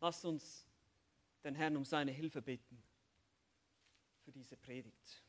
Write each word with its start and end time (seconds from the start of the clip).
Lass 0.00 0.24
uns 0.24 0.64
den 1.44 1.54
Herrn 1.54 1.76
um 1.76 1.84
seine 1.84 2.12
Hilfe 2.12 2.42
bitten 2.42 2.82
für 4.24 4.32
diese 4.32 4.56
Predigt. 4.56 5.22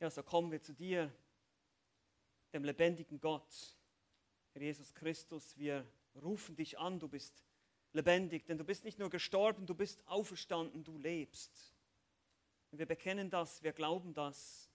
Ja, 0.00 0.10
so 0.10 0.22
kommen 0.22 0.50
wir 0.50 0.60
zu 0.60 0.72
dir, 0.72 1.12
dem 2.52 2.64
lebendigen 2.64 3.20
Gott, 3.20 3.76
Herr 4.52 4.62
Jesus 4.62 4.94
Christus. 4.94 5.56
Wir 5.56 5.86
rufen 6.22 6.56
dich 6.56 6.78
an, 6.78 6.98
du 6.98 7.08
bist 7.08 7.44
lebendig, 7.92 8.46
denn 8.46 8.58
du 8.58 8.64
bist 8.64 8.84
nicht 8.84 8.98
nur 8.98 9.10
gestorben, 9.10 9.66
du 9.66 9.74
bist 9.74 10.06
auferstanden, 10.06 10.84
du 10.84 10.98
lebst. 10.98 11.74
Und 12.70 12.78
wir 12.78 12.86
bekennen 12.86 13.30
das, 13.30 13.62
wir 13.62 13.72
glauben 13.72 14.14
das. 14.14 14.70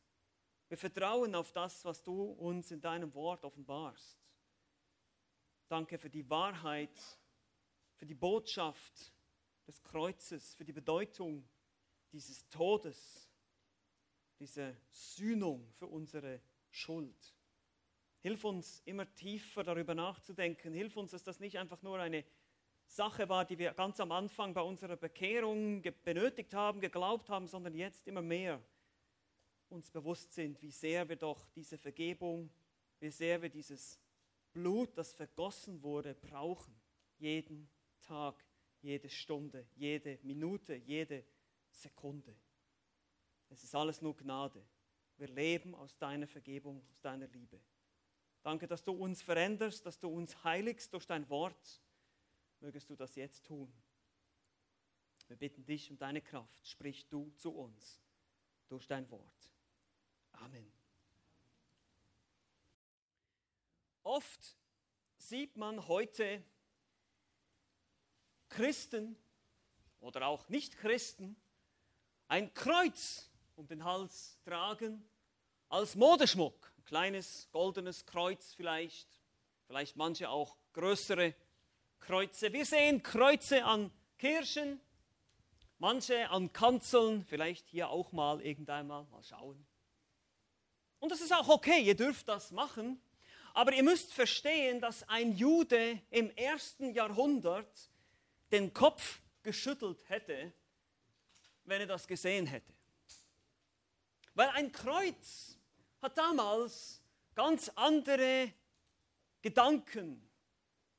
Wir 0.68 0.78
vertrauen 0.78 1.36
auf 1.36 1.52
das, 1.52 1.86
was 1.86 2.04
du 2.04 2.24
uns 2.24 2.72
in 2.72 2.82
deinem 2.82 3.14
Wort 3.14 3.46
offenbarst. 3.46 4.18
Danke 5.68 5.98
für 5.98 6.10
die 6.10 6.30
Wahrheit, 6.30 7.00
für 8.04 8.08
die 8.08 8.16
Botschaft 8.16 9.14
des 9.66 9.82
Kreuzes, 9.82 10.56
für 10.56 10.66
die 10.66 10.74
Bedeutung 10.74 11.48
dieses 12.12 12.50
Todes, 12.50 13.30
diese 14.38 14.76
Sühnung 14.90 15.72
für 15.72 15.88
unsere 15.88 16.42
Schuld. 16.70 17.34
Hilf 18.20 18.44
uns 18.44 18.82
immer 18.84 19.10
tiefer 19.16 19.64
darüber 19.64 19.96
nachzudenken. 19.96 20.74
Hilf 20.74 20.98
uns, 20.98 21.12
dass 21.12 21.24
das 21.24 21.40
nicht 21.40 21.58
einfach 21.58 21.82
nur 21.82 21.98
eine 21.98 22.26
Sache 22.88 23.30
war, 23.30 23.46
die 23.46 23.58
wir 23.58 23.72
ganz 23.72 24.02
am 24.02 24.12
Anfang 24.12 24.54
bei 24.54 24.64
unserer 24.64 24.98
Bekehrung 24.98 25.82
benötigt 26.04 26.54
haben, 26.54 26.82
geglaubt 26.82 27.30
haben, 27.30 27.48
sondern 27.48 27.74
jetzt 27.74 28.06
immer 28.06 28.22
mehr 28.22 28.62
uns 29.70 29.90
bewusst 29.90 30.34
sind, 30.34 30.62
wie 30.62 30.72
sehr 30.72 31.08
wir 31.08 31.16
doch 31.16 31.48
diese 31.56 31.78
Vergebung, 31.78 32.50
wie 33.00 33.12
sehr 33.12 33.42
wir 33.42 33.50
dieses 33.50 33.98
Blut, 34.52 34.98
das 34.98 35.14
vergossen 35.14 35.82
wurde, 35.82 36.14
brauchen. 36.16 36.76
Jeden 37.18 37.70
Tag, 38.04 38.36
jede 38.82 39.10
Stunde, 39.10 39.66
jede 39.76 40.20
Minute, 40.24 40.76
jede 40.76 41.26
Sekunde. 41.70 42.36
Es 43.50 43.64
ist 43.64 43.76
alles 43.76 44.02
nur 44.02 44.16
Gnade. 44.16 44.66
Wir 45.18 45.28
leben 45.28 45.76
aus 45.76 45.98
deiner 45.98 46.28
Vergebung, 46.28 46.86
aus 46.90 47.00
deiner 47.02 47.28
Liebe. 47.28 47.60
Danke, 48.42 48.68
dass 48.68 48.84
du 48.84 48.92
uns 48.92 49.22
veränderst, 49.22 49.86
dass 49.86 50.00
du 50.00 50.10
uns 50.10 50.44
heiligst 50.44 50.92
durch 50.94 51.06
dein 51.06 51.30
Wort. 51.30 51.82
Mögest 52.60 52.90
du 52.90 52.96
das 52.96 53.16
jetzt 53.16 53.46
tun. 53.46 53.72
Wir 55.28 55.38
bitten 55.38 55.66
dich 55.66 55.90
um 55.90 55.98
deine 55.98 56.22
Kraft. 56.22 56.68
Sprich 56.68 57.08
du 57.08 57.32
zu 57.38 57.52
uns 57.54 58.02
durch 58.68 58.88
dein 58.88 59.10
Wort. 59.10 59.52
Amen. 60.34 60.72
Oft 64.04 64.58
sieht 65.18 65.56
man 65.56 65.88
heute 65.88 66.44
Christen 68.54 69.16
oder 70.00 70.28
auch 70.28 70.48
Nicht-Christen 70.48 71.36
ein 72.28 72.54
Kreuz 72.54 73.30
um 73.56 73.68
den 73.68 73.84
Hals 73.84 74.38
tragen 74.46 75.04
als 75.70 75.96
Modeschmuck. 75.96 76.72
Ein 76.78 76.86
kleines 76.86 77.50
goldenes 77.52 78.06
Kreuz 78.06 78.54
vielleicht, 78.54 79.08
vielleicht 79.66 79.96
manche 79.96 80.30
auch 80.30 80.56
größere 80.74 81.34
Kreuze. 82.00 82.54
Wir 82.54 82.66
sehen 82.66 83.02
Kreuze 83.02 83.64
an 83.64 83.92
Kirchen, 84.20 84.80
manche 85.80 86.30
an 86.30 86.54
Kanzeln, 86.54 87.26
vielleicht 87.26 87.68
hier 87.68 87.90
auch 87.90 88.12
mal 88.12 88.40
irgendeinmal, 88.42 89.06
mal 89.06 89.24
schauen. 89.24 89.66
Und 91.00 91.12
das 91.12 91.22
ist 91.22 91.34
auch 91.34 91.50
okay, 91.50 91.82
ihr 91.82 91.96
dürft 91.96 92.28
das 92.28 92.52
machen. 92.52 93.02
Aber 93.56 93.74
ihr 93.74 93.84
müsst 93.84 94.14
verstehen, 94.14 94.80
dass 94.80 95.08
ein 95.10 95.36
Jude 95.36 96.00
im 96.10 96.30
ersten 96.32 96.94
Jahrhundert 96.94 97.90
den 98.54 98.72
Kopf 98.72 99.20
geschüttelt 99.42 100.08
hätte, 100.08 100.54
wenn 101.66 101.82
er 101.82 101.88
das 101.88 102.08
gesehen 102.08 102.46
hätte. 102.46 102.72
Weil 104.36 104.50
ein 104.50 104.72
Kreuz 104.72 105.58
hat 106.02 106.18
damals 106.18 107.02
ganz 107.34 107.70
andere 107.76 108.54
Gedanken 109.42 110.30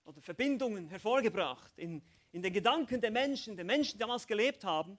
oder 0.05 0.21
Verbindungen 0.21 0.89
hervorgebracht 0.89 1.79
in, 1.79 2.03
in 2.33 2.43
den 2.43 2.53
Gedanken 2.53 3.01
der 3.01 3.13
Menschen, 3.13 3.57
der 3.57 3.65
Menschen, 3.65 3.93
die 3.93 3.99
damals 3.99 4.27
gelebt 4.27 4.65
haben. 4.65 4.99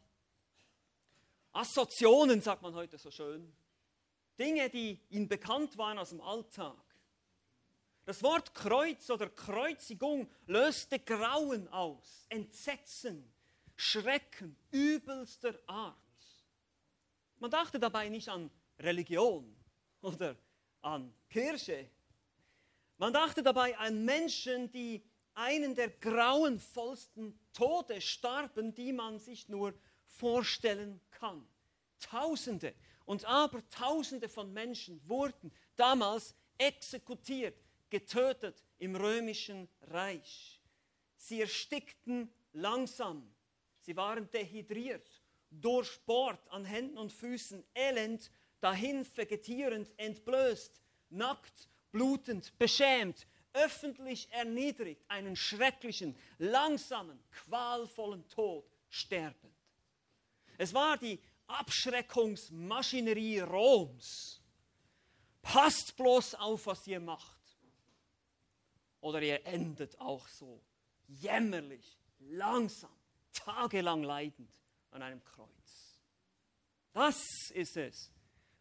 Assoziationen, 1.51 2.41
sagt 2.41 2.61
man 2.61 2.73
heute 2.73 2.97
so 2.97 3.11
schön. 3.11 3.53
Dinge, 4.39 4.69
die 4.69 4.99
ihnen 5.09 5.27
bekannt 5.27 5.77
waren 5.77 5.97
aus 5.99 6.09
dem 6.09 6.21
Alltag. 6.21 6.84
Das 8.05 8.21
Wort 8.21 8.53
Kreuz 8.53 9.09
oder 9.09 9.27
Kreuzigung 9.29 10.29
löste 10.45 10.99
Grauen 10.99 11.67
aus, 11.69 12.27
Entsetzen, 12.29 13.27
Schrecken 13.75 14.55
übelster 14.69 15.59
Art. 15.65 15.97
Man 17.39 17.49
dachte 17.49 17.79
dabei 17.79 18.07
nicht 18.09 18.29
an 18.29 18.51
Religion 18.77 19.55
oder 20.01 20.35
an 20.81 21.11
Kirche. 21.29 21.89
Man 22.97 23.11
dachte 23.11 23.41
dabei 23.41 23.75
an 23.75 24.05
Menschen, 24.05 24.71
die 24.71 25.03
einen 25.33 25.73
der 25.73 25.89
grauenvollsten 25.89 27.37
Tode 27.53 27.99
starben, 28.01 28.73
die 28.75 28.93
man 28.93 29.17
sich 29.17 29.49
nur 29.49 29.73
vorstellen 30.05 31.01
kann. 31.09 31.45
Tausende 31.99 32.75
und 33.05 33.25
aber 33.25 33.67
Tausende 33.69 34.29
von 34.29 34.53
Menschen 34.53 35.01
wurden 35.09 35.51
damals 35.75 36.35
exekutiert, 36.57 37.64
getötet 37.89 38.63
im 38.77 38.95
römischen 38.95 39.67
Reich. 39.81 40.61
Sie 41.17 41.41
erstickten 41.41 42.31
langsam, 42.53 43.33
sie 43.81 43.95
waren 43.95 44.29
dehydriert, 44.31 45.09
durchbohrt 45.49 46.47
an 46.49 46.65
Händen 46.65 46.97
und 46.97 47.11
Füßen, 47.11 47.63
elend, 47.73 48.29
dahin 48.59 49.05
vegetierend, 49.15 49.91
entblößt, 49.97 50.81
nackt, 51.09 51.69
blutend, 51.91 52.57
beschämt, 52.57 53.27
öffentlich 53.53 54.31
erniedrigt, 54.31 55.03
einen 55.07 55.35
schrecklichen, 55.35 56.15
langsamen, 56.37 57.19
qualvollen 57.31 58.27
Tod 58.27 58.69
sterbend. 58.89 59.55
Es 60.57 60.73
war 60.73 60.97
die 60.97 61.19
Abschreckungsmaschinerie 61.47 63.39
Roms. 63.39 64.41
Passt 65.41 65.95
bloß 65.95 66.35
auf, 66.35 66.65
was 66.65 66.87
ihr 66.87 66.99
macht. 66.99 67.34
Oder 69.05 69.21
ihr 69.21 69.45
endet 69.45 69.99
auch 70.01 70.27
so 70.27 70.63
jämmerlich, 71.05 71.99
langsam, 72.17 72.89
tagelang 73.33 74.01
leidend 74.01 74.49
an 74.89 75.03
einem 75.03 75.23
Kreuz. 75.23 75.99
Das 76.91 77.51
ist 77.51 77.77
es, 77.77 78.11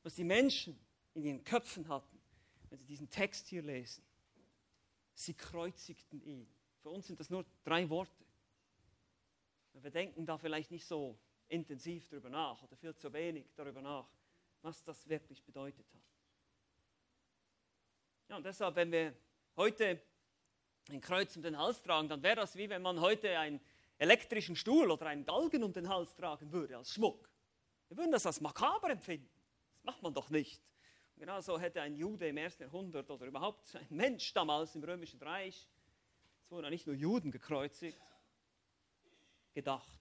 was 0.03 0.13
die 0.13 0.25
Menschen 0.25 0.79
in 1.15 1.25
ihren 1.25 1.45
Köpfen 1.45 1.89
hatten, 1.89 2.21
wenn 2.69 2.79
sie 2.79 2.85
diesen 2.85 3.09
Text 3.09 3.47
hier 3.47 3.63
lesen. 3.63 4.05
Sie 5.15 5.33
kreuzigten 5.33 6.23
ihn. 6.23 6.47
Für 6.83 6.91
uns 6.91 7.07
sind 7.07 7.19
das 7.19 7.31
nur 7.31 7.47
drei 7.65 7.89
Worte. 7.89 8.27
Wir 9.73 9.91
denken 9.91 10.27
da 10.27 10.37
vielleicht 10.37 10.71
nicht 10.71 10.85
so 10.85 11.19
intensiv 11.49 12.07
darüber 12.11 12.29
nach 12.29 12.63
oder 12.63 12.77
viel 12.77 12.95
zu 12.95 13.11
wenig 13.15 13.55
darüber 13.55 13.81
nach, 13.81 14.11
was 14.61 14.85
das 14.85 15.09
wirklich 15.09 15.43
bedeutet 15.43 15.87
hat. 15.95 16.03
Ja, 18.29 18.37
und 18.37 18.45
deshalb, 18.45 18.77
wenn 18.77 18.93
wir 18.93 19.17
heute 19.57 20.03
ein 20.91 21.01
Kreuz 21.01 21.35
um 21.37 21.43
den 21.43 21.59
Hals 21.59 21.83
tragen, 21.83 22.09
dann 22.09 22.23
wäre 22.23 22.37
das 22.37 22.57
wie 22.57 22.69
wenn 22.69 22.83
man 22.83 23.01
heute 23.01 23.39
einen 23.39 23.61
elektrischen 23.99 24.57
Stuhl 24.57 24.91
oder 24.91 25.07
einen 25.07 25.25
Galgen 25.25 25.63
um 25.63 25.73
den 25.73 25.89
Hals 25.89 26.15
tragen 26.15 26.53
würde 26.53 26.77
als 26.77 26.93
Schmuck. 26.93 27.31
Wir 27.89 27.97
würden 27.97 28.13
das 28.13 28.27
als 28.27 28.41
makaber 28.41 28.91
empfinden. 28.91 29.31
Das 29.75 29.85
macht 29.85 30.03
man 30.03 30.13
doch 30.13 30.31
nicht. 30.31 30.61
Und 31.15 31.21
genauso 31.21 31.59
hätte 31.59 31.81
ein 31.81 31.95
Jude 31.95 32.29
im 32.29 32.37
ersten 32.37 32.65
Jahrhundert 32.65 33.11
oder 33.11 33.27
überhaupt 33.27 33.75
ein 33.77 33.87
Mensch 33.91 34.33
damals 34.35 34.75
im 34.75 34.83
Römischen 34.83 35.21
Reich, 35.23 35.69
es 36.45 36.51
wurden 36.51 36.65
ja 36.65 36.71
nicht 36.71 36.87
nur 36.87 36.97
Juden 36.97 37.31
gekreuzigt, 37.31 38.01
gedacht. 39.55 40.01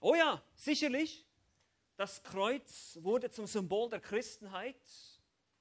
Oh 0.00 0.14
ja, 0.14 0.42
sicherlich, 0.54 1.26
das 1.96 2.22
Kreuz 2.22 2.98
wurde 3.02 3.30
zum 3.30 3.48
Symbol 3.48 3.90
der 3.90 4.00
Christenheit. 4.00 4.80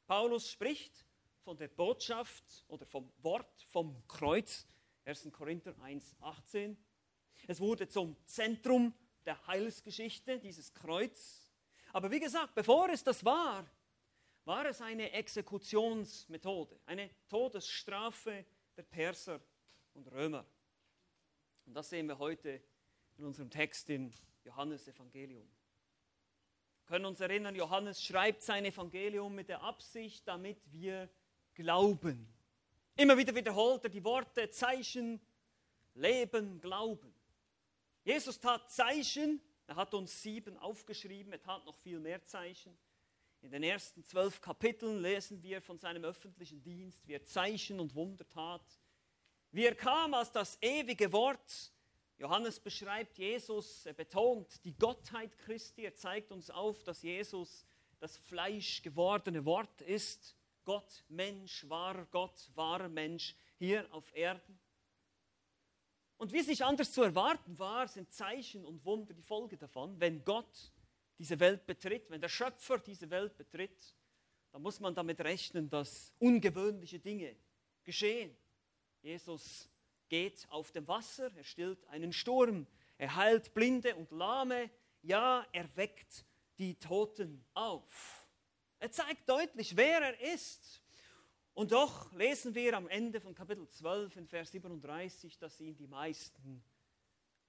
Paulus 0.06 0.52
spricht 0.52 1.07
von 1.48 1.58
der 1.58 1.70
Botschaft 1.70 2.66
oder 2.68 2.86
vom 2.86 3.10
Wort 3.20 3.66
vom 3.70 4.06
Kreuz. 4.06 4.68
1. 5.06 5.32
Korinther 5.32 5.74
1, 5.80 6.18
18. 6.20 6.78
Es 7.48 7.62
wurde 7.62 7.88
zum 7.88 8.18
Zentrum 8.26 8.94
der 9.26 9.48
Heilsgeschichte, 9.48 10.40
dieses 10.40 10.74
Kreuz. 10.74 11.50
Aber 11.94 12.12
wie 12.12 12.20
gesagt, 12.20 12.54
bevor 12.54 12.90
es 12.90 13.02
das 13.02 13.24
war, 13.24 13.66
war 14.44 14.66
es 14.66 14.82
eine 14.82 15.14
Exekutionsmethode, 15.14 16.82
eine 16.86 17.10
Todesstrafe 17.30 18.46
der 18.76 18.84
Perser 18.84 19.40
und 19.94 20.12
Römer. 20.12 20.46
Und 21.66 21.76
das 21.76 21.90
sehen 21.90 22.08
wir 22.08 22.20
heute 22.20 22.62
in 23.16 23.24
unserem 23.24 23.50
Text 23.50 23.90
im 23.90 24.12
Johannesevangelium. 24.44 25.48
Wir 25.48 26.88
können 26.88 27.06
uns 27.06 27.22
erinnern, 27.22 27.56
Johannes 27.56 28.04
schreibt 28.04 28.42
sein 28.42 28.66
Evangelium 28.66 29.34
mit 29.34 29.48
der 29.48 29.62
Absicht, 29.62 30.28
damit 30.28 30.62
wir 30.74 31.10
glauben. 31.58 32.32
Immer 32.96 33.18
wieder 33.18 33.34
wiederholt 33.34 33.84
er 33.84 33.90
die 33.90 34.04
Worte, 34.04 34.50
Zeichen, 34.50 35.20
Leben, 35.96 36.62
Glauben. 36.62 37.14
Jesus 38.04 38.40
tat 38.40 38.72
Zeichen, 38.72 39.42
er 39.66 39.76
hat 39.76 39.94
uns 39.94 40.22
sieben 40.22 40.56
aufgeschrieben, 40.58 41.34
er 41.34 41.42
tat 41.42 41.66
noch 41.66 41.76
viel 41.76 42.00
mehr 42.00 42.24
Zeichen. 42.24 42.78
In 43.42 43.52
den 43.52 43.64
ersten 43.64 44.04
zwölf 44.04 44.40
Kapiteln 44.40 45.02
lesen 45.02 45.42
wir 45.42 45.62
von 45.62 45.80
seinem 45.80 46.04
öffentlichen 46.04 46.62
Dienst, 46.62 47.08
wie 47.08 47.14
er 47.14 47.24
Zeichen 47.24 47.80
und 47.80 47.96
Wunder 47.96 48.28
tat, 48.30 48.80
wie 49.52 49.66
er 49.66 49.76
kam 49.76 50.14
als 50.14 50.32
das 50.32 50.58
ewige 50.62 51.12
Wort. 51.12 51.74
Johannes 52.20 52.60
beschreibt 52.60 53.18
Jesus, 53.18 53.86
er 53.86 53.94
betont 53.94 54.64
die 54.64 54.78
Gottheit 54.78 55.36
Christi, 55.40 55.84
er 55.84 55.96
zeigt 55.96 56.32
uns 56.32 56.50
auf, 56.50 56.84
dass 56.84 57.02
Jesus 57.02 57.66
das 58.00 58.16
Fleisch 58.16 58.82
gewordene 58.84 59.44
Wort 59.46 59.82
ist. 59.82 60.37
Gott, 60.68 61.06
Mensch, 61.08 61.64
wahrer 61.70 62.06
Gott, 62.12 62.52
wahrer 62.54 62.90
Mensch 62.90 63.38
hier 63.58 63.88
auf 63.94 64.14
Erden. 64.14 64.60
Und 66.18 66.34
wie 66.34 66.40
es 66.40 66.48
nicht 66.48 66.62
anders 66.62 66.92
zu 66.92 67.04
erwarten 67.04 67.58
war, 67.58 67.88
sind 67.88 68.12
Zeichen 68.12 68.66
und 68.66 68.84
Wunder 68.84 69.14
die 69.14 69.24
Folge 69.24 69.56
davon. 69.56 69.98
Wenn 69.98 70.26
Gott 70.26 70.74
diese 71.18 71.40
Welt 71.40 71.66
betritt, 71.66 72.10
wenn 72.10 72.20
der 72.20 72.28
Schöpfer 72.28 72.80
diese 72.80 73.10
Welt 73.10 73.38
betritt, 73.38 73.96
dann 74.52 74.62
muss 74.62 74.82
man 74.82 74.94
damit 74.94 75.22
rechnen, 75.22 75.70
dass 75.70 76.12
ungewöhnliche 76.20 77.00
Dinge 77.00 77.38
geschehen. 77.86 78.36
Jesus 79.02 79.70
geht 80.10 80.46
auf 80.50 80.74
dem 80.74 80.86
Wasser, 80.86 81.32
er 81.34 81.46
stillt 81.46 81.88
einen 81.88 82.12
Sturm, 82.12 82.68
er 82.98 83.16
heilt 83.16 83.54
Blinde 83.54 83.96
und 83.96 84.12
Lahme, 84.12 84.70
ja, 85.02 85.48
er 85.54 85.74
weckt 85.78 86.26
die 86.58 86.76
Toten 86.76 87.46
auf. 87.54 88.17
Er 88.80 88.92
zeigt 88.92 89.28
deutlich, 89.28 89.76
wer 89.76 90.02
er 90.02 90.34
ist. 90.34 90.82
Und 91.54 91.72
doch 91.72 92.12
lesen 92.14 92.54
wir 92.54 92.78
am 92.78 92.88
Ende 92.88 93.20
von 93.20 93.34
Kapitel 93.34 93.68
12 93.68 94.18
in 94.18 94.28
Vers 94.28 94.52
37, 94.52 95.40
dass 95.40 95.60
ihn 95.60 95.76
die 95.76 95.88
meisten 95.88 96.64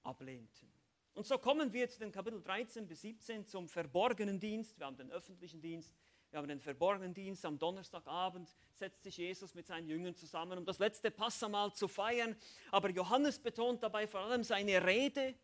ablehnten. 0.03 0.73
Und 1.13 1.27
so 1.27 1.37
kommen 1.37 1.73
wir 1.73 1.89
zu 1.91 1.99
den 1.99 2.11
Kapitel 2.13 2.41
13 2.41 2.87
bis 2.87 3.03
17 3.03 3.45
zum 3.45 3.69
verborgenen 3.69 4.41
Dienst. 4.41 4.79
Wir 4.79 4.87
haben 4.87 4.97
den 4.97 5.11
öffentlichen 5.11 5.61
Dienst, 5.61 5.93
wir 6.31 6.39
haben 6.39 6.49
den 6.49 6.61
verborgenen 6.61 7.13
Dienst. 7.13 7.45
Am 7.45 7.59
Donnerstagabend 7.59 8.49
setzt 8.73 9.03
sich 9.03 9.19
Jesus 9.19 9.55
mit 9.55 9.67
seinen 9.67 9.87
Jüngern 9.87 10.15
zusammen, 10.15 10.57
um 10.57 10.65
das 10.65 10.79
letzte 10.79 11.11
Passamal 11.11 11.75
zu 11.75 11.89
feiern. 11.89 12.35
Aber 12.71 12.89
Johannes 12.89 13.39
betont 13.39 13.83
dabei 13.83 14.07
vor 14.07 14.21
allem 14.21 14.45
seine 14.45 14.83
Rede, 14.87 15.35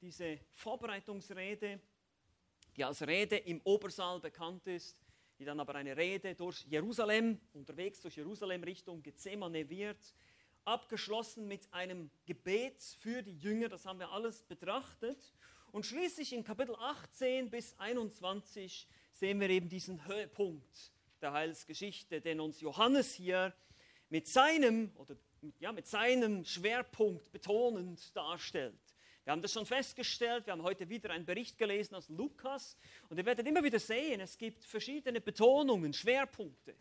diese 0.00 0.38
Vorbereitungsrede, 0.52 1.78
die 2.76 2.84
als 2.84 3.06
Rede 3.06 3.36
im 3.36 3.60
Obersaal 3.64 4.20
bekannt 4.20 4.66
ist, 4.66 5.02
die 5.40 5.46
dann 5.46 5.58
aber 5.58 5.74
eine 5.74 5.96
Rede 5.96 6.34
durch 6.34 6.66
Jerusalem, 6.68 7.40
unterwegs 7.54 8.02
durch 8.02 8.16
Jerusalem 8.16 8.62
Richtung 8.62 9.02
Gethsemane 9.02 9.70
wird 9.70 10.14
abgeschlossen 10.66 11.48
mit 11.48 11.72
einem 11.72 12.10
Gebet 12.26 12.82
für 12.98 13.22
die 13.22 13.38
Jünger, 13.38 13.70
das 13.70 13.86
haben 13.86 13.98
wir 13.98 14.12
alles 14.12 14.42
betrachtet. 14.42 15.18
Und 15.72 15.86
schließlich 15.86 16.34
in 16.34 16.44
Kapitel 16.44 16.74
18 16.76 17.48
bis 17.48 17.74
21 17.78 18.86
sehen 19.14 19.40
wir 19.40 19.48
eben 19.48 19.70
diesen 19.70 20.06
Höhepunkt 20.06 20.92
der 21.22 21.32
Heilsgeschichte, 21.32 22.20
den 22.20 22.38
uns 22.38 22.60
Johannes 22.60 23.14
hier 23.14 23.54
mit 24.10 24.28
seinem, 24.28 24.92
oder, 24.96 25.16
ja, 25.58 25.72
mit 25.72 25.86
seinem 25.86 26.44
Schwerpunkt 26.44 27.32
betonend 27.32 28.14
darstellt. 28.14 28.78
Wir 29.24 29.32
haben 29.32 29.42
das 29.42 29.52
schon 29.52 29.66
festgestellt, 29.66 30.46
wir 30.46 30.52
haben 30.52 30.62
heute 30.62 30.88
wieder 30.88 31.10
einen 31.10 31.26
Bericht 31.26 31.58
gelesen 31.58 31.94
aus 31.94 32.08
Lukas 32.08 32.76
und 33.08 33.18
ihr 33.18 33.26
werdet 33.26 33.46
immer 33.46 33.62
wieder 33.62 33.78
sehen, 33.78 34.20
es 34.20 34.38
gibt 34.38 34.64
verschiedene 34.64 35.20
Betonungen, 35.20 35.92
Schwerpunkte. 35.92 36.74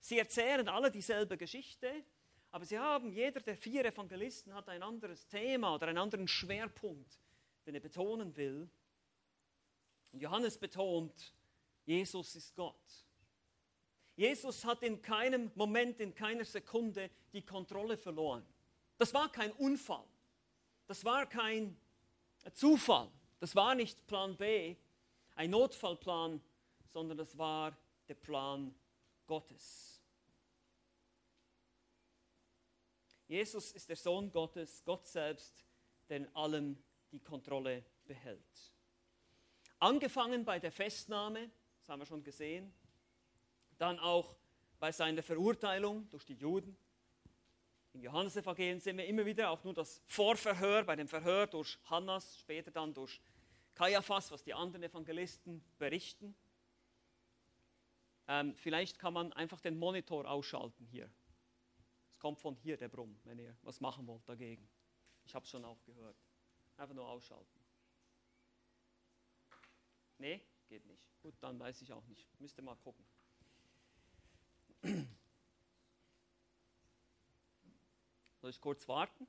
Sie 0.00 0.18
erzählen 0.18 0.68
alle 0.68 0.90
dieselbe 0.90 1.36
Geschichte, 1.36 2.04
aber 2.50 2.64
sie 2.64 2.78
haben, 2.78 3.12
jeder 3.12 3.40
der 3.40 3.56
vier 3.56 3.84
Evangelisten 3.84 4.52
hat 4.52 4.68
ein 4.68 4.82
anderes 4.82 5.26
Thema 5.28 5.74
oder 5.74 5.88
einen 5.88 5.98
anderen 5.98 6.26
Schwerpunkt, 6.26 7.20
den 7.66 7.74
er 7.74 7.80
betonen 7.80 8.36
will. 8.36 8.68
Und 10.12 10.20
Johannes 10.20 10.58
betont, 10.58 11.34
Jesus 11.84 12.34
ist 12.34 12.54
Gott. 12.56 13.04
Jesus 14.16 14.64
hat 14.64 14.82
in 14.82 15.02
keinem 15.02 15.52
Moment, 15.54 16.00
in 16.00 16.14
keiner 16.14 16.44
Sekunde 16.44 17.10
die 17.32 17.42
Kontrolle 17.42 17.96
verloren. 17.96 18.44
Das 18.98 19.12
war 19.12 19.30
kein 19.30 19.52
Unfall. 19.52 20.06
Das 20.86 21.04
war 21.04 21.26
kein 21.26 21.76
Zufall. 22.52 23.10
Das 23.40 23.54
war 23.54 23.74
nicht 23.74 24.06
Plan 24.06 24.36
B, 24.36 24.76
ein 25.34 25.50
Notfallplan, 25.50 26.40
sondern 26.92 27.18
das 27.18 27.36
war 27.36 27.76
der 28.08 28.14
Plan 28.14 28.74
Gottes. 29.26 30.00
Jesus 33.28 33.72
ist 33.72 33.88
der 33.88 33.96
Sohn 33.96 34.30
Gottes, 34.30 34.82
Gott 34.84 35.06
selbst, 35.06 35.64
der 36.08 36.18
in 36.18 36.34
allem 36.36 36.82
die 37.10 37.20
Kontrolle 37.20 37.84
behält. 38.04 38.72
Angefangen 39.78 40.44
bei 40.44 40.58
der 40.58 40.72
Festnahme, 40.72 41.50
das 41.80 41.88
haben 41.88 42.00
wir 42.00 42.06
schon 42.06 42.22
gesehen, 42.22 42.72
dann 43.76 43.98
auch 43.98 44.36
bei 44.78 44.92
seiner 44.92 45.22
Verurteilung 45.22 46.08
durch 46.10 46.24
die 46.24 46.34
Juden. 46.34 46.76
Im 47.96 48.02
Johannesevangelium 48.02 48.78
sehen 48.78 48.98
wir 48.98 49.06
immer 49.06 49.24
wieder 49.24 49.48
auch 49.48 49.64
nur 49.64 49.72
das 49.72 50.02
Vorverhör, 50.04 50.84
bei 50.84 50.96
dem 50.96 51.08
Verhör 51.08 51.46
durch 51.46 51.78
Hannas, 51.84 52.38
später 52.38 52.70
dann 52.70 52.92
durch 52.92 53.22
Kaiaphas, 53.74 54.30
was 54.30 54.42
die 54.42 54.52
anderen 54.52 54.82
Evangelisten 54.82 55.64
berichten. 55.78 56.36
Ähm, 58.28 58.54
vielleicht 58.54 58.98
kann 58.98 59.14
man 59.14 59.32
einfach 59.32 59.62
den 59.62 59.78
Monitor 59.78 60.30
ausschalten 60.30 60.84
hier. 60.84 61.10
Es 62.10 62.18
kommt 62.18 62.38
von 62.38 62.54
hier 62.56 62.76
der 62.76 62.90
Brumm, 62.90 63.18
wenn 63.24 63.38
ihr 63.38 63.56
was 63.62 63.80
machen 63.80 64.06
wollt 64.06 64.28
dagegen. 64.28 64.68
Ich 65.24 65.34
habe 65.34 65.44
es 65.44 65.50
schon 65.50 65.64
auch 65.64 65.82
gehört. 65.84 66.18
Einfach 66.76 66.94
nur 66.94 67.08
ausschalten. 67.08 67.60
Nee, 70.18 70.42
geht 70.68 70.84
nicht. 70.84 71.08
Gut, 71.22 71.34
dann 71.40 71.58
weiß 71.58 71.80
ich 71.80 71.94
auch 71.94 72.04
nicht. 72.08 72.28
Müsst 72.42 72.58
ihr 72.58 72.62
mal 72.62 72.76
gucken. 72.76 73.06
Soll 78.46 78.52
ich 78.52 78.60
kurz 78.60 78.86
warten? 78.86 79.26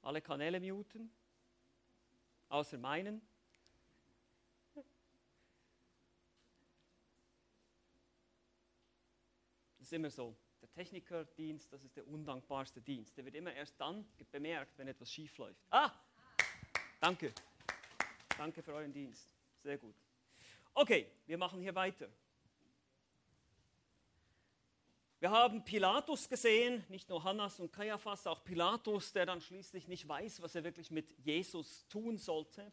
Alle 0.00 0.22
Kanäle 0.22 0.60
muten? 0.60 1.12
Außer 2.48 2.78
meinen? 2.78 3.20
Das 4.76 4.84
ist 9.80 9.92
immer 9.92 10.08
so. 10.08 10.36
Der 10.62 10.70
Technikerdienst, 10.70 11.72
das 11.72 11.82
ist 11.82 11.96
der 11.96 12.06
undankbarste 12.06 12.80
Dienst. 12.80 13.16
Der 13.16 13.24
wird 13.24 13.34
immer 13.34 13.52
erst 13.54 13.74
dann 13.80 14.08
bemerkt, 14.30 14.78
wenn 14.78 14.86
etwas 14.86 15.10
schief 15.10 15.36
läuft. 15.36 15.66
Ah, 15.70 15.90
danke. 17.00 17.34
Danke 18.38 18.62
für 18.62 18.72
euren 18.72 18.92
Dienst. 18.92 19.34
Sehr 19.64 19.78
gut. 19.78 19.96
Okay, 20.74 21.10
wir 21.26 21.38
machen 21.38 21.60
hier 21.60 21.74
weiter. 21.74 22.08
Wir 25.20 25.30
haben 25.30 25.62
Pilatus 25.62 26.30
gesehen, 26.30 26.82
nicht 26.88 27.10
nur 27.10 27.22
Hannas 27.22 27.60
und 27.60 27.70
Kaiaphas, 27.70 28.26
auch 28.26 28.42
Pilatus, 28.42 29.12
der 29.12 29.26
dann 29.26 29.42
schließlich 29.42 29.86
nicht 29.86 30.08
weiß, 30.08 30.40
was 30.40 30.54
er 30.54 30.64
wirklich 30.64 30.90
mit 30.90 31.10
Jesus 31.18 31.86
tun 31.88 32.16
sollte, 32.16 32.72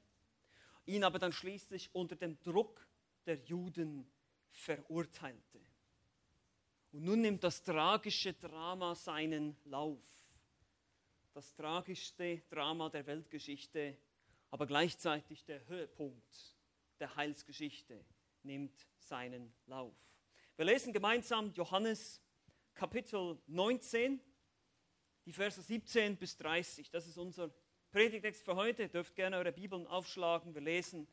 ihn 0.86 1.04
aber 1.04 1.20
dann 1.20 1.34
schließlich 1.34 1.94
unter 1.94 2.16
dem 2.16 2.42
Druck 2.44 2.88
der 3.26 3.36
Juden 3.36 4.10
verurteilte. 4.50 5.60
Und 6.94 7.04
nun 7.04 7.20
nimmt 7.20 7.44
das 7.44 7.64
tragische 7.64 8.32
Drama 8.34 8.96
seinen 8.96 9.58
Lauf. 9.66 10.00
Das 11.34 11.54
tragischste 11.54 12.44
Drama 12.50 12.88
der 12.88 13.06
Weltgeschichte, 13.08 13.98
aber 14.52 14.66
gleichzeitig 14.66 15.44
der 15.44 15.68
Höhepunkt 15.68 16.56
der 17.02 17.14
Heilsgeschichte 17.18 18.06
nimmt 18.44 18.88
seinen 19.00 19.54
Lauf. 19.66 19.94
Wir 20.56 20.64
lesen 20.64 20.94
gemeinsam 20.94 21.52
Johannes 21.52 22.22
Kapitel 22.78 23.40
19, 23.48 24.22
die 25.26 25.34
Verse 25.34 25.60
17 25.60 26.16
bis 26.16 26.38
30. 26.38 26.92
Das 26.92 27.08
ist 27.08 27.18
unser 27.18 27.50
Predigtext 27.92 28.46
für 28.46 28.56
heute. 28.56 28.84
Ihr 28.84 28.90
dürft 28.90 29.16
gerne 29.16 29.38
eure 29.38 29.52
Bibeln 29.52 29.88
aufschlagen. 29.88 30.54
Wir 30.54 30.62
lesen 30.62 31.08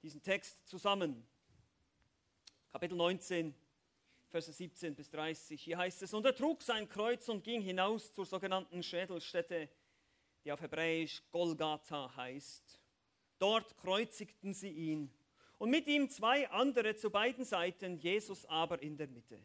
diesen 0.00 0.22
Text 0.22 0.68
zusammen. 0.68 1.26
Kapitel 2.70 2.94
19, 2.94 3.52
Verse 4.28 4.52
17 4.52 4.94
bis 4.94 5.10
30. 5.10 5.60
Hier 5.60 5.78
heißt 5.78 6.02
es, 6.02 6.14
und 6.14 6.24
er 6.24 6.36
trug 6.36 6.62
sein 6.62 6.88
Kreuz 6.88 7.28
und 7.28 7.42
ging 7.42 7.62
hinaus 7.62 8.12
zur 8.12 8.24
sogenannten 8.24 8.80
Schädelstätte, 8.80 9.68
die 10.44 10.52
auf 10.52 10.60
Hebräisch 10.60 11.20
Golgatha 11.32 12.14
heißt. 12.14 12.80
Dort 13.40 13.76
kreuzigten 13.76 14.54
sie 14.54 14.70
ihn 14.70 15.12
und 15.58 15.70
mit 15.70 15.88
ihm 15.88 16.10
zwei 16.10 16.48
andere 16.48 16.94
zu 16.94 17.10
beiden 17.10 17.44
Seiten, 17.44 17.98
Jesus 17.98 18.46
aber 18.46 18.80
in 18.80 18.96
der 18.96 19.08
Mitte. 19.08 19.42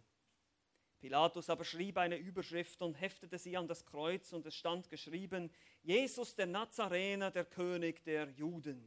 Pilatus 1.04 1.50
aber 1.50 1.66
schrieb 1.66 1.98
eine 1.98 2.16
Überschrift 2.16 2.82
und 2.82 2.94
heftete 2.94 3.38
sie 3.38 3.58
an 3.58 3.68
das 3.68 3.86
Kreuz 3.86 4.32
und 4.32 4.46
es 4.46 4.56
stand 4.56 4.90
geschrieben, 4.90 5.52
Jesus 5.82 6.34
der 6.34 6.46
Nazarener, 6.46 7.30
der 7.30 7.44
König 7.44 8.06
der 8.06 8.30
Juden. 8.30 8.82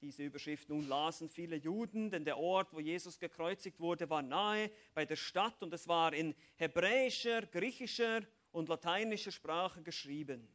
Diese 0.00 0.24
Überschrift 0.24 0.68
nun 0.68 0.88
lasen 0.88 1.28
viele 1.28 1.54
Juden, 1.54 2.10
denn 2.10 2.24
der 2.24 2.38
Ort, 2.38 2.72
wo 2.72 2.80
Jesus 2.80 3.20
gekreuzigt 3.20 3.78
wurde, 3.78 4.10
war 4.10 4.20
nahe 4.20 4.68
bei 4.94 5.04
der 5.04 5.14
Stadt 5.14 5.62
und 5.62 5.72
es 5.72 5.86
war 5.86 6.12
in 6.12 6.34
hebräischer, 6.56 7.42
griechischer 7.42 8.22
und 8.50 8.68
lateinischer 8.68 9.30
Sprache 9.30 9.80
geschrieben. 9.80 10.48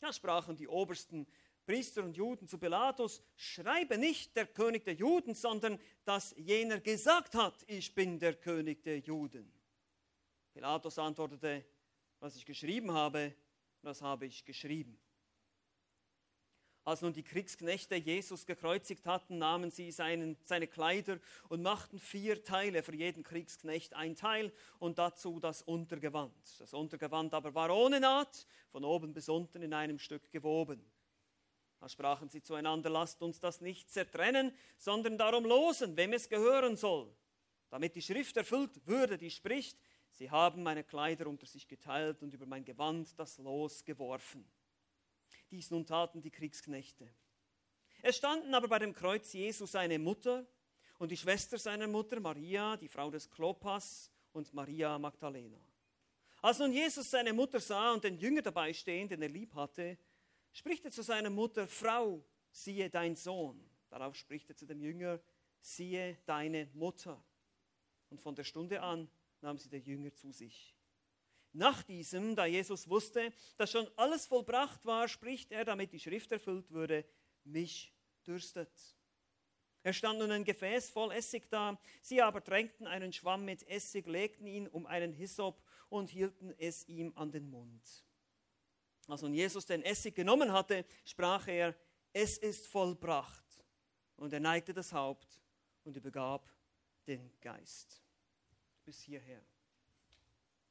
Da 0.00 0.12
sprachen 0.12 0.56
die 0.56 0.66
obersten 0.66 1.28
Priester 1.64 2.02
und 2.02 2.16
Juden 2.16 2.48
zu 2.48 2.58
Pilatus, 2.58 3.22
schreibe 3.36 3.98
nicht 3.98 4.34
der 4.34 4.48
König 4.48 4.84
der 4.84 4.94
Juden, 4.94 5.36
sondern 5.36 5.78
dass 6.04 6.34
jener 6.36 6.80
gesagt 6.80 7.36
hat, 7.36 7.62
ich 7.68 7.94
bin 7.94 8.18
der 8.18 8.34
König 8.34 8.82
der 8.82 8.98
Juden. 8.98 9.55
Pilatus 10.56 10.98
antwortete, 10.98 11.66
was 12.18 12.34
ich 12.34 12.46
geschrieben 12.46 12.90
habe, 12.90 13.34
das 13.82 14.00
habe 14.00 14.24
ich 14.24 14.42
geschrieben. 14.42 14.98
Als 16.82 17.02
nun 17.02 17.12
die 17.12 17.22
Kriegsknechte 17.22 17.94
Jesus 17.94 18.46
gekreuzigt 18.46 19.04
hatten, 19.04 19.36
nahmen 19.36 19.70
sie 19.70 19.92
seinen, 19.92 20.38
seine 20.44 20.66
Kleider 20.66 21.20
und 21.50 21.60
machten 21.60 21.98
vier 21.98 22.42
Teile, 22.42 22.82
für 22.82 22.94
jeden 22.94 23.22
Kriegsknecht 23.22 23.92
ein 23.92 24.16
Teil 24.16 24.50
und 24.78 24.96
dazu 24.96 25.40
das 25.40 25.60
Untergewand. 25.60 26.32
Das 26.58 26.72
Untergewand 26.72 27.34
aber 27.34 27.54
war 27.54 27.68
ohne 27.68 28.00
Naht, 28.00 28.46
von 28.70 28.82
oben 28.82 29.12
bis 29.12 29.28
unten 29.28 29.60
in 29.60 29.74
einem 29.74 29.98
Stück 29.98 30.32
gewoben. 30.32 30.90
Da 31.80 31.88
sprachen 31.90 32.30
sie 32.30 32.40
zueinander, 32.40 32.88
lasst 32.88 33.20
uns 33.20 33.40
das 33.40 33.60
nicht 33.60 33.90
zertrennen, 33.90 34.56
sondern 34.78 35.18
darum 35.18 35.44
losen, 35.44 35.98
wem 35.98 36.14
es 36.14 36.30
gehören 36.30 36.78
soll, 36.78 37.14
damit 37.68 37.94
die 37.94 38.00
Schrift 38.00 38.38
erfüllt 38.38 38.86
würde, 38.86 39.18
die 39.18 39.30
spricht, 39.30 39.78
sie 40.16 40.30
haben 40.30 40.62
meine 40.62 40.82
Kleider 40.82 41.26
unter 41.26 41.46
sich 41.46 41.68
geteilt 41.68 42.22
und 42.22 42.32
über 42.32 42.46
mein 42.46 42.64
Gewand 42.64 43.18
das 43.18 43.38
Los 43.38 43.84
geworfen. 43.84 44.48
Dies 45.50 45.70
nun 45.70 45.86
taten 45.86 46.20
die 46.22 46.30
Kriegsknechte. 46.30 47.08
Es 48.02 48.16
standen 48.16 48.54
aber 48.54 48.68
bei 48.68 48.78
dem 48.78 48.94
Kreuz 48.94 49.32
Jesu 49.32 49.66
seine 49.66 49.98
Mutter 49.98 50.46
und 50.98 51.10
die 51.10 51.16
Schwester 51.16 51.58
seiner 51.58 51.86
Mutter, 51.86 52.18
Maria, 52.20 52.76
die 52.76 52.88
Frau 52.88 53.10
des 53.10 53.30
Klopas 53.30 54.10
und 54.32 54.52
Maria 54.54 54.98
Magdalena. 54.98 55.60
Als 56.42 56.58
nun 56.58 56.72
Jesus 56.72 57.10
seine 57.10 57.32
Mutter 57.32 57.60
sah 57.60 57.92
und 57.92 58.04
den 58.04 58.18
Jünger 58.18 58.42
dabei 58.42 58.72
stehen, 58.72 59.08
den 59.08 59.22
er 59.22 59.28
lieb 59.28 59.54
hatte, 59.54 59.98
spricht 60.52 60.84
er 60.84 60.90
zu 60.90 61.02
seiner 61.02 61.30
Mutter, 61.30 61.66
Frau, 61.66 62.24
siehe 62.50 62.88
dein 62.88 63.16
Sohn. 63.16 63.68
Darauf 63.90 64.16
spricht 64.16 64.48
er 64.48 64.56
zu 64.56 64.66
dem 64.66 64.80
Jünger, 64.80 65.20
siehe 65.60 66.16
deine 66.24 66.70
Mutter. 66.74 67.22
Und 68.08 68.20
von 68.20 68.34
der 68.34 68.44
Stunde 68.44 68.80
an 68.80 69.10
nahm 69.46 69.58
sie 69.58 69.68
der 69.68 69.78
Jünger 69.78 70.12
zu 70.12 70.32
sich. 70.32 70.74
Nach 71.52 71.84
diesem, 71.84 72.34
da 72.34 72.46
Jesus 72.46 72.88
wusste, 72.88 73.32
dass 73.56 73.70
schon 73.70 73.88
alles 73.96 74.26
vollbracht 74.26 74.84
war, 74.84 75.08
spricht 75.08 75.52
er, 75.52 75.64
damit 75.64 75.92
die 75.92 76.00
Schrift 76.00 76.32
erfüllt 76.32 76.70
würde, 76.72 77.04
mich 77.44 77.94
dürstet. 78.26 78.68
Er 79.84 79.92
stand 79.92 80.18
nun 80.18 80.32
ein 80.32 80.44
Gefäß 80.44 80.90
voll 80.90 81.12
Essig 81.12 81.48
da, 81.48 81.78
sie 82.02 82.20
aber 82.20 82.42
tränkten 82.42 82.88
einen 82.88 83.12
Schwamm 83.12 83.44
mit 83.44 83.62
Essig, 83.68 84.08
legten 84.08 84.48
ihn 84.48 84.66
um 84.66 84.84
einen 84.84 85.12
Hyssop 85.12 85.62
und 85.88 86.10
hielten 86.10 86.52
es 86.58 86.86
ihm 86.88 87.12
an 87.14 87.30
den 87.30 87.48
Mund. 87.48 88.04
Als 89.06 89.22
nun 89.22 89.32
Jesus 89.32 89.64
den 89.64 89.82
Essig 89.82 90.16
genommen 90.16 90.52
hatte, 90.52 90.84
sprach 91.04 91.46
er, 91.46 91.72
es 92.12 92.36
ist 92.36 92.66
vollbracht. 92.66 93.44
Und 94.16 94.32
er 94.32 94.40
neigte 94.40 94.74
das 94.74 94.92
Haupt 94.92 95.40
und 95.84 95.96
übergab 95.96 96.50
den 97.06 97.30
Geist. 97.40 98.05
Bis 98.86 99.02
hierher. 99.02 99.42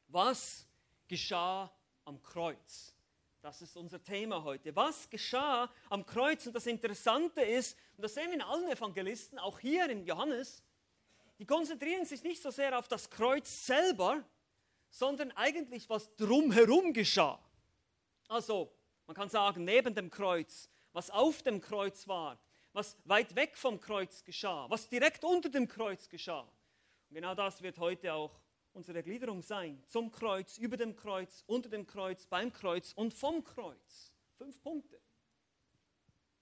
Was 0.07 0.65
geschah 1.05 1.69
am 2.05 2.23
Kreuz? 2.23 2.95
Das 3.41 3.61
ist 3.61 3.75
unser 3.75 4.01
Thema 4.01 4.41
heute. 4.45 4.73
Was 4.73 5.09
geschah 5.09 5.69
am 5.89 6.05
Kreuz? 6.05 6.47
Und 6.47 6.53
das 6.53 6.65
Interessante 6.65 7.41
ist, 7.41 7.77
und 7.97 8.03
das 8.03 8.13
sehen 8.13 8.27
wir 8.27 8.35
in 8.35 8.41
allen 8.41 8.71
Evangelisten, 8.71 9.37
auch 9.37 9.59
hier 9.59 9.89
in 9.89 10.05
Johannes, 10.05 10.63
die 11.39 11.45
konzentrieren 11.45 12.05
sich 12.05 12.23
nicht 12.23 12.41
so 12.41 12.51
sehr 12.51 12.79
auf 12.79 12.87
das 12.87 13.09
Kreuz 13.09 13.65
selber, 13.65 14.23
sondern 14.89 15.33
eigentlich, 15.33 15.89
was 15.89 16.15
drumherum 16.15 16.93
geschah. 16.93 17.37
Also, 18.29 18.71
man 19.07 19.15
kann 19.15 19.27
sagen, 19.27 19.65
neben 19.65 19.93
dem 19.93 20.09
Kreuz, 20.09 20.69
was 20.93 21.09
auf 21.09 21.43
dem 21.43 21.59
Kreuz 21.59 22.07
war, 22.07 22.39
was 22.71 22.95
weit 23.03 23.35
weg 23.35 23.57
vom 23.57 23.81
Kreuz 23.81 24.23
geschah, 24.23 24.69
was 24.69 24.87
direkt 24.87 25.25
unter 25.25 25.49
dem 25.49 25.67
Kreuz 25.67 26.07
geschah. 26.07 26.47
Genau 27.15 27.33
das 27.33 27.61
wird 27.61 27.79
heute 27.79 28.13
auch 28.13 28.37
unsere 28.73 29.01
Gliederung 29.01 29.41
sein. 29.41 29.81
Zum 29.87 30.11
Kreuz, 30.11 30.57
über 30.57 30.75
dem 30.75 30.97
Kreuz, 30.97 31.45
unter 31.47 31.69
dem 31.69 31.87
Kreuz, 31.87 32.27
beim 32.27 32.51
Kreuz 32.51 32.91
und 32.91 33.13
vom 33.13 33.41
Kreuz. 33.41 34.11
Fünf 34.37 34.61
Punkte. 34.61 34.99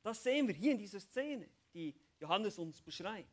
Das 0.02 0.24
sehen 0.24 0.48
wir 0.48 0.56
hier 0.56 0.72
in 0.72 0.80
dieser 0.80 1.00
Szene, 1.00 1.48
die 1.76 1.94
Johannes 2.20 2.58
uns 2.58 2.82
beschreibt. 2.82 3.30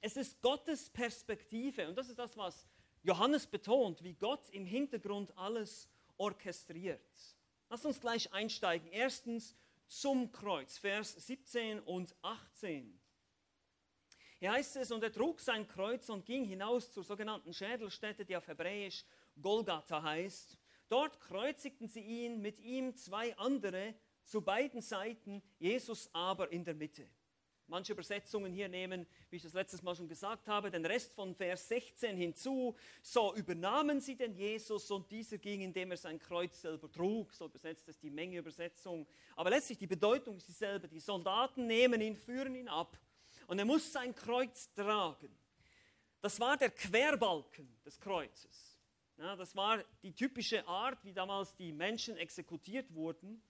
Es 0.00 0.16
ist 0.16 0.42
Gottes 0.42 0.90
Perspektive 0.90 1.88
und 1.88 1.94
das 1.94 2.08
ist 2.08 2.18
das, 2.18 2.36
was 2.36 2.66
Johannes 3.04 3.46
betont, 3.46 4.02
wie 4.02 4.14
Gott 4.14 4.50
im 4.50 4.66
Hintergrund 4.66 5.30
alles 5.38 5.88
orchestriert. 6.16 7.00
Lass 7.68 7.84
uns 7.84 8.00
gleich 8.00 8.32
einsteigen. 8.32 8.90
Erstens 8.90 9.54
zum 9.86 10.32
Kreuz, 10.32 10.78
Vers 10.78 11.14
17 11.14 11.78
und 11.78 12.12
18. 12.22 12.97
Hier 14.40 14.52
heißt 14.52 14.76
es, 14.76 14.92
und 14.92 15.02
er 15.02 15.12
trug 15.12 15.40
sein 15.40 15.66
Kreuz 15.66 16.08
und 16.10 16.24
ging 16.24 16.44
hinaus 16.44 16.92
zur 16.92 17.02
sogenannten 17.02 17.52
Schädelstätte, 17.52 18.24
die 18.24 18.36
auf 18.36 18.46
Hebräisch 18.46 19.04
Golgatha 19.40 20.00
heißt. 20.00 20.56
Dort 20.88 21.20
kreuzigten 21.20 21.88
sie 21.88 22.00
ihn, 22.00 22.40
mit 22.40 22.60
ihm 22.60 22.94
zwei 22.94 23.36
andere 23.36 23.94
zu 24.22 24.40
beiden 24.40 24.80
Seiten, 24.80 25.42
Jesus 25.58 26.08
aber 26.12 26.52
in 26.52 26.64
der 26.64 26.74
Mitte. 26.74 27.08
Manche 27.66 27.92
Übersetzungen 27.92 28.52
hier 28.52 28.68
nehmen, 28.68 29.06
wie 29.28 29.36
ich 29.36 29.42
das 29.42 29.52
letztes 29.54 29.82
Mal 29.82 29.94
schon 29.94 30.08
gesagt 30.08 30.48
habe, 30.48 30.70
den 30.70 30.86
Rest 30.86 31.12
von 31.12 31.34
Vers 31.34 31.68
16 31.68 32.16
hinzu. 32.16 32.76
So 33.02 33.34
übernahmen 33.34 34.00
sie 34.00 34.16
den 34.16 34.34
Jesus 34.34 34.90
und 34.90 35.10
dieser 35.10 35.36
ging, 35.36 35.60
indem 35.60 35.90
er 35.90 35.98
sein 35.98 36.18
Kreuz 36.18 36.62
selber 36.62 36.90
trug. 36.90 37.34
So 37.34 37.46
übersetzt 37.46 37.88
es 37.88 37.98
die 37.98 38.08
Menge 38.08 38.38
Übersetzung. 38.38 39.06
Aber 39.36 39.50
letztlich 39.50 39.78
die 39.78 39.86
Bedeutung 39.86 40.36
ist 40.36 40.48
dieselbe. 40.48 40.88
Die 40.88 41.00
Soldaten 41.00 41.66
nehmen 41.66 42.00
ihn, 42.00 42.16
führen 42.16 42.54
ihn 42.54 42.68
ab 42.68 42.96
und 43.48 43.58
er 43.58 43.64
muss 43.64 43.92
sein 43.92 44.14
Kreuz 44.14 44.72
tragen. 44.74 45.36
Das 46.20 46.38
war 46.38 46.56
der 46.56 46.70
Querbalken 46.70 47.68
des 47.84 47.98
Kreuzes. 47.98 48.78
Ja, 49.16 49.34
das 49.34 49.56
war 49.56 49.82
die 50.02 50.12
typische 50.12 50.66
Art, 50.68 51.02
wie 51.02 51.12
damals 51.12 51.56
die 51.56 51.72
Menschen 51.72 52.16
exekutiert 52.18 52.94
wurden. 52.94 53.42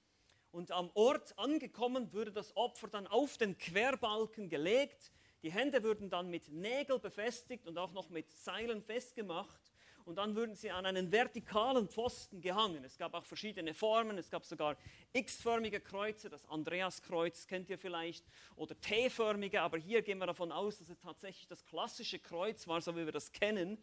Und 0.50 0.70
am 0.70 0.90
Ort 0.94 1.36
angekommen 1.38 2.12
würde 2.12 2.32
das 2.32 2.56
Opfer 2.56 2.88
dann 2.88 3.06
auf 3.06 3.36
den 3.36 3.58
Querbalken 3.58 4.48
gelegt. 4.48 5.12
Die 5.42 5.52
Hände 5.52 5.82
würden 5.82 6.08
dann 6.08 6.30
mit 6.30 6.48
Nägeln 6.48 7.00
befestigt 7.00 7.66
und 7.66 7.76
auch 7.76 7.92
noch 7.92 8.08
mit 8.08 8.30
Seilen 8.30 8.80
festgemacht 8.82 9.67
und 10.08 10.14
dann 10.14 10.34
würden 10.34 10.56
sie 10.56 10.70
an 10.70 10.86
einen 10.86 11.12
vertikalen 11.12 11.86
Pfosten 11.86 12.40
gehangen. 12.40 12.82
Es 12.82 12.96
gab 12.96 13.12
auch 13.12 13.26
verschiedene 13.26 13.74
Formen, 13.74 14.16
es 14.16 14.30
gab 14.30 14.42
sogar 14.42 14.78
x-förmige 15.12 15.80
Kreuze, 15.80 16.30
das 16.30 16.46
Andreaskreuz 16.46 17.46
kennt 17.46 17.68
ihr 17.68 17.76
vielleicht, 17.76 18.24
oder 18.56 18.74
T-förmige, 18.80 19.60
aber 19.60 19.76
hier 19.76 20.00
gehen 20.00 20.16
wir 20.16 20.26
davon 20.26 20.50
aus, 20.50 20.78
dass 20.78 20.88
es 20.88 20.98
tatsächlich 20.98 21.46
das 21.46 21.62
klassische 21.66 22.18
Kreuz 22.18 22.66
war, 22.66 22.80
so 22.80 22.96
wie 22.96 23.04
wir 23.04 23.12
das 23.12 23.32
kennen, 23.32 23.76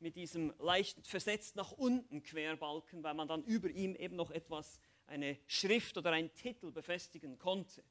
mit 0.00 0.16
diesem 0.16 0.52
leicht 0.58 1.06
versetzt 1.06 1.54
nach 1.54 1.70
unten 1.70 2.24
Querbalken, 2.24 3.04
weil 3.04 3.14
man 3.14 3.28
dann 3.28 3.44
über 3.44 3.70
ihm 3.70 3.94
eben 3.94 4.16
noch 4.16 4.32
etwas, 4.32 4.80
eine 5.06 5.38
Schrift 5.46 5.96
oder 5.96 6.10
einen 6.10 6.34
Titel 6.34 6.72
befestigen 6.72 7.38
konnte. 7.38 7.84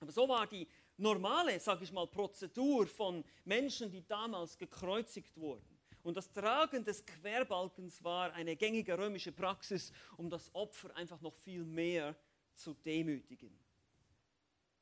Aber 0.00 0.10
so 0.10 0.28
war 0.28 0.48
die 0.48 0.66
normale, 0.96 1.60
sage 1.60 1.84
ich 1.84 1.92
mal, 1.92 2.08
Prozedur 2.08 2.88
von 2.88 3.24
Menschen, 3.44 3.92
die 3.92 4.04
damals 4.04 4.58
gekreuzigt 4.58 5.36
wurden. 5.36 5.77
Und 6.08 6.14
das 6.14 6.32
Tragen 6.32 6.82
des 6.82 7.04
Querbalkens 7.04 8.02
war 8.02 8.32
eine 8.32 8.56
gängige 8.56 8.96
römische 8.96 9.30
Praxis, 9.30 9.92
um 10.16 10.30
das 10.30 10.48
Opfer 10.54 10.96
einfach 10.96 11.20
noch 11.20 11.34
viel 11.34 11.66
mehr 11.66 12.16
zu 12.54 12.72
demütigen. 12.72 13.54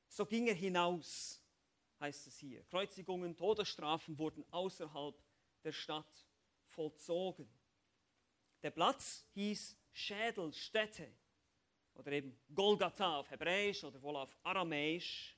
So 0.06 0.25
ging 0.25 0.47
er 0.47 0.54
hinaus, 0.54 1.42
heißt 1.99 2.28
es 2.28 2.38
hier. 2.38 2.62
Kreuzigungen, 2.66 3.37
Todesstrafen 3.37 4.16
wurden 4.16 4.45
außerhalb 4.52 5.21
der 5.64 5.73
Stadt 5.73 6.28
vollzogen. 6.68 7.49
Der 8.62 8.71
Platz 8.71 9.26
hieß 9.35 9.76
Schädelstätte 9.95 11.11
oder 11.95 12.12
eben 12.12 12.38
Golgatha 12.54 13.16
auf 13.16 13.28
Hebräisch 13.33 13.83
oder 13.83 14.00
wohl 14.00 14.14
auf 14.14 14.37
Aramäisch. 14.45 15.37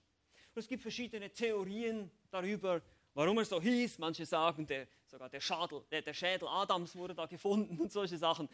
Und 0.54 0.60
es 0.60 0.68
gibt 0.68 0.82
verschiedene 0.82 1.32
Theorien 1.32 2.10
darüber, 2.30 2.82
warum 3.18 3.36
er 3.38 3.44
so 3.44 3.60
hieß. 3.60 3.98
Manche 3.98 4.24
sagen, 4.24 4.64
der 4.64 4.86
sogar 5.06 5.28
der, 5.28 5.40
Schadel, 5.40 5.82
der, 5.90 6.02
der 6.02 6.14
Schädel 6.14 6.46
Adams 6.46 6.94
wurde 6.94 7.16
da 7.16 7.26
gefunden 7.26 7.76
und 7.80 7.90
solche 7.90 8.16
Sachen. 8.16 8.48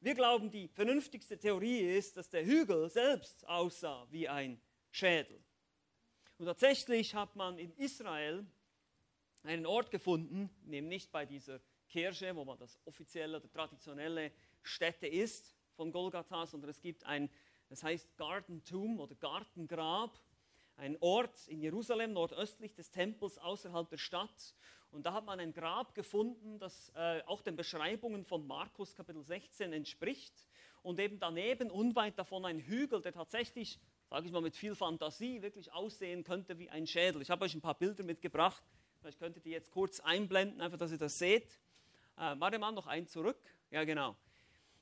Wir 0.00 0.14
glauben, 0.16 0.50
die 0.50 0.66
vernünftigste 0.66 1.38
Theorie 1.38 1.78
ist, 1.96 2.16
dass 2.16 2.28
der 2.28 2.44
Hügel 2.44 2.90
selbst 2.90 3.46
aussah 3.46 4.08
wie 4.10 4.28
ein 4.28 4.60
Schädel. 4.90 5.40
Und 6.36 6.46
tatsächlich 6.46 7.14
hat 7.14 7.36
man 7.36 7.60
in 7.60 7.72
Israel 7.76 8.44
einen 9.44 9.66
Ort 9.66 9.92
gefunden, 9.92 10.50
nämlich 10.64 11.08
bei 11.12 11.24
dieser 11.24 11.60
Kirche, 11.88 12.34
wo 12.34 12.44
man 12.44 12.58
das 12.58 12.76
offizielle 12.86 13.36
oder 13.36 13.48
traditionelle 13.48 14.32
Stätte 14.62 15.06
ist 15.06 15.54
von 15.76 15.92
Golgatha, 15.92 16.44
sondern 16.44 16.70
es 16.70 16.80
gibt 16.80 17.04
ein, 17.04 17.30
das 17.68 17.84
heißt 17.84 18.16
Garden 18.16 18.64
Tomb 18.64 18.98
oder 18.98 19.14
Gartengrab 19.14 20.20
ein 20.78 20.96
Ort 21.00 21.48
in 21.48 21.60
Jerusalem, 21.60 22.12
nordöstlich 22.12 22.74
des 22.74 22.90
Tempels, 22.90 23.36
außerhalb 23.38 23.88
der 23.88 23.98
Stadt. 23.98 24.54
Und 24.90 25.04
da 25.04 25.12
hat 25.12 25.26
man 25.26 25.38
ein 25.40 25.52
Grab 25.52 25.94
gefunden, 25.94 26.58
das 26.58 26.92
äh, 26.94 27.20
auch 27.26 27.42
den 27.42 27.56
Beschreibungen 27.56 28.24
von 28.24 28.46
Markus 28.46 28.94
Kapitel 28.94 29.22
16 29.22 29.72
entspricht. 29.72 30.32
Und 30.82 31.00
eben 31.00 31.18
daneben, 31.18 31.70
unweit 31.70 32.18
davon, 32.18 32.46
ein 32.46 32.60
Hügel, 32.60 33.02
der 33.02 33.12
tatsächlich, 33.12 33.78
sage 34.08 34.26
ich 34.26 34.32
mal 34.32 34.40
mit 34.40 34.56
viel 34.56 34.74
Fantasie, 34.74 35.42
wirklich 35.42 35.72
aussehen 35.72 36.22
könnte 36.22 36.58
wie 36.58 36.70
ein 36.70 36.86
Schädel. 36.86 37.20
Ich 37.20 37.30
habe 37.30 37.44
euch 37.44 37.54
ein 37.54 37.60
paar 37.60 37.76
Bilder 37.76 38.04
mitgebracht. 38.04 38.62
Vielleicht 39.00 39.18
könnt 39.18 39.36
ihr 39.36 39.42
die 39.42 39.50
jetzt 39.50 39.70
kurz 39.72 40.00
einblenden, 40.00 40.60
einfach, 40.60 40.78
dass 40.78 40.92
ihr 40.92 40.98
das 40.98 41.18
seht. 41.18 41.58
Äh, 42.16 42.36
warte 42.38 42.58
mal, 42.58 42.72
noch 42.72 42.86
ein 42.86 43.06
zurück. 43.08 43.40
Ja, 43.70 43.84
genau. 43.84 44.16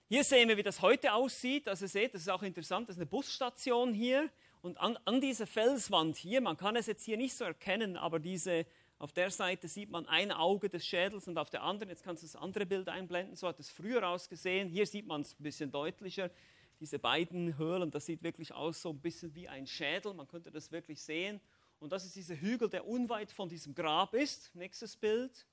Hier 0.08 0.22
sehen 0.22 0.48
wir, 0.48 0.56
wie 0.56 0.62
das 0.62 0.82
heute 0.82 1.14
aussieht. 1.14 1.66
Also 1.66 1.86
ihr 1.86 1.88
seht, 1.88 2.14
das 2.14 2.20
ist 2.20 2.28
auch 2.28 2.42
interessant, 2.42 2.88
das 2.88 2.96
ist 2.96 3.00
eine 3.00 3.10
Busstation 3.10 3.94
hier. 3.94 4.30
Und 4.66 4.78
an, 4.78 4.98
an 5.04 5.20
dieser 5.20 5.46
Felswand 5.46 6.16
hier, 6.16 6.40
man 6.40 6.56
kann 6.56 6.74
es 6.74 6.86
jetzt 6.86 7.04
hier 7.04 7.16
nicht 7.16 7.36
so 7.36 7.44
erkennen, 7.44 7.96
aber 7.96 8.18
diese, 8.18 8.66
auf 8.98 9.12
der 9.12 9.30
Seite 9.30 9.68
sieht 9.68 9.92
man 9.92 10.06
ein 10.06 10.32
Auge 10.32 10.68
des 10.68 10.84
Schädels 10.84 11.28
und 11.28 11.38
auf 11.38 11.50
der 11.50 11.62
anderen, 11.62 11.88
jetzt 11.88 12.02
kannst 12.02 12.24
du 12.24 12.26
das 12.26 12.34
andere 12.34 12.66
Bild 12.66 12.88
einblenden, 12.88 13.36
so 13.36 13.46
hat 13.46 13.60
es 13.60 13.70
früher 13.70 14.04
ausgesehen. 14.08 14.68
Hier 14.68 14.84
sieht 14.84 15.06
man 15.06 15.20
es 15.20 15.38
ein 15.38 15.44
bisschen 15.44 15.70
deutlicher. 15.70 16.32
Diese 16.80 16.98
beiden 16.98 17.56
Höhlen, 17.56 17.92
das 17.92 18.06
sieht 18.06 18.24
wirklich 18.24 18.52
aus 18.52 18.82
so 18.82 18.90
ein 18.90 18.98
bisschen 18.98 19.32
wie 19.36 19.46
ein 19.46 19.68
Schädel, 19.68 20.14
man 20.14 20.26
könnte 20.26 20.50
das 20.50 20.72
wirklich 20.72 21.00
sehen. 21.00 21.40
Und 21.78 21.92
das 21.92 22.04
ist 22.04 22.16
dieser 22.16 22.34
Hügel, 22.34 22.68
der 22.68 22.88
unweit 22.88 23.30
von 23.30 23.48
diesem 23.48 23.72
Grab 23.72 24.14
ist. 24.14 24.52
Nächstes 24.56 24.96
Bild. 24.96 25.46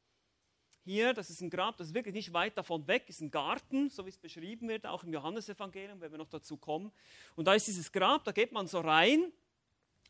Hier, 0.86 1.14
das 1.14 1.30
ist 1.30 1.42
ein 1.42 1.50
Grab, 1.50 1.78
das 1.78 1.88
ist 1.88 1.94
wirklich 1.94 2.14
nicht 2.14 2.34
weit 2.34 2.58
davon 2.58 2.86
weg, 2.88 3.06
ist 3.08 3.22
ein 3.22 3.32
Garten, 3.32 3.90
so 3.90 4.06
wie 4.06 4.10
es 4.10 4.18
beschrieben 4.18 4.68
wird, 4.68 4.86
auch 4.86 5.04
im 5.04 5.14
Johannesevangelium, 5.14 6.02
wenn 6.02 6.12
wir 6.12 6.18
noch 6.18 6.30
dazu 6.30 6.58
kommen. 6.58 6.92
Und 7.36 7.46
da 7.46 7.54
ist 7.54 7.68
dieses 7.68 7.92
Grab, 7.92 8.26
da 8.26 8.34
geht 8.34 8.52
man 8.52 8.68
so 8.68 8.82
rein 8.82 9.32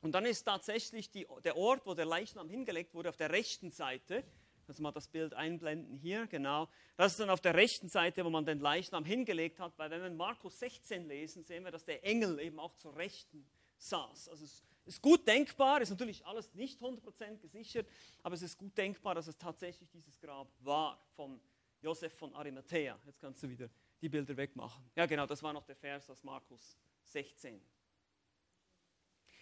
und 0.02 0.14
dann 0.14 0.26
ist 0.26 0.44
tatsächlich 0.44 1.12
die, 1.12 1.28
der 1.44 1.58
Ort, 1.58 1.86
wo 1.86 1.94
der 1.94 2.06
Leichnam 2.06 2.50
hingelegt 2.50 2.96
wurde, 2.96 3.10
auf 3.10 3.18
der 3.18 3.32
rechten 3.32 3.72
Seite. 3.72 4.24
Lass 4.68 4.80
mal 4.80 4.92
das 4.92 5.08
Bild 5.08 5.34
einblenden 5.34 5.98
hier, 5.98 6.26
genau. 6.26 6.70
Das 6.98 7.12
ist 7.12 7.20
dann 7.20 7.30
auf 7.30 7.42
der 7.42 7.54
rechten 7.54 7.90
Seite, 7.90 8.26
wo 8.26 8.30
man 8.30 8.46
den 8.46 8.60
Leichnam 8.60 9.06
hingelegt 9.06 9.60
hat, 9.60 9.74
weil 9.78 9.92
wenn 9.92 10.02
wir 10.02 10.10
Markus 10.10 10.58
16 10.60 11.08
lesen, 11.08 11.44
sehen 11.44 11.66
wir, 11.66 11.72
dass 11.72 11.86
der 11.86 12.04
Engel 12.04 12.40
eben 12.40 12.60
auch 12.60 12.74
zur 12.76 12.96
Rechten 12.96 13.46
saß. 13.78 14.30
Also 14.30 14.46
es 14.46 14.64
ist 14.86 15.02
gut 15.02 15.28
denkbar, 15.28 15.82
ist 15.82 15.90
natürlich 15.90 16.26
alles 16.26 16.54
nicht 16.54 16.82
100% 16.82 17.38
gesichert, 17.38 17.88
aber 18.22 18.36
es 18.36 18.42
ist 18.42 18.58
gut 18.58 18.78
denkbar, 18.78 19.16
dass 19.16 19.28
es 19.28 19.38
tatsächlich 19.38 19.90
dieses 19.90 20.20
Grab 20.20 20.52
war 20.60 21.02
von 21.16 21.40
Josef 21.82 22.14
von 22.14 22.34
Arimathea. 22.34 23.00
Jetzt 23.06 23.20
kannst 23.20 23.44
du 23.44 23.50
wieder 23.50 23.70
die 24.02 24.10
Bilder 24.10 24.36
wegmachen. 24.36 24.84
Ja, 24.96 25.06
genau, 25.06 25.26
das 25.26 25.42
war 25.44 25.54
noch 25.54 25.66
der 25.66 25.76
Vers 25.76 26.10
aus 26.10 26.24
Markus 26.24 26.78
16. 27.04 27.62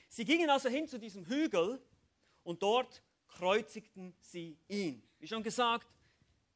Sie 0.09 0.25
gingen 0.25 0.49
also 0.49 0.69
hin 0.69 0.87
zu 0.87 0.99
diesem 0.99 1.25
Hügel 1.25 1.81
und 2.43 2.61
dort 2.61 3.01
kreuzigten 3.27 4.13
sie 4.19 4.57
ihn. 4.67 5.01
Wie 5.19 5.27
schon 5.27 5.41
gesagt, 5.41 5.87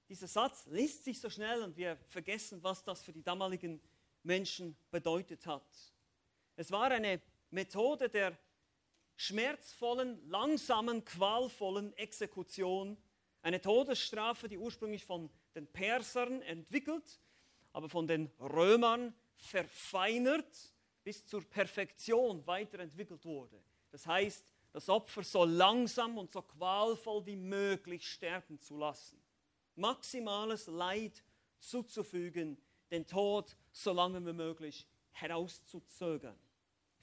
dieser 0.09 0.27
Satz 0.27 0.65
liest 0.67 1.03
sich 1.03 1.19
so 1.19 1.29
schnell 1.29 1.63
und 1.63 1.77
wir 1.77 1.97
vergessen, 2.07 2.61
was 2.61 2.83
das 2.83 3.01
für 3.01 3.13
die 3.13 3.23
damaligen 3.23 3.81
Menschen 4.23 4.77
bedeutet 4.91 5.45
hat. 5.45 5.65
Es 6.55 6.71
war 6.71 6.91
eine 6.91 7.21
Methode 7.49 8.09
der 8.09 8.37
schmerzvollen, 9.15 10.27
langsamen, 10.29 11.03
qualvollen 11.05 11.95
Exekution. 11.97 12.97
Eine 13.41 13.61
Todesstrafe, 13.61 14.47
die 14.47 14.57
ursprünglich 14.57 15.05
von 15.05 15.29
den 15.55 15.67
Persern 15.67 16.41
entwickelt, 16.41 17.19
aber 17.71 17.89
von 17.89 18.07
den 18.07 18.31
Römern 18.39 19.13
verfeinert 19.35 20.73
bis 21.03 21.25
zur 21.25 21.43
Perfektion 21.43 22.45
weiterentwickelt 22.47 23.23
wurde. 23.25 23.61
Das 23.91 24.07
heißt, 24.07 24.51
das 24.73 24.89
Opfer 24.89 25.23
so 25.23 25.45
langsam 25.45 26.17
und 26.17 26.31
so 26.31 26.41
qualvoll 26.41 27.25
wie 27.25 27.35
möglich 27.37 28.05
sterben 28.05 28.59
zu 28.59 28.77
lassen. 28.77 29.21
Maximales 29.75 30.67
Leid 30.67 31.23
zuzufügen, 31.59 32.57
den 32.91 33.05
Tod 33.05 33.55
so 33.71 33.93
lange 33.93 34.25
wie 34.25 34.33
möglich 34.33 34.87
herauszuzögern. 35.11 36.37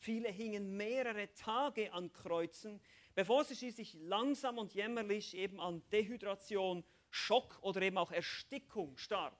Viele 0.02 0.30
hingen 0.30 0.76
mehrere 0.76 1.32
Tage 1.34 1.92
an 1.92 2.12
Kreuzen, 2.12 2.80
bevor 3.14 3.44
sie 3.44 3.54
schließlich 3.54 3.94
langsam 3.94 4.58
und 4.58 4.74
jämmerlich 4.74 5.36
eben 5.36 5.60
an 5.60 5.80
Dehydration, 5.92 6.82
Schock 7.08 7.60
oder 7.62 7.82
eben 7.82 7.96
auch 7.96 8.10
Erstickung 8.10 8.96
starben. 8.96 9.36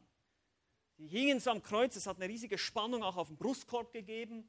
Die 0.98 1.08
hingen 1.08 1.40
so 1.40 1.50
am 1.50 1.64
Kreuz, 1.64 1.96
es 1.96 2.06
hat 2.06 2.18
eine 2.18 2.28
riesige 2.28 2.58
Spannung 2.58 3.02
auch 3.02 3.16
auf 3.16 3.26
dem 3.26 3.36
Brustkorb 3.36 3.92
gegeben. 3.92 4.48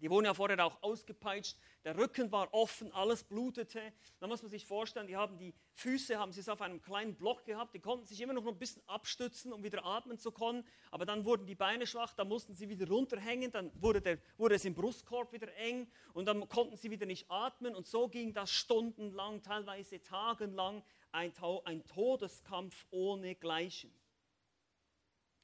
Die 0.00 0.10
wurden 0.10 0.26
ja 0.26 0.34
vorher 0.34 0.64
auch 0.64 0.82
ausgepeitscht, 0.82 1.56
der 1.84 1.96
Rücken 1.96 2.30
war 2.30 2.52
offen, 2.52 2.92
alles 2.92 3.24
blutete. 3.24 3.92
Da 4.20 4.26
muss 4.26 4.42
man 4.42 4.50
sich 4.50 4.64
vorstellen, 4.64 5.06
die 5.06 5.16
haben 5.16 5.38
die 5.38 5.54
Füße, 5.72 6.18
haben 6.18 6.32
sie 6.32 6.40
es 6.40 6.48
auf 6.48 6.60
einem 6.60 6.80
kleinen 6.80 7.16
Block 7.16 7.44
gehabt, 7.44 7.74
die 7.74 7.80
konnten 7.80 8.06
sich 8.06 8.20
immer 8.20 8.32
noch 8.32 8.46
ein 8.46 8.58
bisschen 8.58 8.82
abstützen, 8.86 9.52
um 9.52 9.64
wieder 9.64 9.84
atmen 9.84 10.18
zu 10.18 10.30
können. 10.30 10.64
Aber 10.90 11.04
dann 11.04 11.24
wurden 11.24 11.46
die 11.46 11.54
Beine 11.54 11.86
schwach, 11.86 12.14
dann 12.14 12.28
mussten 12.28 12.54
sie 12.54 12.68
wieder 12.68 12.86
runterhängen, 12.88 13.50
dann 13.50 13.70
wurde, 13.80 14.00
der, 14.00 14.18
wurde 14.36 14.54
es 14.54 14.64
im 14.64 14.74
Brustkorb 14.74 15.32
wieder 15.32 15.52
eng 15.56 15.90
und 16.12 16.26
dann 16.26 16.48
konnten 16.48 16.76
sie 16.76 16.90
wieder 16.90 17.06
nicht 17.06 17.30
atmen. 17.30 17.74
Und 17.74 17.86
so 17.86 18.08
ging 18.08 18.32
das 18.32 18.50
stundenlang, 18.50 19.42
teilweise 19.42 20.02
tagelang, 20.02 20.84
ein, 21.10 21.32
ein 21.64 21.84
Todeskampf 21.86 22.86
ohne 22.90 23.34
Gleichen. 23.34 23.92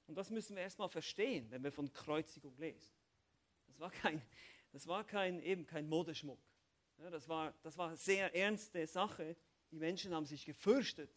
Und 0.07 0.17
das 0.17 0.31
müssen 0.31 0.55
wir 0.57 0.63
erstmal 0.63 0.89
verstehen, 0.89 1.51
wenn 1.51 1.65
wir 1.65 1.73
von 1.73 1.93
Kreuzigung 1.93 2.57
lesen. 2.59 2.94
Das 3.75 3.81
war 3.81 3.91
kein, 3.91 4.23
das 4.73 4.87
war 4.87 5.05
kein, 5.05 5.43
eben 5.43 5.67
kein 5.67 5.89
Modeschmuck. 5.89 6.39
Ja, 6.99 7.11
das, 7.11 7.29
war, 7.29 7.53
das 7.65 7.77
war 7.77 7.89
eine 7.89 7.97
sehr 7.97 8.33
ernste 8.35 8.87
Sache. 8.87 9.37
Die 9.73 9.79
Menschen 9.79 10.15
haben 10.15 10.27
sich 10.27 10.45
gefürchtet 10.45 11.11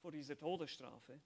vor 0.00 0.12
dieser 0.12 0.38
Todesstrafe. 0.38 1.20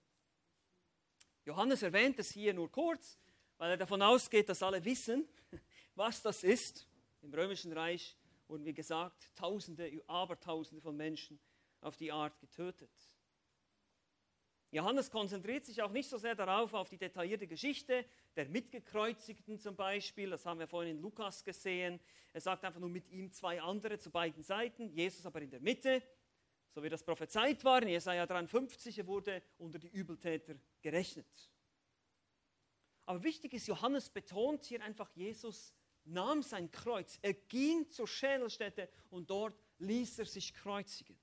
Johannes 1.45 1.83
erwähnt 1.83 2.17
es 2.17 2.31
hier 2.31 2.55
nur 2.55 2.71
kurz, 2.71 3.19
weil 3.59 3.71
er 3.71 3.77
davon 3.77 4.01
ausgeht, 4.01 4.49
dass 4.49 4.63
alle 4.63 4.83
wissen, 4.83 5.27
was 5.95 6.23
das 6.23 6.43
ist. 6.43 6.87
Im 7.21 7.31
Römischen 7.31 7.71
Reich 7.71 8.17
wurden, 8.47 8.65
wie 8.65 8.73
gesagt, 8.73 9.35
Tausende, 9.35 10.01
Abertausende 10.07 10.81
von 10.81 10.97
Menschen 10.97 11.39
auf 11.81 11.97
die 11.97 12.11
Art 12.11 12.39
getötet. 12.39 12.89
Johannes 14.71 15.09
konzentriert 15.09 15.65
sich 15.65 15.81
auch 15.81 15.91
nicht 15.91 16.07
so 16.07 16.17
sehr 16.17 16.35
darauf, 16.35 16.73
auf 16.73 16.89
die 16.89 16.97
detaillierte 16.97 17.47
Geschichte 17.47 18.05
der 18.35 18.47
Mitgekreuzigten 18.49 19.57
zum 19.57 19.75
Beispiel. 19.75 20.29
Das 20.29 20.45
haben 20.45 20.59
wir 20.59 20.67
vorhin 20.67 20.97
in 20.97 21.01
Lukas 21.01 21.43
gesehen. 21.43 21.99
Er 22.33 22.41
sagt 22.41 22.63
einfach 22.63 22.79
nur 22.79 22.89
mit 22.89 23.09
ihm 23.09 23.31
zwei 23.31 23.59
andere 23.61 23.97
zu 23.97 24.11
beiden 24.11 24.43
Seiten, 24.43 24.89
Jesus 24.89 25.25
aber 25.25 25.41
in 25.41 25.49
der 25.49 25.59
Mitte, 25.59 26.03
so 26.69 26.83
wie 26.83 26.89
das 26.89 27.03
prophezeit 27.03 27.63
war. 27.63 27.81
In 27.81 27.89
Jesaja 27.89 28.27
53 28.27 28.99
er 28.99 29.07
wurde 29.07 29.41
unter 29.57 29.79
die 29.79 29.89
Übeltäter 29.89 30.55
gerechnet. 30.81 31.51
Aber 33.07 33.23
wichtig 33.23 33.53
ist, 33.53 33.65
Johannes 33.65 34.07
betont 34.07 34.65
hier 34.65 34.83
einfach, 34.83 35.09
Jesus 35.15 35.73
nahm 36.05 36.43
sein 36.43 36.69
Kreuz. 36.69 37.17
Er 37.23 37.33
ging 37.33 37.89
zur 37.89 38.07
Schädelstätte 38.07 38.87
und 39.09 39.31
dort 39.31 39.59
ließ 39.79 40.19
er 40.19 40.25
sich 40.25 40.53
kreuzigen. 40.53 41.19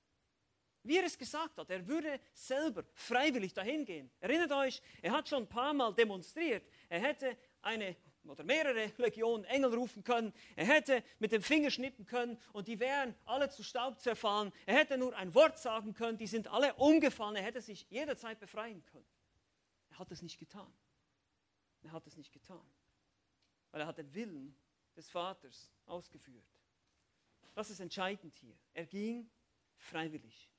Wie 0.87 0.97
er 0.97 1.03
es 1.03 1.17
gesagt 1.17 1.57
hat, 1.57 1.69
er 1.69 1.85
würde 1.85 2.19
selber 2.33 2.85
freiwillig 2.93 3.53
dahin 3.53 3.83
gehen. 3.83 4.09
Erinnert 4.21 4.51
euch, 4.53 4.81
er 5.01 5.11
hat 5.11 5.27
schon 5.27 5.43
ein 5.43 5.49
paar 5.49 5.73
Mal 5.73 5.93
demonstriert. 5.93 6.63
Er 6.87 7.01
hätte 7.01 7.37
eine 7.61 7.97
oder 8.23 8.43
mehrere 8.43 8.91
Legionen 8.97 9.45
Engel 9.45 9.73
rufen 9.73 10.03
können. 10.03 10.33
Er 10.55 10.65
hätte 10.65 11.03
mit 11.19 11.31
dem 11.31 11.41
Finger 11.41 11.71
schnippen 11.71 12.05
können 12.05 12.37
und 12.53 12.67
die 12.67 12.79
wären 12.79 13.15
alle 13.25 13.49
zu 13.49 13.63
Staub 13.63 13.99
zerfallen. 13.99 14.53
Er 14.65 14.75
hätte 14.75 14.97
nur 14.97 15.15
ein 15.15 15.33
Wort 15.33 15.57
sagen 15.57 15.93
können, 15.93 16.17
die 16.17 16.27
sind 16.27 16.47
alle 16.47 16.73
umgefallen. 16.75 17.35
Er 17.35 17.43
hätte 17.43 17.61
sich 17.61 17.85
jederzeit 17.89 18.39
befreien 18.39 18.83
können. 18.85 19.07
Er 19.89 19.99
hat 19.99 20.11
es 20.11 20.21
nicht 20.21 20.39
getan. 20.39 20.71
Er 21.83 21.91
hat 21.91 22.07
es 22.07 22.15
nicht 22.15 22.31
getan. 22.31 22.65
Weil 23.71 23.81
er 23.81 23.87
hat 23.87 23.97
den 23.97 24.13
Willen 24.13 24.55
des 24.95 25.09
Vaters 25.09 25.69
ausgeführt. 25.85 26.45
Das 27.55 27.69
ist 27.69 27.79
entscheidend 27.79 28.35
hier. 28.37 28.57
Er 28.73 28.85
ging 28.85 29.29
freiwillig. 29.75 30.49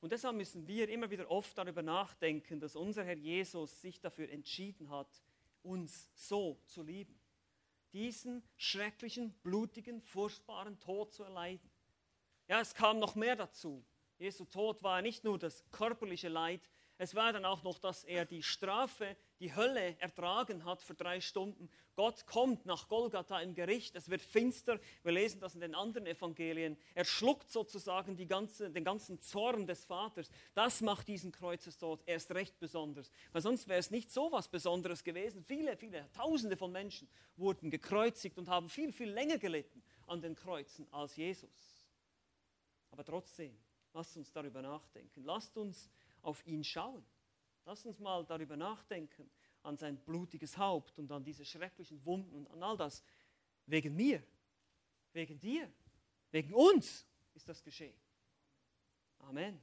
Und 0.00 0.12
deshalb 0.12 0.36
müssen 0.36 0.66
wir 0.66 0.88
immer 0.88 1.10
wieder 1.10 1.30
oft 1.30 1.56
darüber 1.56 1.82
nachdenken, 1.82 2.60
dass 2.60 2.76
unser 2.76 3.04
Herr 3.04 3.16
Jesus 3.16 3.80
sich 3.80 4.00
dafür 4.00 4.30
entschieden 4.30 4.90
hat, 4.90 5.22
uns 5.62 6.08
so 6.14 6.60
zu 6.66 6.82
lieben. 6.82 7.18
Diesen 7.92 8.42
schrecklichen, 8.56 9.32
blutigen, 9.42 10.02
furchtbaren 10.02 10.78
Tod 10.80 11.14
zu 11.14 11.24
erleiden. 11.24 11.70
Ja, 12.48 12.60
es 12.60 12.74
kam 12.74 12.98
noch 12.98 13.14
mehr 13.14 13.36
dazu. 13.36 13.84
Jesu 14.18 14.44
Tod 14.44 14.82
war 14.82 15.02
nicht 15.02 15.24
nur 15.24 15.38
das 15.38 15.64
körperliche 15.70 16.28
Leid, 16.28 16.60
es 16.98 17.14
war 17.14 17.32
dann 17.32 17.44
auch 17.44 17.62
noch, 17.62 17.78
dass 17.78 18.04
er 18.04 18.24
die 18.24 18.42
Strafe, 18.42 19.16
die 19.40 19.54
Hölle 19.54 20.00
ertragen 20.00 20.64
hat 20.64 20.82
für 20.82 20.94
drei 20.94 21.20
Stunden. 21.20 21.68
Gott 21.94 22.26
kommt 22.26 22.66
nach 22.66 22.88
Golgatha 22.88 23.40
im 23.40 23.54
Gericht, 23.54 23.96
es 23.96 24.08
wird 24.08 24.22
finster. 24.22 24.78
Wir 25.02 25.12
lesen 25.12 25.40
das 25.40 25.54
in 25.54 25.60
den 25.60 25.74
anderen 25.74 26.06
Evangelien. 26.06 26.76
Er 26.94 27.04
schluckt 27.04 27.50
sozusagen 27.50 28.16
ganze, 28.28 28.70
den 28.70 28.84
ganzen 28.84 29.20
Zorn 29.20 29.66
des 29.66 29.84
Vaters. 29.84 30.30
Das 30.54 30.80
macht 30.80 31.08
diesen 31.08 31.32
Kreuzestod 31.32 32.02
erst 32.06 32.30
recht 32.32 32.58
besonders. 32.58 33.10
Weil 33.32 33.42
sonst 33.42 33.68
wäre 33.68 33.80
es 33.80 33.90
nicht 33.90 34.10
so 34.10 34.30
was 34.32 34.48
Besonderes 34.48 35.04
gewesen. 35.04 35.42
Viele, 35.42 35.76
viele, 35.76 36.10
Tausende 36.12 36.56
von 36.56 36.72
Menschen 36.72 37.08
wurden 37.36 37.70
gekreuzigt 37.70 38.38
und 38.38 38.48
haben 38.48 38.68
viel, 38.68 38.92
viel 38.92 39.10
länger 39.10 39.38
gelitten 39.38 39.82
an 40.06 40.20
den 40.20 40.34
Kreuzen 40.34 40.86
als 40.92 41.16
Jesus. 41.16 41.86
Aber 42.90 43.04
trotzdem, 43.04 43.56
lasst 43.92 44.16
uns 44.16 44.32
darüber 44.32 44.62
nachdenken. 44.62 45.22
Lasst 45.24 45.56
uns 45.56 45.90
auf 46.22 46.46
ihn 46.46 46.64
schauen. 46.64 47.04
Lasst 47.66 47.84
uns 47.84 47.98
mal 47.98 48.24
darüber 48.24 48.56
nachdenken, 48.56 49.28
an 49.64 49.76
sein 49.76 49.96
blutiges 49.96 50.56
Haupt 50.56 51.00
und 51.00 51.10
an 51.10 51.24
diese 51.24 51.44
schrecklichen 51.44 52.02
Wunden 52.06 52.32
und 52.36 52.48
an 52.48 52.62
all 52.62 52.76
das. 52.76 53.02
Wegen 53.66 53.96
mir, 53.96 54.22
wegen 55.12 55.38
dir, 55.40 55.68
wegen 56.30 56.54
uns 56.54 57.04
ist 57.34 57.48
das 57.48 57.60
geschehen. 57.64 57.98
Amen. 59.18 59.60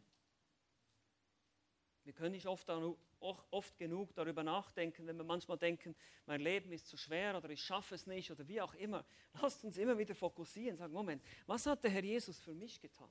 Wir 2.03 2.11
können 2.11 2.33
nicht 2.33 2.45
oft, 2.45 2.69
oft 3.19 3.77
genug 3.77 4.13
darüber 4.15 4.43
nachdenken, 4.43 5.07
wenn 5.07 5.15
wir 5.15 5.23
manchmal 5.23 5.57
denken, 5.57 5.95
mein 6.25 6.41
Leben 6.41 6.73
ist 6.73 6.87
zu 6.87 6.97
schwer 6.97 7.37
oder 7.37 7.49
ich 7.49 7.63
schaffe 7.63 7.95
es 7.95 8.05
nicht 8.05 8.29
oder 8.29 8.45
wie 8.49 8.59
auch 8.59 8.73
immer. 8.73 9.05
Lasst 9.41 9.63
uns 9.63 9.77
immer 9.77 9.97
wieder 9.97 10.13
fokussieren, 10.13 10.75
sagen, 10.75 10.91
Moment, 10.91 11.23
was 11.47 11.65
hat 11.65 11.81
der 11.85 11.91
Herr 11.91 12.03
Jesus 12.03 12.37
für 12.41 12.53
mich 12.53 12.81
getan? 12.81 13.09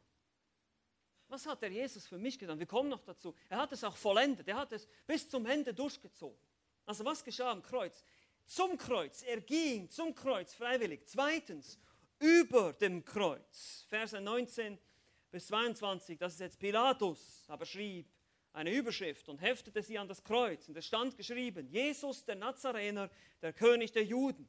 Was 1.33 1.47
hat 1.47 1.62
der 1.62 1.71
Jesus 1.71 2.07
für 2.07 2.18
mich 2.18 2.38
getan? 2.38 2.59
Wir 2.59 2.66
kommen 2.66 2.90
noch 2.90 3.03
dazu. 3.03 3.35
Er 3.49 3.57
hat 3.57 3.73
es 3.73 3.83
auch 3.85 3.97
vollendet. 3.97 4.47
Er 4.49 4.57
hat 4.57 4.71
es 4.73 4.87
bis 5.07 5.27
zum 5.27 5.47
Ende 5.47 5.73
durchgezogen. 5.73 6.37
Also 6.85 7.07
was 7.07 7.25
geschah 7.25 7.53
am 7.53 7.62
Kreuz? 7.62 8.05
Zum 8.45 8.77
Kreuz. 8.77 9.23
Er 9.23 9.40
ging 9.40 9.88
zum 9.88 10.14
Kreuz 10.14 10.53
freiwillig. 10.53 11.07
Zweitens, 11.07 11.79
über 12.18 12.75
dem 12.75 13.03
Kreuz. 13.03 13.87
Verse 13.88 14.21
19 14.21 14.79
bis 15.31 15.47
22. 15.47 16.18
Das 16.18 16.35
ist 16.35 16.40
jetzt 16.40 16.59
Pilatus, 16.59 17.45
aber 17.49 17.64
schrieb 17.64 18.12
eine 18.53 18.71
Überschrift 18.71 19.27
und 19.31 19.40
heftete 19.40 19.83
sie 19.83 19.97
an 19.97 20.09
das 20.09 20.23
Kreuz. 20.23 20.68
Und 20.68 20.77
es 20.77 20.85
stand 20.85 21.16
geschrieben, 21.16 21.66
Jesus 21.71 22.27
der 22.27 22.35
Nazarener, 22.35 23.09
der 23.40 23.55
König 23.55 23.90
der 23.92 24.05
Juden. 24.05 24.47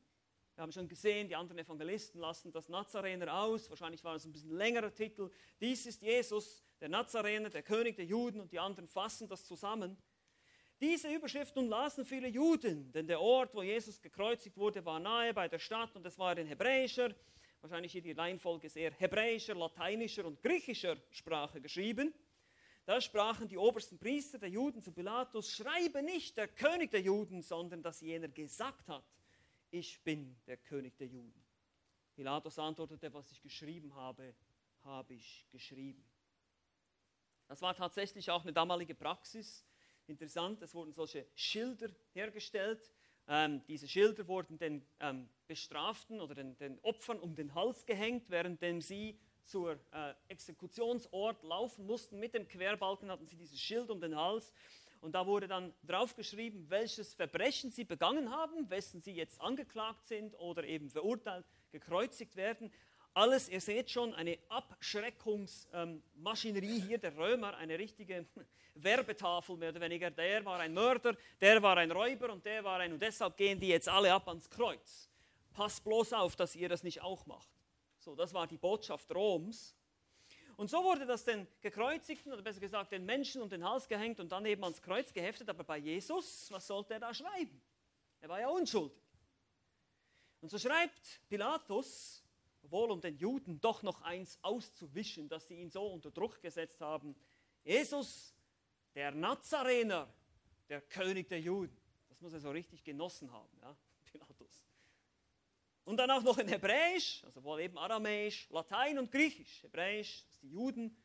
Wir 0.56 0.62
haben 0.62 0.72
schon 0.72 0.88
gesehen, 0.88 1.28
die 1.28 1.36
anderen 1.36 1.58
Evangelisten 1.58 2.22
lassen 2.22 2.52
das 2.52 2.70
Nazarener 2.70 3.34
aus. 3.34 3.72
Wahrscheinlich 3.72 4.04
war 4.04 4.16
es 4.16 4.26
ein 4.26 4.32
bisschen 4.32 4.56
längerer 4.56 4.94
Titel. 4.94 5.32
Dies 5.60 5.88
ist 5.88 6.04
Jesus, 6.04 6.64
der 6.80 6.90
Nazarener, 6.90 7.50
der 7.50 7.64
König 7.64 7.96
der 7.96 8.06
Juden. 8.06 8.40
Und 8.40 8.52
die 8.52 8.60
anderen 8.60 8.88
fassen 8.88 9.28
das 9.28 9.46
zusammen. 9.46 9.98
Diese 10.80 11.12
Überschrift 11.12 11.56
nun 11.56 11.70
lasen 11.70 12.06
viele 12.06 12.28
Juden, 12.28 12.92
denn 12.92 13.08
der 13.08 13.20
Ort, 13.20 13.56
wo 13.56 13.64
Jesus 13.64 14.00
gekreuzigt 14.02 14.58
wurde, 14.58 14.84
war 14.86 15.00
nahe 15.00 15.34
bei 15.34 15.48
der 15.48 15.60
Stadt 15.60 15.96
und 15.96 16.06
es 16.06 16.20
war 16.20 16.38
in 16.38 16.46
hebräischer, 16.46 17.16
wahrscheinlich 17.62 17.94
hier 17.94 18.02
die 18.02 18.12
Reihenfolge 18.12 18.70
sehr 18.70 18.92
hebräischer, 18.92 19.56
lateinischer 19.56 20.26
und 20.26 20.42
griechischer 20.42 20.98
Sprache 21.10 21.62
geschrieben. 21.62 22.14
Da 22.86 23.00
sprachen 23.00 23.48
die 23.48 23.58
obersten 23.58 23.98
Priester 23.98 24.38
der 24.38 24.50
Juden 24.50 24.82
zu 24.82 24.92
Pilatus, 24.92 25.54
schreibe 25.54 26.04
nicht 26.04 26.36
der 26.36 26.50
König 26.50 26.92
der 26.92 27.02
Juden, 27.02 27.42
sondern 27.42 27.82
dass 27.82 28.02
jener 28.02 28.28
gesagt 28.28 28.90
hat, 28.90 29.06
ich 29.74 30.04
bin 30.04 30.36
der 30.46 30.58
König 30.58 30.96
der 30.98 31.08
Juden. 31.08 31.44
Pilatus 32.14 32.60
antwortete, 32.60 33.12
was 33.12 33.32
ich 33.32 33.42
geschrieben 33.42 33.96
habe, 33.96 34.36
habe 34.84 35.16
ich 35.16 35.48
geschrieben. 35.52 36.06
Das 37.48 37.60
war 37.64 37.76
tatsächlich 37.76 38.30
auch 38.30 38.44
eine 38.44 38.54
damalige 38.54 38.94
Praxis. 38.94 39.66
Interessant, 40.06 40.62
es 40.62 40.76
wurden 40.76 40.94
solche 40.94 41.26
Schilder 41.34 41.90
hergestellt. 42.14 42.92
Ähm, 43.28 43.64
diese 43.68 43.88
Schilder 43.88 44.28
wurden 44.28 44.60
den 44.60 44.86
ähm, 45.00 45.28
Bestraften 45.48 46.22
oder 46.22 46.36
den, 46.36 46.56
den, 46.58 46.78
Opfern 46.84 47.20
um 47.20 47.36
den 47.36 47.56
Hals 47.56 47.84
gehängt, 47.88 48.30
währenddem 48.30 48.80
sie 48.80 49.20
zur 49.42 49.80
äh, 49.92 50.14
Exekutionsort 50.28 51.42
laufen 51.42 51.88
mussten. 51.88 52.20
Mit 52.20 52.36
dem 52.36 52.48
Querbalken 52.48 53.10
hatten 53.10 53.26
sie 53.26 53.38
dieses 53.38 53.60
Schild 53.60 53.90
um 53.90 54.00
den 54.00 54.16
Hals 54.16 54.54
und 55.04 55.12
da 55.12 55.28
wurde 55.28 55.48
dann 55.50 55.74
draufgeschrieben, 55.86 56.70
welches 56.70 57.14
Verbrechen 57.14 57.72
sie 57.72 57.84
begangen 57.84 58.32
haben, 58.32 58.70
wessen 58.70 59.02
sie 59.02 59.12
jetzt 59.12 59.42
angeklagt 59.42 60.06
sind 60.06 60.34
oder 60.40 60.64
eben 60.64 60.90
verurteilt, 60.90 61.46
gekreuzigt 61.74 62.38
werden. 62.38 62.72
Alles, 63.14 63.50
ihr 63.50 63.60
seht 63.60 63.92
schon, 63.92 64.14
eine 64.14 64.40
Abschreckungsmaschinerie 64.48 66.80
hier 66.80 67.00
der 67.00 67.18
Römer, 67.18 67.58
eine 67.58 67.78
richtige 67.78 68.26
Werbetafel 68.76 69.58
mehr 69.58 69.72
oder 69.72 69.82
weniger. 69.82 70.10
Der 70.10 70.46
war 70.46 70.62
ein 70.62 70.74
Mörder, 70.74 71.18
der 71.42 71.62
war 71.62 71.76
ein 71.76 71.92
Räuber 71.92 72.32
und 72.32 72.46
der 72.46 72.64
war 72.64 72.80
ein, 72.80 72.94
und 72.94 73.02
deshalb 73.02 73.36
gehen 73.36 73.60
die 73.60 73.68
jetzt 73.68 73.90
alle 73.90 74.14
ab 74.14 74.30
ans 74.30 74.50
Kreuz. 74.50 75.10
Passt 75.52 75.84
bloß 75.84 76.14
auf, 76.14 76.38
dass 76.38 76.56
ihr 76.56 76.70
das 76.70 76.82
nicht 76.82 77.02
auch 77.02 77.26
macht. 77.26 77.50
So, 78.00 78.16
das 78.16 78.34
war 78.34 78.48
die 78.48 78.58
Botschaft 78.58 79.14
Roms. 79.14 79.76
Und 80.56 80.70
so 80.70 80.84
wurde 80.84 81.06
das 81.06 81.24
den 81.24 81.48
Gekreuzigten, 81.62 82.32
oder 82.32 82.42
besser 82.42 82.60
gesagt 82.60 82.92
den 82.92 83.06
Menschen 83.06 83.42
um 83.42 83.50
den 83.50 83.68
Hals 83.68 83.88
gehängt 83.88 84.20
und 84.20 84.32
dann 84.32 84.46
eben 84.46 84.64
ans 84.64 84.82
Kreuz 84.82 85.12
geheftet. 85.12 85.50
Aber 85.50 85.64
bei 85.64 85.78
Jesus, 85.78 86.52
was 86.52 86.68
sollte 86.68 86.94
er 86.94 87.00
da 87.00 87.14
schreiben? 87.14 87.62
Er 88.22 88.30
war 88.30 88.40
ja 88.40 88.50
unschuldig. 88.50 88.98
Und 90.42 90.50
so 90.50 90.58
schreibt 90.58 91.22
Pilatus, 91.28 92.24
wohl 92.64 92.92
um 92.92 93.02
den 93.02 93.18
Juden 93.18 93.60
doch 93.60 93.84
noch 93.84 94.02
eins 94.02 94.38
auszuwischen, 94.42 95.28
dass 95.30 95.48
sie 95.48 95.56
ihn 95.56 95.70
so 95.70 95.86
unter 95.88 96.12
Druck 96.12 96.42
gesetzt 96.42 96.82
haben. 96.82 97.16
Jesus, 97.64 98.34
der 98.96 99.12
Nazarener, 99.12 100.14
der 100.70 100.82
König 100.82 101.30
der 101.30 101.40
Juden. 101.40 101.78
Das 102.10 102.22
muss 102.22 102.34
er 102.34 102.40
so 102.40 102.52
richtig 102.52 102.84
genossen 102.84 103.32
haben, 103.32 103.58
ja. 103.62 103.76
Und 105.86 105.98
dann 105.98 106.10
auch 106.12 106.24
noch 106.24 106.38
in 106.38 106.48
Hebräisch, 106.48 107.24
also 107.26 107.44
wohl 107.44 107.60
eben 107.60 107.78
Aramäisch, 107.78 108.48
Latein 108.50 108.98
und 109.00 109.12
Griechisch. 109.12 109.64
Hebräisch, 109.64 110.24
das 110.26 110.40
die 110.40 110.50
Juden 110.50 110.96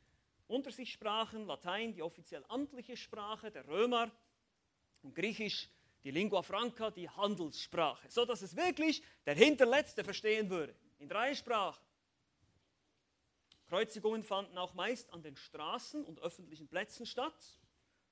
unter 0.46 0.70
sich 0.70 0.92
sprachen, 0.92 1.46
Latein 1.46 1.92
die 1.92 2.02
offiziell 2.02 2.44
amtliche 2.48 2.96
Sprache 2.96 3.50
der 3.50 3.66
Römer 3.66 4.10
und 5.02 5.14
Griechisch 5.14 5.68
die 6.04 6.10
Lingua 6.10 6.42
Franca, 6.42 6.90
die 6.90 7.10
Handelssprache, 7.10 8.08
so 8.10 8.24
dass 8.24 8.42
es 8.42 8.54
wirklich 8.56 9.02
der 9.26 9.34
Hinterletzte 9.34 10.04
verstehen 10.04 10.48
würde. 10.48 10.74
In 10.98 11.08
drei 11.08 11.34
Sprachen. 11.34 11.84
Kreuzigungen 13.66 14.22
fanden 14.22 14.56
auch 14.56 14.74
meist 14.74 15.12
an 15.12 15.22
den 15.22 15.36
Straßen 15.36 16.04
und 16.04 16.20
öffentlichen 16.20 16.68
Plätzen 16.68 17.04
statt. 17.04 17.34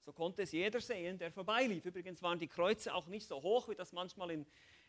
So 0.01 0.13
konnte 0.13 0.43
es 0.43 0.53
jeder 0.53 0.81
sehen, 0.81 1.19
der 1.19 1.33
vorbeilief. 1.33 1.85
Übrigens 1.85 2.23
waren 2.23 2.39
die 2.39 2.49
Kreuze 2.49 2.95
auch 2.95 3.07
nicht 3.07 3.27
so 3.27 3.41
hoch, 3.41 3.69
wie 3.69 3.75
das 3.75 3.93
manchmal 3.93 4.31
in 4.31 4.47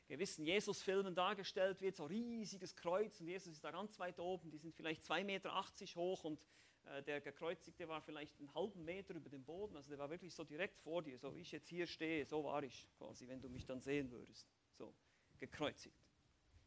gewissen 0.08 0.46
Jesus-Filmen 0.46 1.14
dargestellt 1.16 1.82
wird, 1.82 1.96
so 1.96 2.06
riesiges 2.06 2.76
Kreuz 2.76 3.20
und 3.20 3.28
Jesus 3.28 3.54
ist 3.54 3.64
da 3.64 3.72
ganz 3.72 4.00
weit 4.00 4.20
oben, 4.20 4.50
die 4.50 4.58
sind 4.58 4.74
vielleicht 4.74 5.04
2,80 5.04 5.24
Meter 5.24 5.66
hoch 5.96 6.24
und 6.24 6.40
äh, 6.86 7.04
der 7.04 7.22
Gekreuzigte 7.22 7.88
war 7.88 8.02
vielleicht 8.02 8.40
einen 8.40 8.54
halben 8.54 8.84
Meter 8.86 9.14
über 9.14 9.30
dem 9.30 9.44
Boden, 9.44 9.76
also 9.76 9.90
der 9.90 10.00
war 10.00 10.10
wirklich 10.10 10.34
so 10.34 10.44
direkt 10.44 10.80
vor 10.80 11.02
dir, 11.02 11.18
so 11.18 11.36
wie 11.36 11.42
ich 11.42 11.52
jetzt 11.52 11.68
hier 11.68 11.88
stehe, 11.88 12.26
so 12.26 12.44
war 12.44 12.64
ich 12.64 12.88
quasi, 12.98 13.28
wenn 13.28 13.42
du 13.42 13.50
mich 13.50 13.66
dann 13.66 13.82
sehen 13.82 14.10
würdest, 14.12 14.48
so 14.78 14.94
gekreuzigt. 15.40 15.96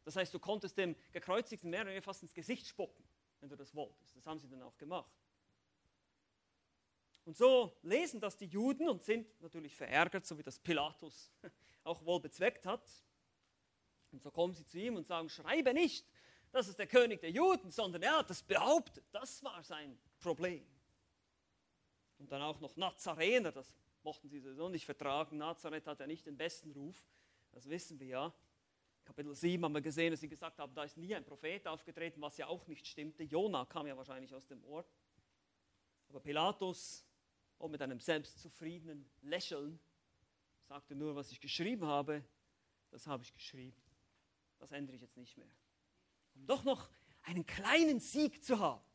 Das 0.03 0.15
heißt, 0.15 0.33
du 0.33 0.39
konntest 0.39 0.77
dem 0.77 0.95
Gekreuzigten 1.11 1.69
mehr 1.69 1.81
oder 1.81 1.89
weniger 1.89 2.03
fast 2.03 2.23
ins 2.23 2.33
Gesicht 2.33 2.67
spucken, 2.67 3.03
wenn 3.39 3.49
du 3.49 3.55
das 3.55 3.75
wolltest. 3.75 4.15
Das 4.15 4.25
haben 4.25 4.39
sie 4.39 4.47
dann 4.47 4.61
auch 4.61 4.77
gemacht. 4.77 5.11
Und 7.23 7.37
so 7.37 7.77
lesen 7.83 8.19
das 8.19 8.35
die 8.35 8.47
Juden 8.47 8.89
und 8.89 9.03
sind 9.03 9.27
natürlich 9.41 9.75
verärgert, 9.75 10.25
so 10.25 10.37
wie 10.37 10.43
das 10.43 10.59
Pilatus 10.59 11.31
auch 11.83 12.03
wohl 12.03 12.19
bezweckt 12.19 12.65
hat. 12.65 12.83
Und 14.11 14.21
so 14.21 14.31
kommen 14.31 14.53
sie 14.53 14.65
zu 14.65 14.79
ihm 14.79 14.95
und 14.95 15.07
sagen, 15.07 15.29
schreibe 15.29 15.73
nicht, 15.73 16.05
das 16.51 16.67
ist 16.67 16.77
der 16.77 16.87
König 16.87 17.21
der 17.21 17.31
Juden, 17.31 17.71
sondern 17.71 18.03
er 18.03 18.17
hat 18.19 18.29
das 18.29 18.43
behauptet. 18.43 19.05
Das 19.11 19.43
war 19.43 19.63
sein 19.63 19.97
Problem. 20.19 20.65
Und 22.17 22.31
dann 22.31 22.41
auch 22.41 22.59
noch 22.59 22.75
Nazarener, 22.75 23.51
das 23.51 23.73
mochten 24.03 24.29
sie 24.29 24.39
sowieso 24.39 24.69
nicht 24.69 24.85
vertragen. 24.85 25.37
Nazareth 25.37 25.87
hat 25.87 25.99
ja 25.99 26.07
nicht 26.07 26.25
den 26.25 26.37
besten 26.37 26.71
Ruf, 26.71 26.95
das 27.51 27.69
wissen 27.69 27.99
wir 27.99 28.07
ja. 28.07 28.33
Kapitel 29.03 29.33
7 29.33 29.63
haben 29.63 29.73
wir 29.73 29.81
gesehen, 29.81 30.11
dass 30.11 30.19
sie 30.19 30.29
gesagt 30.29 30.59
haben, 30.59 30.73
da 30.75 30.83
ist 30.83 30.97
nie 30.97 31.15
ein 31.15 31.25
Prophet 31.25 31.67
aufgetreten, 31.67 32.21
was 32.21 32.37
ja 32.37 32.47
auch 32.47 32.67
nicht 32.67 32.85
stimmte. 32.85 33.23
Jona 33.23 33.65
kam 33.65 33.87
ja 33.87 33.97
wahrscheinlich 33.97 34.33
aus 34.33 34.45
dem 34.45 34.63
Ort. 34.65 34.87
Aber 36.07 36.19
Pilatus, 36.19 37.03
auch 37.57 37.69
mit 37.69 37.81
einem 37.81 37.99
selbstzufriedenen 37.99 39.09
Lächeln, 39.21 39.79
sagte 40.67 40.95
nur, 40.95 41.15
was 41.15 41.31
ich 41.31 41.39
geschrieben 41.39 41.85
habe, 41.85 42.23
das 42.91 43.07
habe 43.07 43.23
ich 43.23 43.33
geschrieben. 43.33 43.75
Das 44.61 44.71
ändere 44.71 44.95
ich 44.95 45.01
jetzt 45.01 45.17
nicht 45.17 45.35
mehr. 45.37 45.49
Um 46.35 46.45
doch 46.45 46.63
noch 46.63 46.87
einen 47.23 47.45
kleinen 47.45 47.99
Sieg 47.99 48.43
zu 48.43 48.59
haben. 48.59 48.85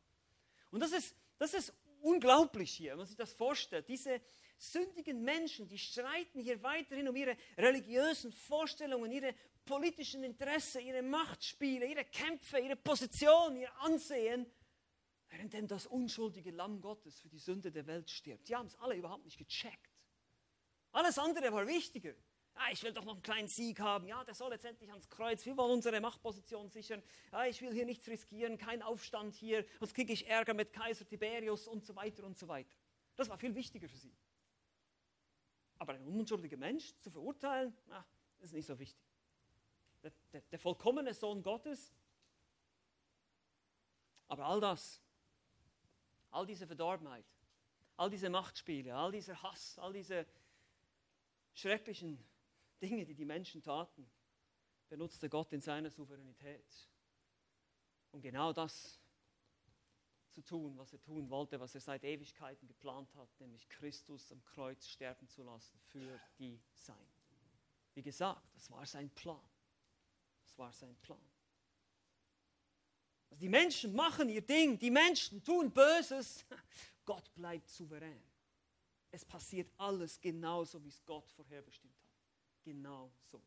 Und 0.70 0.80
das 0.80 0.92
ist, 0.92 1.16
das 1.38 1.54
ist 1.54 1.74
unglaublich 2.00 2.70
hier, 2.70 2.92
wenn 2.92 2.98
man 2.98 3.06
sich 3.06 3.16
das 3.16 3.32
vorstellt. 3.32 3.88
Diese 3.88 4.20
sündigen 4.58 5.22
Menschen, 5.22 5.68
die 5.68 5.78
streiten 5.78 6.40
hier 6.40 6.62
weiterhin 6.62 7.08
um 7.08 7.16
ihre 7.16 7.36
religiösen 7.58 8.32
Vorstellungen, 8.32 9.10
ihre 9.10 9.34
politischen 9.64 10.22
Interessen, 10.22 10.82
ihre 10.82 11.02
Machtspiele, 11.02 11.86
ihre 11.86 12.04
Kämpfe, 12.04 12.60
ihre 12.60 12.76
Position, 12.76 13.56
ihr 13.56 13.76
Ansehen, 13.80 14.46
währenddem 15.30 15.66
das 15.66 15.86
unschuldige 15.88 16.52
Lamm 16.52 16.80
Gottes 16.80 17.18
für 17.18 17.28
die 17.28 17.40
Sünde 17.40 17.72
der 17.72 17.88
Welt 17.88 18.08
stirbt. 18.08 18.48
Die 18.48 18.54
haben 18.54 18.66
es 18.66 18.76
alle 18.76 18.94
überhaupt 18.94 19.24
nicht 19.24 19.36
gecheckt. 19.36 19.90
Alles 20.92 21.18
andere 21.18 21.52
war 21.52 21.66
wichtiger. 21.66 22.14
Ah, 22.56 22.70
ich 22.72 22.82
will 22.82 22.92
doch 22.92 23.04
noch 23.04 23.12
einen 23.12 23.22
kleinen 23.22 23.48
Sieg 23.48 23.80
haben. 23.80 24.06
Ja, 24.06 24.24
der 24.24 24.34
soll 24.34 24.50
jetzt 24.52 24.64
endlich 24.64 24.90
ans 24.90 25.08
Kreuz. 25.08 25.44
Wir 25.44 25.56
wollen 25.56 25.72
unsere 25.72 26.00
Machtposition 26.00 26.68
sichern. 26.70 27.02
Ja, 27.30 27.44
ich 27.44 27.60
will 27.60 27.72
hier 27.72 27.84
nichts 27.84 28.08
riskieren, 28.08 28.58
kein 28.58 28.82
Aufstand 28.82 29.34
hier. 29.34 29.64
Sonst 29.78 29.94
kriege 29.94 30.12
ich 30.12 30.26
Ärger 30.26 30.54
mit 30.54 30.72
Kaiser 30.72 31.06
Tiberius 31.06 31.68
und 31.68 31.84
so 31.84 31.94
weiter 31.94 32.24
und 32.24 32.36
so 32.36 32.48
weiter. 32.48 32.74
Das 33.14 33.28
war 33.28 33.38
viel 33.38 33.54
wichtiger 33.54 33.88
für 33.88 33.96
sie. 33.96 34.14
Aber 35.78 35.92
ein 35.92 36.06
unschuldiger 36.06 36.56
Mensch 36.56 36.94
zu 37.00 37.10
verurteilen, 37.10 37.76
das 38.38 38.46
ist 38.46 38.52
nicht 38.54 38.66
so 38.66 38.78
wichtig. 38.78 39.04
Der, 40.02 40.12
der, 40.32 40.40
der 40.40 40.58
vollkommene 40.58 41.12
Sohn 41.12 41.42
Gottes, 41.42 41.92
Aber 44.28 44.46
all 44.46 44.60
das, 44.60 45.00
all 46.30 46.46
diese 46.46 46.66
Verdorbenheit, 46.66 47.24
all 47.96 48.10
diese 48.10 48.28
Machtspiele, 48.28 48.94
all 48.94 49.12
dieser 49.12 49.40
Hass, 49.42 49.78
all 49.78 49.92
diese 49.92 50.26
schrecklichen 51.54 52.22
Dinge, 52.80 53.04
die 53.04 53.14
die 53.14 53.24
Menschen 53.24 53.62
taten, 53.62 54.10
benutzte 54.88 55.28
Gott 55.28 55.52
in 55.52 55.60
seiner 55.60 55.90
Souveränität, 55.90 56.88
um 58.12 58.20
genau 58.20 58.52
das 58.52 59.00
zu 60.30 60.42
tun, 60.42 60.76
was 60.76 60.92
er 60.92 61.00
tun 61.00 61.30
wollte, 61.30 61.58
was 61.58 61.74
er 61.74 61.80
seit 61.80 62.04
Ewigkeiten 62.04 62.68
geplant 62.68 63.14
hat, 63.14 63.28
nämlich 63.40 63.68
Christus 63.68 64.30
am 64.32 64.44
Kreuz 64.44 64.86
sterben 64.86 65.26
zu 65.28 65.42
lassen 65.42 65.78
für 65.80 66.20
die 66.38 66.60
Sein. 66.74 67.08
Wie 67.94 68.02
gesagt, 68.02 68.54
das 68.54 68.70
war 68.70 68.84
sein 68.84 69.08
Plan. 69.10 69.40
Das 70.42 70.58
war 70.58 70.72
sein 70.72 70.94
Plan. 70.96 71.18
Also 73.30 73.40
die 73.40 73.48
Menschen 73.48 73.94
machen 73.94 74.28
ihr 74.28 74.42
Ding, 74.42 74.78
die 74.78 74.90
Menschen 74.90 75.42
tun 75.42 75.72
Böses, 75.72 76.44
Gott 77.06 77.32
bleibt 77.34 77.70
souverän. 77.70 78.22
Es 79.10 79.24
passiert 79.24 79.72
alles 79.78 80.20
genauso, 80.20 80.82
wie 80.84 80.88
es 80.88 81.02
Gott 81.06 81.30
vorherbestimmt. 81.32 81.95
Genau 82.66 83.12
so. 83.30 83.40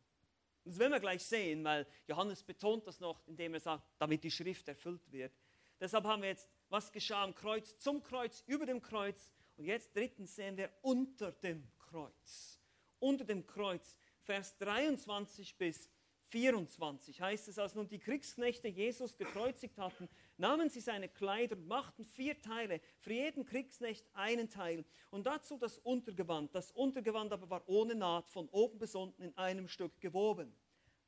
Das 0.64 0.78
werden 0.78 0.92
wir 0.92 1.00
gleich 1.00 1.22
sehen, 1.22 1.62
weil 1.62 1.86
Johannes 2.06 2.42
betont 2.42 2.86
das 2.86 3.00
noch, 3.00 3.20
indem 3.26 3.52
er 3.52 3.60
sagt, 3.60 3.84
damit 3.98 4.24
die 4.24 4.30
Schrift 4.30 4.66
erfüllt 4.66 5.12
wird. 5.12 5.32
Deshalb 5.78 6.04
haben 6.04 6.22
wir 6.22 6.30
jetzt, 6.30 6.48
was 6.70 6.90
geschah 6.90 7.22
am 7.22 7.34
Kreuz, 7.34 7.76
zum 7.76 8.02
Kreuz, 8.02 8.42
über 8.46 8.64
dem 8.64 8.80
Kreuz. 8.80 9.30
Und 9.58 9.66
jetzt 9.66 9.94
drittens 9.94 10.34
sehen 10.34 10.56
wir 10.56 10.70
unter 10.80 11.32
dem 11.32 11.70
Kreuz. 11.78 12.62
Unter 12.98 13.26
dem 13.26 13.46
Kreuz, 13.46 13.98
Vers 14.22 14.56
23 14.56 15.54
bis 15.58 15.90
24 16.22 17.20
heißt 17.20 17.48
es, 17.48 17.58
als 17.58 17.74
nun 17.74 17.88
die 17.88 17.98
Kriegsknechte 17.98 18.68
Jesus 18.68 19.18
gekreuzigt 19.18 19.76
hatten, 19.76 20.08
nahmen 20.40 20.70
sie 20.70 20.80
seine 20.80 21.08
Kleider 21.08 21.56
und 21.56 21.68
machten 21.68 22.04
vier 22.04 22.40
Teile, 22.40 22.80
für 22.98 23.12
jeden 23.12 23.44
Kriegsknecht 23.44 24.06
einen 24.14 24.48
Teil 24.48 24.84
und 25.10 25.26
dazu 25.26 25.58
das 25.58 25.78
Untergewand. 25.78 26.54
Das 26.54 26.70
Untergewand 26.72 27.32
aber 27.32 27.48
war 27.50 27.62
ohne 27.68 27.94
Naht, 27.94 28.30
von 28.30 28.48
oben 28.48 28.78
bis 28.78 28.94
unten 28.94 29.22
in 29.22 29.36
einem 29.36 29.68
Stück 29.68 30.00
gewoben. 30.00 30.52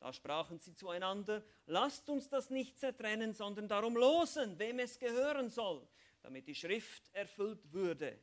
Da 0.01 0.13
sprachen 0.13 0.59
sie 0.59 0.75
zueinander, 0.75 1.45
lasst 1.67 2.09
uns 2.11 2.29
das 2.29 2.51
nicht 2.51 2.79
zertrennen, 2.79 3.33
sondern 3.35 3.69
darum 3.69 3.97
losen, 3.97 4.59
wem 4.59 4.81
es 4.81 4.99
gehören 4.99 5.49
soll, 5.49 5.87
damit 6.23 6.47
die 6.47 6.55
Schrift 6.55 7.03
erfüllt 7.15 7.73
würde. 7.73 8.19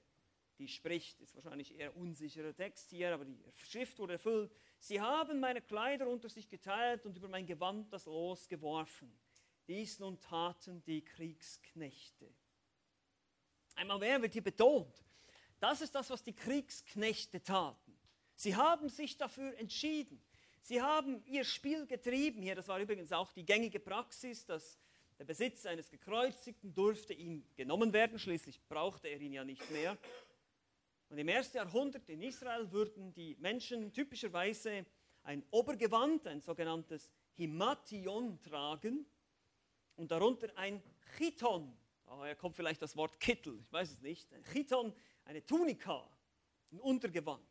Die 0.59 0.67
spricht, 0.67 1.21
ist 1.21 1.35
wahrscheinlich 1.35 1.73
eher 1.73 1.95
unsicherer 1.95 2.53
Text 2.53 2.89
hier, 2.89 3.13
aber 3.13 3.23
die 3.23 3.65
Schrift 3.65 3.97
wurde 3.97 4.13
erfüllt. 4.13 4.51
Sie 4.77 4.99
haben 4.99 5.39
meine 5.39 5.61
Kleider 5.61 6.07
unter 6.07 6.27
sich 6.27 6.49
geteilt 6.49 7.05
und 7.05 7.15
über 7.15 7.29
mein 7.29 7.45
Gewand 7.45 7.91
das 7.93 8.05
Los 8.05 8.47
geworfen. 8.47 9.09
Dies 9.69 9.99
nun 9.99 10.19
taten 10.19 10.81
die 10.85 11.03
Kriegsknechte. 11.03 12.27
Einmal 13.75 13.99
mehr 13.99 14.19
wird 14.19 14.33
hier 14.33 14.43
betont, 14.43 15.05
das 15.59 15.81
ist 15.81 15.93
das, 15.93 16.09
was 16.09 16.23
die 16.23 16.33
Kriegsknechte 16.33 17.43
taten. 17.43 17.95
Sie 18.35 18.55
haben 18.55 18.89
sich 18.89 19.15
dafür 19.15 19.55
entschieden. 19.59 20.19
Sie 20.63 20.81
haben 20.81 21.23
ihr 21.27 21.43
Spiel 21.43 21.85
getrieben 21.85 22.41
hier. 22.41 22.55
Das 22.55 22.67
war 22.67 22.79
übrigens 22.79 23.11
auch 23.11 23.31
die 23.31 23.45
gängige 23.45 23.79
Praxis, 23.79 24.43
dass 24.43 24.79
der 25.19 25.25
Besitz 25.25 25.67
eines 25.67 25.91
Gekreuzigten 25.91 26.73
durfte 26.73 27.13
ihm 27.13 27.45
genommen 27.55 27.93
werden. 27.93 28.17
Schließlich 28.17 28.59
brauchte 28.67 29.07
er 29.07 29.21
ihn 29.21 29.33
ja 29.33 29.43
nicht 29.43 29.69
mehr. 29.69 29.99
Und 31.09 31.19
im 31.19 31.27
ersten 31.27 31.57
Jahrhundert 31.57 32.09
in 32.09 32.23
Israel 32.23 32.71
würden 32.71 33.13
die 33.13 33.35
Menschen 33.39 33.93
typischerweise 33.93 34.87
ein 35.21 35.43
Obergewand, 35.51 36.25
ein 36.25 36.41
sogenanntes 36.41 37.11
Himation 37.35 38.41
tragen 38.41 39.05
und 39.99 40.09
darunter 40.09 40.47
ein 40.55 40.81
Chiton. 41.17 41.77
Daher 42.05 42.35
kommt 42.35 42.55
vielleicht 42.55 42.81
das 42.81 42.95
Wort 42.95 43.19
Kittel, 43.19 43.59
ich 43.59 43.71
weiß 43.71 43.91
es 43.91 44.01
nicht. 44.01 44.33
Ein 44.33 44.43
Chiton, 44.43 44.93
eine 45.25 45.45
Tunika, 45.45 46.09
ein 46.71 46.79
Untergewand. 46.79 47.43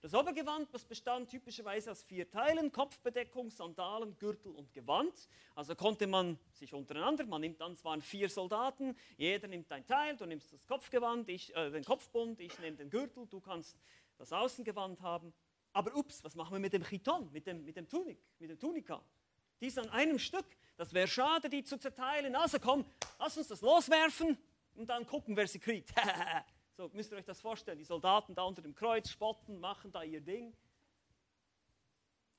Das 0.00 0.14
Obergewand 0.14 0.72
das 0.74 0.84
bestand 0.84 1.30
typischerweise 1.30 1.92
aus 1.92 2.02
vier 2.02 2.28
Teilen, 2.28 2.72
Kopfbedeckung, 2.72 3.50
Sandalen, 3.50 4.18
Gürtel 4.18 4.50
und 4.52 4.72
Gewand. 4.72 5.28
Also 5.54 5.76
konnte 5.76 6.08
man 6.08 6.38
sich 6.50 6.72
untereinander, 6.72 7.24
man 7.26 7.42
nimmt 7.42 7.60
dann, 7.60 7.72
es 7.72 7.84
waren 7.84 8.00
vier 8.00 8.28
Soldaten, 8.28 8.96
jeder 9.16 9.46
nimmt 9.46 9.70
ein 9.70 9.86
Teil, 9.86 10.16
du 10.16 10.26
nimmst 10.26 10.52
das 10.52 10.66
Kopfgewand, 10.66 11.28
ich, 11.28 11.54
äh, 11.54 11.70
den 11.70 11.84
Kopfbund, 11.84 12.40
ich 12.40 12.58
nehme 12.58 12.78
den 12.78 12.90
Gürtel, 12.90 13.26
du 13.26 13.38
kannst 13.38 13.78
das 14.16 14.32
Außengewand 14.32 15.00
haben. 15.02 15.32
Aber 15.72 15.94
ups, 15.94 16.24
was 16.24 16.34
machen 16.34 16.54
wir 16.54 16.58
mit 16.58 16.72
dem 16.72 16.82
Chiton, 16.82 17.30
mit 17.30 17.46
dem, 17.46 17.64
mit 17.64 17.76
dem 17.76 17.88
Tunik, 17.88 18.18
mit 18.38 18.50
dem 18.50 18.58
Tunika? 18.58 19.04
Die 19.60 19.68
ist 19.68 19.78
an 19.78 19.90
einem 19.90 20.18
Stück. 20.18 20.46
Das 20.82 20.92
wäre 20.92 21.06
schade, 21.06 21.48
die 21.48 21.62
zu 21.62 21.78
zerteilen. 21.78 22.34
Also 22.34 22.58
komm, 22.58 22.84
lass 23.20 23.38
uns 23.38 23.46
das 23.46 23.60
loswerfen 23.60 24.36
und 24.74 24.90
dann 24.90 25.06
gucken, 25.06 25.36
wer 25.36 25.46
sie 25.46 25.60
kriegt. 25.60 25.92
so 26.76 26.90
müsst 26.92 27.12
ihr 27.12 27.18
euch 27.18 27.24
das 27.24 27.40
vorstellen. 27.40 27.78
Die 27.78 27.84
Soldaten 27.84 28.34
da 28.34 28.42
unter 28.42 28.62
dem 28.62 28.74
Kreuz 28.74 29.08
spotten, 29.08 29.60
machen 29.60 29.92
da 29.92 30.02
ihr 30.02 30.20
Ding. 30.20 30.52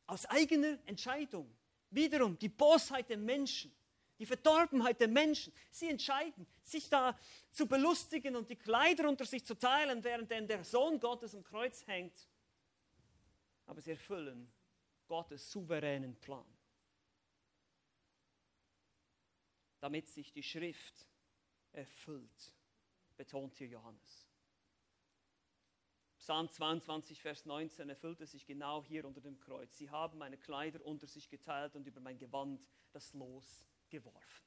Aus 0.07 0.25
eigener 0.25 0.77
Entscheidung. 0.85 1.55
Wiederum 1.89 2.37
die 2.37 2.49
Bosheit 2.49 3.09
der 3.09 3.15
Menschen, 3.15 3.73
die 4.19 4.25
Verdorbenheit 4.25 4.99
der 4.99 5.07
Menschen. 5.07 5.53
Sie 5.71 5.87
entscheiden, 5.87 6.45
sich 6.65 6.89
da 6.89 7.17
zu 7.49 7.65
belustigen 7.65 8.35
und 8.35 8.49
die 8.49 8.57
Kleider 8.57 9.07
unter 9.07 9.23
sich 9.23 9.45
zu 9.45 9.55
teilen, 9.55 10.03
während 10.03 10.29
der 10.29 10.65
Sohn 10.65 10.99
Gottes 10.99 11.33
am 11.33 11.45
Kreuz 11.45 11.87
hängt. 11.87 12.27
Aber 13.67 13.79
sie 13.79 13.91
erfüllen 13.91 14.51
Gottes 15.07 15.49
souveränen 15.49 16.17
Plan. 16.17 16.52
Damit 19.83 20.07
sich 20.07 20.31
die 20.31 20.43
Schrift 20.43 21.09
erfüllt, 21.73 22.53
betont 23.17 23.53
hier 23.55 23.67
Johannes. 23.67 24.29
Psalm 26.17 26.49
22, 26.49 27.21
Vers 27.21 27.45
19 27.45 27.89
erfüllte 27.89 28.25
sich 28.25 28.45
genau 28.45 28.81
hier 28.85 29.03
unter 29.03 29.19
dem 29.19 29.37
Kreuz. 29.41 29.77
Sie 29.77 29.89
haben 29.89 30.19
meine 30.19 30.37
Kleider 30.37 30.85
unter 30.85 31.05
sich 31.05 31.29
geteilt 31.29 31.75
und 31.75 31.85
über 31.85 31.99
mein 31.99 32.17
Gewand 32.17 32.65
das 32.93 33.11
Los 33.11 33.67
geworfen. 33.89 34.45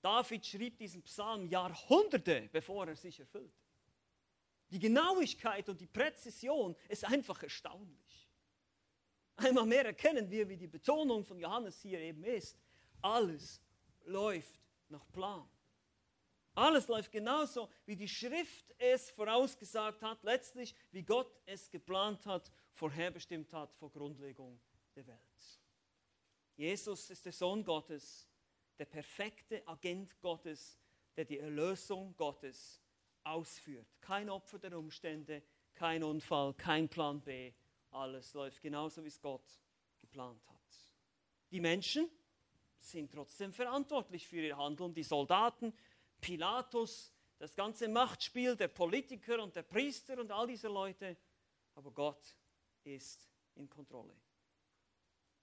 David 0.00 0.46
schrieb 0.46 0.78
diesen 0.78 1.02
Psalm 1.02 1.48
Jahrhunderte, 1.48 2.48
bevor 2.52 2.86
er 2.86 2.94
sich 2.94 3.18
erfüllte. 3.18 3.64
Die 4.70 4.78
Genauigkeit 4.78 5.68
und 5.68 5.80
die 5.80 5.88
Präzision 5.88 6.76
ist 6.88 7.04
einfach 7.04 7.42
erstaunlich. 7.42 8.30
Einmal 9.34 9.66
mehr 9.66 9.86
erkennen 9.86 10.30
wir, 10.30 10.48
wie 10.48 10.56
die 10.56 10.68
Betonung 10.68 11.24
von 11.24 11.40
Johannes 11.40 11.80
hier 11.80 11.98
eben 11.98 12.22
ist 12.22 12.56
alles 13.06 13.60
läuft 14.04 14.60
nach 14.88 15.06
Plan. 15.12 15.48
Alles 16.54 16.88
läuft 16.88 17.12
genauso, 17.12 17.68
wie 17.84 17.96
die 17.96 18.08
Schrift 18.08 18.74
es 18.78 19.10
vorausgesagt 19.10 20.02
hat, 20.02 20.22
letztlich 20.22 20.74
wie 20.90 21.02
Gott 21.02 21.30
es 21.44 21.70
geplant 21.70 22.24
hat, 22.26 22.50
vorherbestimmt 22.72 23.52
hat 23.52 23.72
vor 23.74 23.92
Grundlegung 23.92 24.58
der 24.94 25.06
Welt. 25.06 25.60
Jesus 26.56 27.10
ist 27.10 27.24
der 27.26 27.32
Sohn 27.32 27.62
Gottes, 27.62 28.26
der 28.78 28.86
perfekte 28.86 29.66
Agent 29.68 30.18
Gottes, 30.20 30.78
der 31.14 31.26
die 31.26 31.38
Erlösung 31.38 32.16
Gottes 32.16 32.80
ausführt. 33.22 33.86
Kein 34.00 34.30
Opfer 34.30 34.58
der 34.58 34.76
Umstände, 34.76 35.42
kein 35.74 36.02
Unfall, 36.02 36.54
kein 36.54 36.88
Plan 36.88 37.20
B. 37.20 37.52
Alles 37.90 38.32
läuft 38.32 38.62
genauso, 38.62 39.04
wie 39.04 39.08
es 39.08 39.20
Gott 39.20 39.60
geplant 40.00 40.42
hat. 40.48 40.56
Die 41.50 41.60
Menschen, 41.60 42.08
sind 42.78 43.12
trotzdem 43.12 43.52
verantwortlich 43.52 44.26
für 44.26 44.40
ihr 44.40 44.56
Handeln. 44.56 44.94
Die 44.94 45.02
Soldaten, 45.02 45.72
Pilatus, 46.20 47.12
das 47.38 47.54
ganze 47.54 47.88
Machtspiel 47.88 48.56
der 48.56 48.68
Politiker 48.68 49.42
und 49.42 49.54
der 49.56 49.62
Priester 49.62 50.18
und 50.18 50.30
all 50.30 50.46
diese 50.46 50.68
Leute. 50.68 51.16
Aber 51.74 51.90
Gott 51.90 52.36
ist 52.84 53.28
in 53.54 53.68
Kontrolle. 53.68 54.16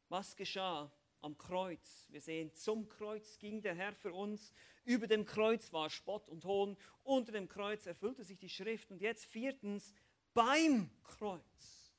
Was 0.10 0.36
geschah 0.36 0.92
am 1.22 1.38
Kreuz? 1.38 2.08
Wir 2.10 2.22
sehen, 2.22 2.54
zum 2.54 2.88
Kreuz 2.90 3.38
ging 3.40 3.62
der 3.62 3.76
Herr 3.76 3.94
für 3.94 4.14
uns. 4.14 4.54
Über 4.86 5.08
dem 5.08 5.26
Kreuz 5.26 5.72
war 5.72 5.90
Spott 5.90 6.30
und 6.30 6.46
Hohn. 6.46 6.78
Unter 7.04 7.32
dem 7.32 7.48
Kreuz 7.48 7.86
erfüllte 7.86 8.24
sich 8.24 8.38
die 8.38 8.50
Schrift. 8.50 8.92
Und 8.92 9.02
jetzt 9.02 9.26
viertens, 9.26 9.94
beim 10.34 10.90
Kreuz. 11.04 11.94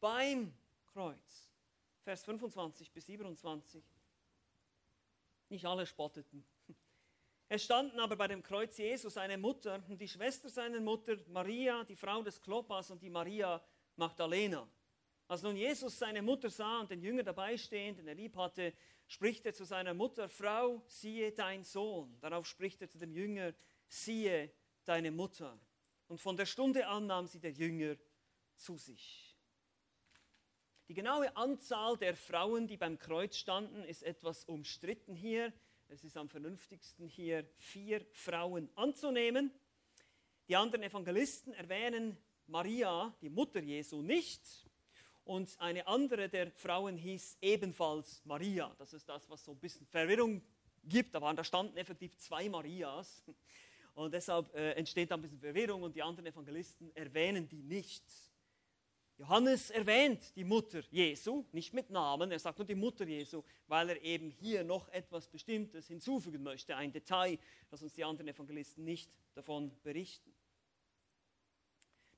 Beim 0.00 0.54
Kreuz. 0.92 1.50
Vers 2.02 2.24
25 2.24 2.92
bis 2.92 3.06
27. 3.06 3.84
Nicht 5.50 5.66
alle 5.66 5.84
spotteten. 5.84 6.46
Es 7.48 7.64
standen 7.64 7.98
aber 7.98 8.14
bei 8.14 8.28
dem 8.28 8.42
Kreuz 8.42 8.78
Jesus 8.78 9.14
seine 9.14 9.36
Mutter 9.36 9.82
und 9.88 10.00
die 10.00 10.08
Schwester 10.08 10.48
seiner 10.48 10.80
Mutter, 10.80 11.16
Maria, 11.26 11.82
die 11.82 11.96
Frau 11.96 12.22
des 12.22 12.40
Klopas 12.40 12.90
und 12.92 13.02
die 13.02 13.10
Maria 13.10 13.62
Magdalena. 13.96 14.68
Als 15.26 15.42
nun 15.42 15.56
Jesus 15.56 15.98
seine 15.98 16.22
Mutter 16.22 16.48
sah 16.48 16.80
und 16.80 16.90
den 16.90 17.02
Jünger 17.02 17.24
dabei 17.24 17.56
stehen, 17.56 17.96
den 17.96 18.06
er 18.06 18.14
lieb 18.14 18.36
hatte, 18.36 18.72
spricht 19.08 19.44
er 19.46 19.52
zu 19.52 19.64
seiner 19.64 19.94
Mutter, 19.94 20.28
Frau, 20.28 20.84
siehe 20.86 21.32
dein 21.32 21.64
Sohn. 21.64 22.16
Darauf 22.20 22.46
spricht 22.46 22.80
er 22.82 22.88
zu 22.88 22.98
dem 22.98 23.12
Jünger, 23.12 23.52
siehe 23.88 24.52
deine 24.84 25.10
Mutter. 25.10 25.58
Und 26.06 26.20
von 26.20 26.36
der 26.36 26.46
Stunde 26.46 26.86
an 26.86 27.06
nahm 27.06 27.26
sie 27.26 27.40
der 27.40 27.52
Jünger 27.52 27.96
zu 28.54 28.76
sich. 28.76 29.29
Die 30.90 30.94
genaue 30.94 31.36
Anzahl 31.36 31.96
der 31.98 32.16
Frauen, 32.16 32.66
die 32.66 32.76
beim 32.76 32.98
Kreuz 32.98 33.36
standen, 33.36 33.84
ist 33.84 34.02
etwas 34.02 34.44
umstritten 34.46 35.14
hier. 35.14 35.52
es 35.86 36.02
ist 36.02 36.16
am 36.16 36.28
vernünftigsten 36.28 37.06
hier 37.06 37.46
vier 37.58 38.04
Frauen 38.10 38.68
anzunehmen. 38.74 39.52
Die 40.48 40.56
anderen 40.56 40.82
Evangelisten 40.82 41.52
erwähnen 41.52 42.16
Maria, 42.48 43.14
die 43.22 43.30
Mutter 43.30 43.62
Jesu, 43.62 44.02
nicht. 44.02 44.42
Und 45.22 45.56
eine 45.60 45.86
andere 45.86 46.28
der 46.28 46.50
Frauen 46.50 46.96
hieß 46.96 47.38
ebenfalls 47.40 48.20
Maria. 48.24 48.74
Das 48.76 48.92
ist 48.92 49.08
das, 49.08 49.30
was 49.30 49.44
so 49.44 49.52
ein 49.52 49.60
bisschen 49.60 49.86
Verwirrung 49.86 50.42
gibt. 50.82 51.14
Aber 51.14 51.32
da 51.34 51.44
standen 51.44 51.76
effektiv 51.76 52.16
zwei 52.16 52.48
Marias. 52.48 53.22
Und 53.94 54.12
deshalb 54.12 54.52
äh, 54.56 54.72
entsteht 54.72 55.12
da 55.12 55.14
ein 55.14 55.22
bisschen 55.22 55.38
Verwirrung 55.38 55.84
und 55.84 55.94
die 55.94 56.02
anderen 56.02 56.26
Evangelisten 56.26 56.90
erwähnen 56.96 57.48
die 57.48 57.62
nicht. 57.62 58.02
Johannes 59.20 59.68
erwähnt 59.68 60.34
die 60.34 60.44
Mutter 60.44 60.82
Jesu, 60.90 61.44
nicht 61.52 61.74
mit 61.74 61.90
Namen, 61.90 62.32
er 62.32 62.38
sagt 62.38 62.58
nur 62.58 62.66
die 62.66 62.74
Mutter 62.74 63.04
Jesu, 63.04 63.42
weil 63.66 63.90
er 63.90 64.02
eben 64.02 64.30
hier 64.30 64.64
noch 64.64 64.88
etwas 64.88 65.28
Bestimmtes 65.28 65.88
hinzufügen 65.88 66.42
möchte, 66.42 66.74
ein 66.74 66.90
Detail, 66.90 67.38
das 67.68 67.82
uns 67.82 67.92
die 67.92 68.02
anderen 68.02 68.28
Evangelisten 68.28 68.82
nicht 68.82 69.10
davon 69.34 69.78
berichten. 69.82 70.34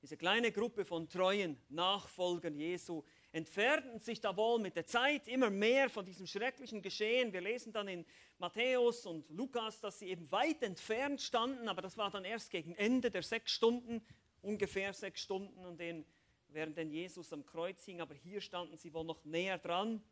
Diese 0.01 0.15
kleine 0.15 0.53
Gruppe 0.53 0.85
von 0.85 1.09
treuen 1.09 1.57
Nachfolgern 1.67 2.55
Jesu 2.55 3.03
entfernten 3.33 3.99
sich 3.99 4.21
da 4.21 4.37
wohl 4.37 4.61
mit 4.61 4.77
der 4.77 4.85
Zeit 4.85 5.27
immer 5.27 5.49
mehr 5.49 5.89
von 5.89 6.05
diesem 6.05 6.25
schrecklichen 6.25 6.81
Geschehen. 6.81 7.33
Wir 7.33 7.41
lesen 7.41 7.73
dann 7.73 7.89
in 7.89 8.05
Matthäus 8.37 9.05
und 9.05 9.29
Lukas, 9.29 9.81
dass 9.81 9.99
sie 9.99 10.07
eben 10.07 10.31
weit 10.31 10.63
entfernt 10.63 11.21
standen, 11.21 11.67
aber 11.67 11.81
das 11.81 11.97
war 11.97 12.11
dann 12.11 12.23
erst 12.23 12.49
gegen 12.49 12.73
Ende 12.75 13.11
der 13.11 13.23
sechs 13.23 13.51
Stunden, 13.51 14.05
ungefähr 14.41 14.93
sechs 14.93 15.21
Stunden, 15.21 15.65
an 15.65 15.77
denen, 15.77 16.05
während 16.53 16.77
denn 16.77 16.89
Jesus 16.89 17.33
am 17.33 17.45
Kreuz 17.45 17.83
hing. 17.85 18.01
Aber 18.01 18.13
hier 18.13 18.41
standen 18.41 18.77
sie 18.77 18.93
wohl 18.93 19.03
noch 19.03 19.23
näher 19.25 19.57
dran. 19.57 20.03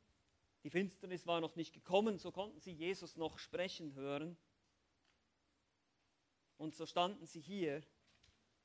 Die 0.64 0.70
Finsternis 0.70 1.26
war 1.26 1.42
noch 1.42 1.56
nicht 1.56 1.74
gekommen, 1.74 2.18
so 2.18 2.32
konnten 2.32 2.60
sie 2.60 2.72
Jesus 2.72 3.18
noch 3.18 3.40
sprechen 3.40 3.96
hören. 3.96 4.38
Und 6.58 6.76
so 6.76 6.86
standen 6.86 7.26
sie 7.26 7.42
hier 7.42 7.82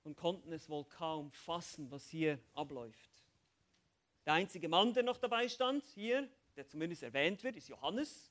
und 0.04 0.16
konnten 0.16 0.52
es 0.52 0.68
wohl 0.68 0.84
kaum 0.84 1.32
fassen, 1.32 1.90
was 1.90 2.08
hier 2.08 2.38
abläuft. 2.52 3.10
Der 4.26 4.34
einzige 4.34 4.68
Mann, 4.68 4.92
der 4.92 5.02
noch 5.02 5.16
dabei 5.16 5.48
stand, 5.48 5.84
hier, 5.94 6.28
der 6.56 6.66
zumindest 6.66 7.02
erwähnt 7.02 7.42
wird, 7.42 7.56
ist 7.56 7.68
Johannes, 7.68 8.30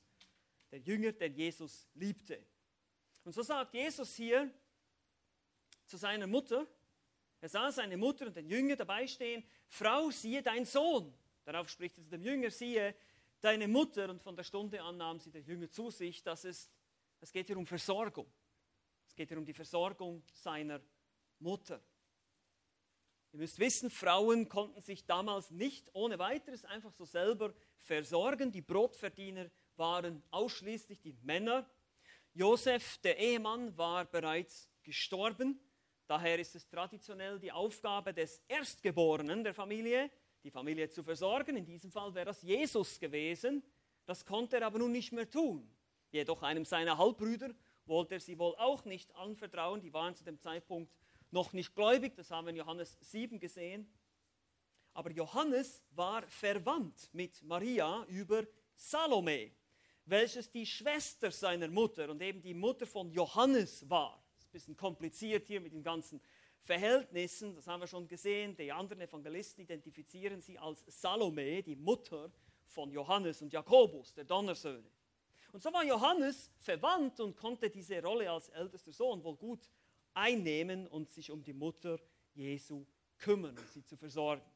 der 0.70 0.78
Jünger, 0.78 1.12
der 1.12 1.28
Jesus 1.28 1.88
liebte. 1.94 2.40
Und 3.24 3.32
so 3.32 3.42
sagt 3.42 3.74
Jesus 3.74 4.14
hier 4.14 4.50
zu 5.86 5.96
seiner 5.96 6.26
Mutter, 6.26 6.66
er 7.40 7.48
sah 7.48 7.70
seine 7.70 7.96
Mutter 7.96 8.26
und 8.26 8.36
den 8.36 8.48
Jünger 8.48 8.76
dabei 8.76 9.06
stehen, 9.06 9.44
Frau, 9.68 10.10
siehe 10.10 10.42
dein 10.42 10.64
Sohn. 10.64 11.12
Darauf 11.44 11.68
spricht 11.68 11.98
er 11.98 12.04
zu 12.04 12.10
dem 12.10 12.22
Jünger, 12.22 12.50
siehe 12.50 12.94
deine 13.40 13.68
Mutter. 13.68 14.10
Und 14.10 14.22
von 14.22 14.34
der 14.36 14.44
Stunde 14.44 14.82
an 14.82 14.96
nahm 14.96 15.20
sie 15.20 15.30
der 15.30 15.42
Jünger 15.42 15.70
zu 15.70 15.90
sich, 15.90 16.22
dass 16.22 16.44
es, 16.44 16.70
es 17.20 17.32
geht 17.32 17.46
hier 17.46 17.56
um 17.56 17.66
Versorgung. 17.66 18.26
Es 19.06 19.14
geht 19.14 19.28
hier 19.28 19.38
um 19.38 19.44
die 19.44 19.52
Versorgung 19.52 20.22
seiner 20.32 20.80
Mutter. 21.38 21.80
Ihr 23.32 23.40
müsst 23.40 23.58
wissen, 23.58 23.90
Frauen 23.90 24.48
konnten 24.48 24.80
sich 24.80 25.04
damals 25.04 25.50
nicht 25.50 25.90
ohne 25.92 26.18
weiteres 26.18 26.64
einfach 26.64 26.92
so 26.92 27.04
selber 27.04 27.52
versorgen. 27.78 28.50
Die 28.50 28.62
Brotverdiener 28.62 29.50
waren 29.76 30.22
ausschließlich 30.30 31.00
die 31.02 31.12
Männer. 31.22 31.68
Josef, 32.32 32.98
der 32.98 33.18
Ehemann, 33.18 33.76
war 33.76 34.06
bereits 34.06 34.70
gestorben. 34.82 35.60
Daher 36.06 36.38
ist 36.38 36.54
es 36.54 36.68
traditionell 36.68 37.38
die 37.40 37.50
Aufgabe 37.50 38.14
des 38.14 38.40
Erstgeborenen 38.46 39.42
der 39.42 39.54
Familie, 39.54 40.10
die 40.44 40.50
Familie 40.50 40.88
zu 40.88 41.02
versorgen. 41.02 41.56
In 41.56 41.64
diesem 41.64 41.90
Fall 41.90 42.14
wäre 42.14 42.26
das 42.26 42.42
Jesus 42.42 43.00
gewesen. 43.00 43.62
Das 44.04 44.24
konnte 44.24 44.56
er 44.56 44.66
aber 44.66 44.78
nun 44.78 44.92
nicht 44.92 45.12
mehr 45.12 45.28
tun. 45.28 45.68
Jedoch 46.12 46.42
einem 46.42 46.64
seiner 46.64 46.96
Halbbrüder 46.96 47.50
wollte 47.86 48.14
er 48.14 48.20
sie 48.20 48.38
wohl 48.38 48.54
auch 48.56 48.84
nicht 48.84 49.14
anvertrauen. 49.16 49.80
Die 49.80 49.92
waren 49.92 50.14
zu 50.14 50.22
dem 50.22 50.38
Zeitpunkt 50.38 50.92
noch 51.30 51.52
nicht 51.52 51.74
gläubig, 51.74 52.14
das 52.14 52.30
haben 52.30 52.46
wir 52.46 52.50
in 52.50 52.56
Johannes 52.56 52.96
7 53.00 53.40
gesehen. 53.40 53.92
Aber 54.94 55.10
Johannes 55.10 55.82
war 55.90 56.22
verwandt 56.28 57.10
mit 57.12 57.42
Maria 57.42 58.04
über 58.04 58.44
Salome, 58.76 59.50
welches 60.04 60.50
die 60.50 60.64
Schwester 60.64 61.30
seiner 61.30 61.68
Mutter 61.68 62.08
und 62.08 62.22
eben 62.22 62.40
die 62.40 62.54
Mutter 62.54 62.86
von 62.86 63.10
Johannes 63.10 63.88
war. 63.90 64.25
Bisschen 64.56 64.74
kompliziert 64.74 65.46
hier 65.46 65.60
mit 65.60 65.74
den 65.74 65.82
ganzen 65.82 66.18
Verhältnissen, 66.60 67.54
das 67.54 67.66
haben 67.66 67.80
wir 67.80 67.86
schon 67.86 68.08
gesehen. 68.08 68.56
Die 68.56 68.72
anderen 68.72 69.02
Evangelisten 69.02 69.62
identifizieren 69.62 70.40
sie 70.40 70.58
als 70.58 70.82
Salome, 70.86 71.62
die 71.62 71.76
Mutter 71.76 72.32
von 72.64 72.90
Johannes 72.90 73.42
und 73.42 73.52
Jakobus, 73.52 74.14
der 74.14 74.24
Donnersöhne. 74.24 74.90
Und 75.52 75.62
so 75.62 75.70
war 75.74 75.84
Johannes 75.84 76.50
verwandt 76.58 77.20
und 77.20 77.36
konnte 77.36 77.68
diese 77.68 78.02
Rolle 78.02 78.30
als 78.30 78.48
ältester 78.48 78.92
Sohn 78.92 79.22
wohl 79.22 79.36
gut 79.36 79.68
einnehmen 80.14 80.86
und 80.86 81.10
sich 81.10 81.30
um 81.30 81.42
die 81.42 81.52
Mutter 81.52 82.00
Jesu 82.32 82.86
kümmern 83.18 83.58
und 83.58 83.68
sie 83.68 83.84
zu 83.84 83.98
versorgen. 83.98 84.50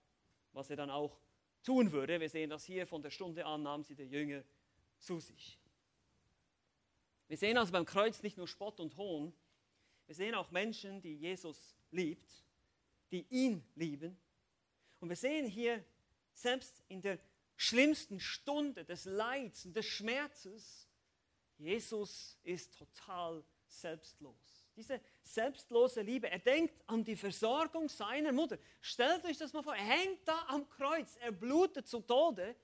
Was 0.54 0.70
er 0.70 0.76
dann 0.76 0.88
auch 0.88 1.20
tun 1.62 1.92
würde. 1.92 2.18
Wir 2.18 2.30
sehen 2.30 2.48
das 2.48 2.64
hier 2.64 2.86
von 2.86 3.02
der 3.02 3.10
Stunde 3.10 3.44
an 3.44 3.64
nahm 3.64 3.84
sie 3.84 3.94
der 3.94 4.06
Jünger 4.06 4.42
zu 4.98 5.20
sich. 5.20 5.60
Wir 7.28 7.36
sehen 7.36 7.58
also 7.58 7.70
beim 7.70 7.84
Kreuz 7.84 8.22
nicht 8.24 8.36
nur 8.36 8.48
Spott 8.48 8.80
und 8.80 8.96
Hohn, 8.96 9.32
wir 10.10 10.16
sehen 10.16 10.34
auch 10.34 10.50
Menschen, 10.50 11.00
die 11.00 11.14
Jesus 11.14 11.76
liebt, 11.92 12.28
die 13.12 13.24
ihn 13.30 13.64
lieben. 13.76 14.18
Und 14.98 15.08
wir 15.08 15.14
sehen 15.14 15.46
hier, 15.46 15.84
selbst 16.34 16.82
in 16.88 17.00
der 17.00 17.20
schlimmsten 17.54 18.18
Stunde 18.18 18.84
des 18.84 19.04
Leids 19.04 19.66
und 19.66 19.76
des 19.76 19.86
Schmerzes, 19.86 20.88
Jesus 21.58 22.36
ist 22.42 22.76
total 22.76 23.44
selbstlos. 23.68 24.66
Diese 24.74 25.00
selbstlose 25.22 26.00
Liebe. 26.00 26.28
Er 26.28 26.40
denkt 26.40 26.82
an 26.88 27.04
die 27.04 27.14
Versorgung 27.14 27.88
seiner 27.88 28.32
Mutter. 28.32 28.58
Stellt 28.80 29.24
euch 29.24 29.38
das 29.38 29.52
mal 29.52 29.62
vor. 29.62 29.76
Er 29.76 29.84
hängt 29.84 30.26
da 30.26 30.44
am 30.48 30.68
Kreuz. 30.68 31.14
Er 31.20 31.30
blutet 31.30 31.86
zu 31.86 32.00
Tode. 32.00 32.56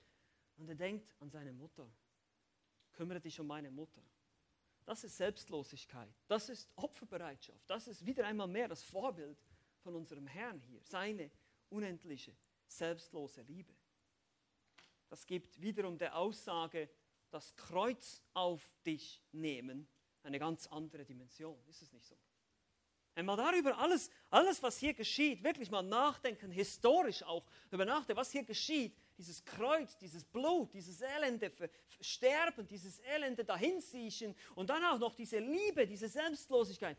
Und 0.57 0.67
er 0.67 0.75
denkt 0.75 1.15
an 1.21 1.29
seine 1.29 1.53
Mutter. 1.53 1.89
Kümmere 2.91 3.21
dich 3.21 3.39
um 3.39 3.47
meine 3.47 3.71
Mutter. 3.71 4.01
Das 4.87 5.03
ist 5.03 5.17
Selbstlosigkeit. 5.17 6.09
Das 6.29 6.47
ist 6.47 6.71
Opferbereitschaft. 6.77 7.69
Das 7.69 7.89
ist 7.89 8.05
wieder 8.05 8.25
einmal 8.25 8.47
mehr 8.47 8.69
das 8.69 8.83
Vorbild 8.83 9.37
von 9.83 9.93
unserem 9.95 10.27
Herrn 10.27 10.61
hier. 10.61 10.81
Seine 10.81 11.29
unendliche, 11.69 12.33
selbstlose 12.67 13.41
Liebe. 13.41 13.73
Das 15.09 15.25
gibt 15.25 15.61
wiederum 15.61 15.97
der 15.97 16.15
Aussage, 16.15 16.89
das 17.31 17.53
Kreuz 17.57 18.23
auf 18.33 18.71
dich 18.85 19.21
nehmen 19.33 19.89
eine 20.23 20.39
ganz 20.39 20.67
andere 20.67 21.03
Dimension. 21.03 21.61
Ist 21.67 21.81
es 21.81 21.91
nicht 21.91 22.05
so? 22.05 22.15
Einmal 23.13 23.35
darüber 23.35 23.77
alles, 23.77 24.09
alles, 24.29 24.63
was 24.63 24.77
hier 24.77 24.93
geschieht, 24.93 25.43
wirklich 25.43 25.69
mal 25.69 25.81
nachdenken, 25.81 26.49
historisch 26.49 27.23
auch 27.23 27.45
darüber 27.69 27.83
nachdenken, 27.83 28.19
was 28.19 28.31
hier 28.31 28.43
geschieht, 28.43 28.95
dieses 29.17 29.43
Kreuz, 29.43 29.97
dieses 29.97 30.23
Blut, 30.23 30.73
dieses 30.73 31.01
elende 31.01 31.51
Sterben, 31.99 32.67
dieses 32.67 32.99
elende 32.99 33.43
Dahinsiechen 33.43 34.35
und 34.55 34.69
dann 34.69 34.83
auch 34.85 34.99
noch 34.99 35.15
diese 35.15 35.39
Liebe, 35.39 35.87
diese 35.87 36.07
Selbstlosigkeit. 36.07 36.97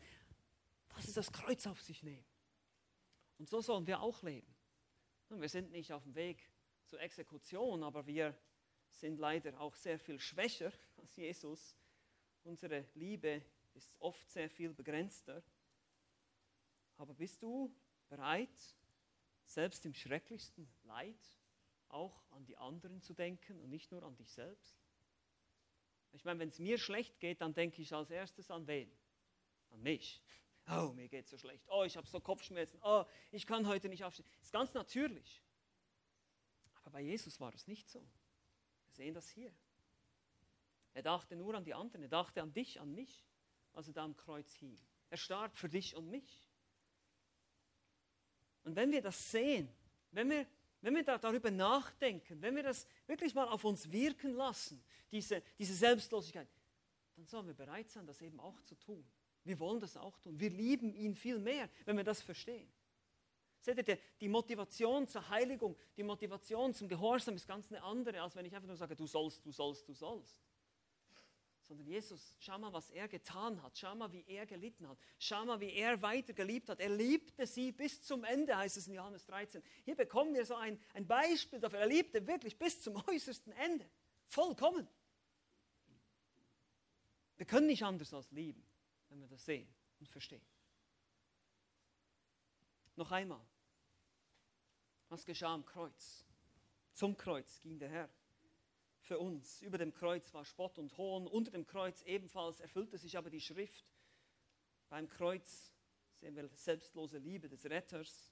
Das 0.89 1.05
ist 1.05 1.17
das 1.17 1.31
Kreuz 1.31 1.65
auf 1.65 1.81
sich 1.81 2.03
nehmen. 2.03 2.25
Und 3.37 3.47
so 3.47 3.61
sollen 3.61 3.87
wir 3.87 4.01
auch 4.01 4.21
leben. 4.21 4.53
Und 5.29 5.39
wir 5.39 5.49
sind 5.49 5.71
nicht 5.71 5.93
auf 5.93 6.03
dem 6.03 6.15
Weg 6.15 6.49
zur 6.85 6.99
Exekution, 6.99 7.83
aber 7.83 8.05
wir 8.05 8.37
sind 8.91 9.17
leider 9.17 9.59
auch 9.59 9.75
sehr 9.75 9.97
viel 9.97 10.19
schwächer 10.19 10.73
als 10.97 11.15
Jesus. 11.15 11.75
Unsere 12.43 12.85
Liebe 12.95 13.41
ist 13.75 13.95
oft 13.99 14.29
sehr 14.29 14.49
viel 14.49 14.73
begrenzter. 14.73 15.41
Aber 16.97 17.13
bist 17.13 17.41
du 17.41 17.73
bereit, 18.09 18.75
selbst 19.45 19.85
im 19.85 19.93
schrecklichsten 19.93 20.69
Leid 20.83 21.38
auch 21.89 22.23
an 22.31 22.45
die 22.45 22.57
anderen 22.57 23.01
zu 23.01 23.13
denken 23.13 23.59
und 23.59 23.69
nicht 23.69 23.91
nur 23.91 24.03
an 24.03 24.15
dich 24.15 24.31
selbst? 24.31 24.79
Ich 26.11 26.25
meine, 26.25 26.39
wenn 26.39 26.49
es 26.49 26.59
mir 26.59 26.77
schlecht 26.77 27.19
geht, 27.19 27.41
dann 27.41 27.53
denke 27.53 27.81
ich 27.81 27.93
als 27.93 28.09
erstes 28.09 28.49
an 28.49 28.67
wen? 28.67 28.91
An 29.71 29.81
mich. 29.81 30.21
Oh, 30.71 30.93
mir 30.93 31.07
geht 31.07 31.25
es 31.25 31.31
so 31.31 31.37
schlecht. 31.39 31.65
Oh, 31.67 31.83
ich 31.83 31.97
habe 31.97 32.05
so 32.05 32.19
Kopfschmerzen. 32.19 32.79
Oh, 32.83 33.03
ich 33.31 33.47
kann 33.47 33.65
heute 33.65 33.89
nicht 33.89 34.03
aufstehen. 34.03 34.29
Ist 34.39 34.51
ganz 34.51 34.71
natürlich. 34.75 35.41
Aber 36.83 36.91
bei 36.91 37.01
Jesus 37.01 37.39
war 37.39 37.51
es 37.55 37.65
nicht 37.65 37.89
so. 37.89 38.01
Wir 38.85 38.93
sehen 38.93 39.15
das 39.15 39.27
hier. 39.29 39.51
Er 40.93 41.01
dachte 41.01 41.35
nur 41.35 41.55
an 41.55 41.63
die 41.63 41.73
anderen, 41.73 42.03
er 42.03 42.09
dachte 42.09 42.43
an 42.43 42.53
dich, 42.53 42.79
an 42.79 42.93
mich, 42.93 43.25
als 43.73 43.87
er 43.87 43.93
da 43.93 44.03
am 44.03 44.15
Kreuz 44.15 44.53
hing. 44.53 44.79
Er 45.09 45.17
starb 45.17 45.55
für 45.55 45.69
dich 45.69 45.95
und 45.95 46.07
mich. 46.07 46.47
Und 48.63 48.75
wenn 48.75 48.91
wir 48.91 49.01
das 49.01 49.31
sehen, 49.31 49.73
wenn 50.11 50.29
wir, 50.29 50.45
wenn 50.81 50.95
wir 50.95 51.03
da 51.03 51.17
darüber 51.17 51.51
nachdenken, 51.51 52.41
wenn 52.41 52.55
wir 52.55 52.63
das 52.63 52.87
wirklich 53.07 53.33
mal 53.33 53.47
auf 53.47 53.63
uns 53.63 53.91
wirken 53.91 54.33
lassen, 54.33 54.83
diese, 55.11 55.41
diese 55.57 55.73
Selbstlosigkeit, 55.73 56.47
dann 57.15 57.25
sollen 57.25 57.47
wir 57.47 57.53
bereit 57.53 57.89
sein, 57.89 58.05
das 58.05 58.21
eben 58.21 58.39
auch 58.39 58.61
zu 58.61 58.75
tun. 58.75 59.05
Wir 59.43 59.59
wollen 59.59 59.79
das 59.79 59.97
auch 59.97 60.17
tun. 60.19 60.39
Wir 60.39 60.49
lieben 60.49 60.93
ihn 60.93 61.15
viel 61.15 61.39
mehr, 61.39 61.69
wenn 61.85 61.97
wir 61.97 62.03
das 62.03 62.21
verstehen. 62.21 62.71
Seht 63.61 63.87
ihr, 63.87 63.97
die 64.21 64.29
Motivation 64.29 65.07
zur 65.07 65.27
Heiligung, 65.27 65.75
die 65.97 66.03
Motivation 66.03 66.73
zum 66.73 66.87
Gehorsam 66.87 67.35
ist 67.35 67.45
ganz 67.45 67.69
eine 67.71 67.83
andere, 67.83 68.21
als 68.21 68.35
wenn 68.35 68.45
ich 68.45 68.55
einfach 68.55 68.67
nur 68.67 68.77
sage, 68.77 68.95
du 68.95 69.05
sollst, 69.05 69.45
du 69.45 69.51
sollst, 69.51 69.87
du 69.87 69.93
sollst 69.93 70.41
sondern 71.69 71.85
Jesus, 71.85 72.35
schau 72.39 72.57
mal, 72.57 72.73
was 72.73 72.89
er 72.89 73.07
getan 73.07 73.61
hat, 73.61 73.77
schau 73.77 73.93
mal, 73.93 74.11
wie 74.11 74.25
er 74.25 74.47
gelitten 74.47 74.89
hat, 74.89 74.97
schau 75.19 75.45
mal, 75.45 75.59
wie 75.59 75.71
er 75.71 76.01
weiter 76.01 76.33
geliebt 76.33 76.67
hat. 76.67 76.79
Er 76.79 76.89
liebte 76.89 77.45
sie 77.45 77.71
bis 77.71 78.01
zum 78.01 78.23
Ende, 78.23 78.57
heißt 78.57 78.77
es 78.77 78.87
in 78.87 78.95
Johannes 78.95 79.23
13. 79.27 79.61
Hier 79.85 79.95
bekommen 79.95 80.33
wir 80.33 80.47
so 80.47 80.55
ein, 80.55 80.81
ein 80.95 81.05
Beispiel 81.05 81.59
dafür. 81.59 81.77
Er 81.77 81.87
liebte 81.87 82.25
wirklich 82.25 82.57
bis 82.57 82.81
zum 82.81 82.95
äußersten 83.07 83.53
Ende, 83.53 83.87
vollkommen. 84.25 84.87
Wir 87.37 87.45
können 87.45 87.67
nicht 87.67 87.83
anders 87.83 88.15
als 88.15 88.31
lieben, 88.31 88.65
wenn 89.09 89.21
wir 89.21 89.27
das 89.27 89.45
sehen 89.45 89.71
und 89.99 90.09
verstehen. 90.09 90.41
Noch 92.95 93.11
einmal, 93.11 93.45
was 95.07 95.23
geschah 95.23 95.53
am 95.53 95.63
Kreuz? 95.63 96.25
Zum 96.93 97.15
Kreuz 97.15 97.61
ging 97.61 97.77
der 97.77 97.89
Herr 97.89 98.09
für 99.09 99.17
uns. 99.17 99.63
Über 99.63 99.79
dem 99.79 99.91
Kreuz 99.91 100.31
war 100.35 100.45
Spott 100.45 100.77
und 100.77 100.95
Hohn, 100.95 101.25
unter 101.25 101.49
dem 101.49 101.65
Kreuz 101.65 102.03
ebenfalls 102.03 102.59
erfüllte 102.59 102.99
sich 102.99 103.17
aber 103.17 103.31
die 103.31 103.41
Schrift. 103.41 103.91
Beim 104.87 105.09
Kreuz 105.09 105.73
sehen 106.19 106.35
wir 106.35 106.47
selbstlose 106.49 107.17
Liebe 107.17 107.49
des 107.49 107.65
Retters. 107.65 108.31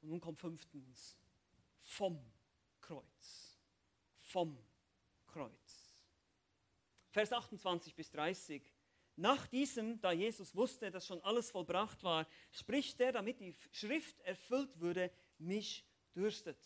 Und 0.00 0.10
nun 0.10 0.20
kommt 0.20 0.38
fünftens, 0.38 1.18
vom 1.80 2.24
Kreuz. 2.80 3.58
Vom 4.14 4.56
Kreuz. 5.26 6.04
Vers 7.10 7.32
28 7.32 7.96
bis 7.96 8.12
30. 8.12 8.62
Nach 9.16 9.44
diesem, 9.48 10.00
da 10.00 10.12
Jesus 10.12 10.54
wusste, 10.54 10.92
dass 10.92 11.04
schon 11.04 11.20
alles 11.22 11.50
vollbracht 11.50 12.00
war, 12.04 12.28
spricht 12.52 13.00
er, 13.00 13.10
damit 13.10 13.40
die 13.40 13.56
Schrift 13.72 14.20
erfüllt 14.20 14.78
würde, 14.78 15.10
mich 15.38 15.84
dürstet. 16.14 16.64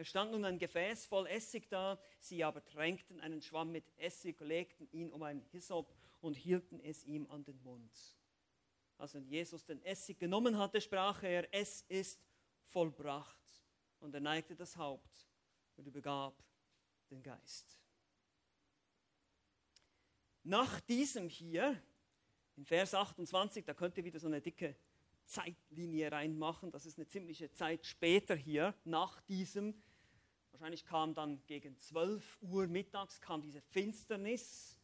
Es 0.00 0.08
stand 0.08 0.32
nun 0.32 0.46
ein 0.46 0.58
Gefäß 0.58 1.04
voll 1.04 1.26
Essig 1.26 1.68
da, 1.68 2.00
sie 2.20 2.42
aber 2.42 2.64
tränkten 2.64 3.20
einen 3.20 3.42
Schwamm 3.42 3.70
mit 3.70 3.84
Essig, 3.98 4.40
legten 4.40 4.88
ihn 4.92 5.12
um 5.12 5.22
einen 5.22 5.44
Hyssop 5.52 5.94
und 6.22 6.38
hielten 6.38 6.80
es 6.80 7.04
ihm 7.04 7.30
an 7.30 7.44
den 7.44 7.62
Mund. 7.62 7.92
Als 8.96 9.12
Jesus 9.28 9.66
den 9.66 9.82
Essig 9.84 10.18
genommen 10.18 10.56
hatte, 10.56 10.80
sprach 10.80 11.22
er, 11.22 11.52
es 11.52 11.82
ist 11.82 12.18
vollbracht. 12.64 13.36
Und 13.98 14.14
er 14.14 14.22
neigte 14.22 14.56
das 14.56 14.74
Haupt 14.78 15.28
und 15.76 15.86
übergab 15.86 16.42
den 17.10 17.22
Geist. 17.22 17.78
Nach 20.44 20.80
diesem 20.80 21.28
hier, 21.28 21.78
in 22.56 22.64
Vers 22.64 22.94
28, 22.94 23.66
da 23.66 23.74
könnt 23.74 23.98
ihr 23.98 24.04
wieder 24.04 24.18
so 24.18 24.28
eine 24.28 24.40
dicke 24.40 24.74
Zeitlinie 25.26 26.10
reinmachen. 26.10 26.70
Das 26.70 26.86
ist 26.86 26.98
eine 26.98 27.06
ziemliche 27.06 27.52
Zeit 27.52 27.84
später 27.84 28.34
hier, 28.34 28.74
nach 28.84 29.20
diesem. 29.22 29.74
Wahrscheinlich 30.52 30.84
kam 30.84 31.14
dann 31.14 31.40
gegen 31.46 31.76
12 31.76 32.38
Uhr 32.42 32.66
mittags 32.66 33.20
kam 33.20 33.40
diese 33.42 33.60
Finsternis. 33.60 34.76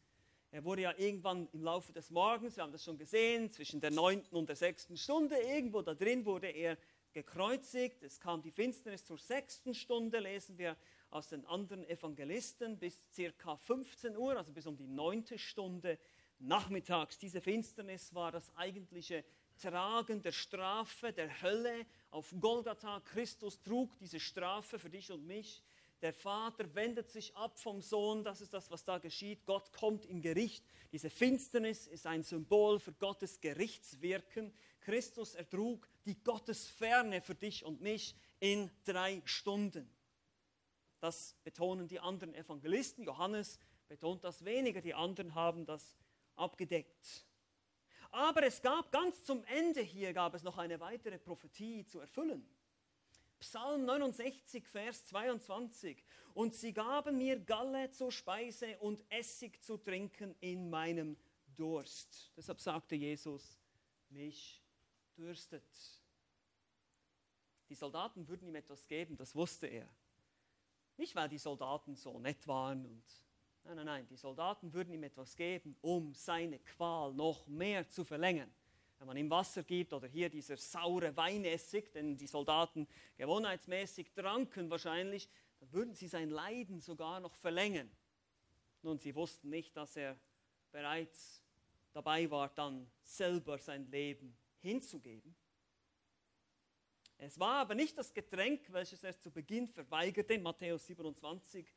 Er 0.49 0.63
wurde 0.63 0.83
ja 0.83 0.93
irgendwann 0.97 1.47
im 1.51 1.61
Laufe 1.61 1.91
des 1.91 2.09
Morgens, 2.09 2.55
wir 2.55 2.63
haben 2.63 2.71
das 2.71 2.83
schon 2.83 2.97
gesehen, 2.97 3.51
zwischen 3.51 3.81
der 3.81 3.91
9. 3.91 4.21
und 4.31 4.47
der 4.47 4.55
6. 4.55 4.89
Stunde, 4.95 5.35
irgendwo 5.37 5.81
da 5.81 5.93
drin 5.93 6.25
wurde 6.25 6.47
er 6.47 6.77
gekreuzigt. 7.11 8.01
Es 8.03 8.19
kam 8.19 8.41
die 8.41 8.51
Finsternis 8.51 9.03
zur 9.03 9.17
6. 9.17 9.63
Stunde, 9.73 10.19
lesen 10.19 10.57
wir 10.57 10.77
aus 11.09 11.29
den 11.29 11.45
anderen 11.45 11.83
Evangelisten, 11.85 12.79
bis 12.79 13.01
circa 13.13 13.57
15 13.57 14.15
Uhr, 14.15 14.37
also 14.37 14.53
bis 14.53 14.67
um 14.67 14.77
die 14.77 14.87
9. 14.87 15.37
Stunde 15.37 15.99
nachmittags. 16.39 17.17
Diese 17.17 17.41
Finsternis 17.41 18.13
war 18.13 18.31
das 18.31 18.55
eigentliche 18.55 19.23
Tragen 19.61 20.21
der 20.21 20.31
Strafe, 20.31 21.11
der 21.11 21.41
Hölle 21.41 21.85
auf 22.17 22.33
Golgatha. 22.39 22.99
Christus 23.01 23.61
trug 23.61 23.95
diese 23.99 24.19
Strafe 24.19 24.79
für 24.79 24.89
dich 24.89 25.11
und 25.11 25.27
mich. 25.27 25.63
Der 26.01 26.11
Vater 26.13 26.73
wendet 26.73 27.11
sich 27.11 27.35
ab 27.35 27.59
vom 27.59 27.79
Sohn, 27.79 28.23
das 28.23 28.41
ist 28.41 28.53
das, 28.53 28.71
was 28.71 28.83
da 28.83 28.97
geschieht. 28.97 29.45
Gott 29.45 29.71
kommt 29.71 30.05
im 30.05 30.21
Gericht. 30.21 30.63
Diese 30.91 31.11
Finsternis 31.11 31.85
ist 31.85 32.07
ein 32.07 32.23
Symbol 32.23 32.79
für 32.79 32.93
Gottes 32.93 33.39
Gerichtswirken. 33.39 34.51
Christus 34.81 35.35
ertrug 35.35 35.87
die 36.05 36.15
Gottesferne 36.23 37.21
für 37.21 37.35
dich 37.35 37.63
und 37.63 37.81
mich 37.81 38.15
in 38.39 38.71
drei 38.83 39.21
Stunden. 39.25 39.87
Das 40.99 41.35
betonen 41.43 41.87
die 41.87 41.99
anderen 41.99 42.33
Evangelisten. 42.33 43.03
Johannes 43.03 43.59
betont 43.87 44.23
das 44.23 44.43
weniger, 44.43 44.81
die 44.81 44.95
anderen 44.95 45.35
haben 45.35 45.65
das 45.67 45.97
abgedeckt. 46.35 47.26
Aber 48.11 48.43
es 48.43 48.61
gab 48.61 48.91
ganz 48.91 49.23
zum 49.23 49.43
Ende 49.45 49.81
hier 49.81 50.13
gab 50.13 50.33
es 50.33 50.43
noch 50.43 50.57
eine 50.57 50.79
weitere 50.79 51.17
Prophetie 51.17 51.85
zu 51.85 51.99
erfüllen. 51.99 52.47
Psalm 53.39 53.85
69, 53.85 54.65
Vers 54.67 55.05
22. 55.05 56.03
Und 56.33 56.53
sie 56.53 56.73
gaben 56.73 57.17
mir 57.17 57.39
Galle 57.39 57.89
zur 57.91 58.11
Speise 58.11 58.77
und 58.79 59.03
Essig 59.09 59.61
zu 59.63 59.77
trinken 59.77 60.35
in 60.39 60.69
meinem 60.69 61.17
Durst. 61.55 62.31
Deshalb 62.35 62.59
sagte 62.59 62.95
Jesus, 62.95 63.59
mich 64.09 64.63
dürstet. 65.17 65.63
Die 67.69 67.75
Soldaten 67.75 68.27
würden 68.27 68.47
ihm 68.47 68.55
etwas 68.55 68.87
geben, 68.87 69.17
das 69.17 69.35
wusste 69.35 69.67
er. 69.67 69.89
Nicht, 70.95 71.15
weil 71.15 71.29
die 71.29 71.37
Soldaten 71.37 71.95
so 71.95 72.19
nett 72.19 72.47
waren 72.47 72.85
und 72.85 73.03
Nein, 73.67 73.75
nein, 73.75 73.85
nein, 73.85 74.07
die 74.07 74.15
Soldaten 74.15 74.71
würden 74.71 74.93
ihm 74.93 75.03
etwas 75.03 75.35
geben, 75.35 75.75
um 75.81 76.13
seine 76.13 76.57
Qual 76.59 77.13
noch 77.13 77.45
mehr 77.47 77.85
zu 77.89 78.05
verlängern. 78.05 78.49
Wenn 78.97 79.07
man 79.07 79.17
ihm 79.17 79.29
Wasser 79.29 79.61
gibt 79.61 79.91
oder 79.91 80.07
hier 80.07 80.29
dieser 80.29 80.55
saure 80.55 81.17
Weinessig, 81.17 81.91
den 81.91 82.15
die 82.15 82.27
Soldaten 82.27 82.87
gewohnheitsmäßig 83.17 84.13
tranken 84.13 84.69
wahrscheinlich, 84.69 85.27
dann 85.59 85.73
würden 85.73 85.95
sie 85.95 86.07
sein 86.07 86.29
Leiden 86.29 86.79
sogar 86.79 87.19
noch 87.19 87.35
verlängern. 87.35 87.91
Nun, 88.83 88.99
sie 88.99 89.13
wussten 89.13 89.49
nicht, 89.49 89.75
dass 89.75 89.97
er 89.97 90.17
bereits 90.71 91.43
dabei 91.91 92.31
war, 92.31 92.47
dann 92.47 92.89
selber 93.03 93.57
sein 93.57 93.91
Leben 93.91 94.33
hinzugeben. 94.59 95.35
Es 97.17 97.37
war 97.37 97.55
aber 97.55 97.75
nicht 97.75 97.97
das 97.97 98.13
Getränk, 98.13 98.71
welches 98.71 99.03
er 99.03 99.19
zu 99.19 99.29
Beginn 99.29 99.67
verweigerte, 99.67 100.35
in 100.35 100.43
Matthäus 100.43 100.85
27, 100.85 101.67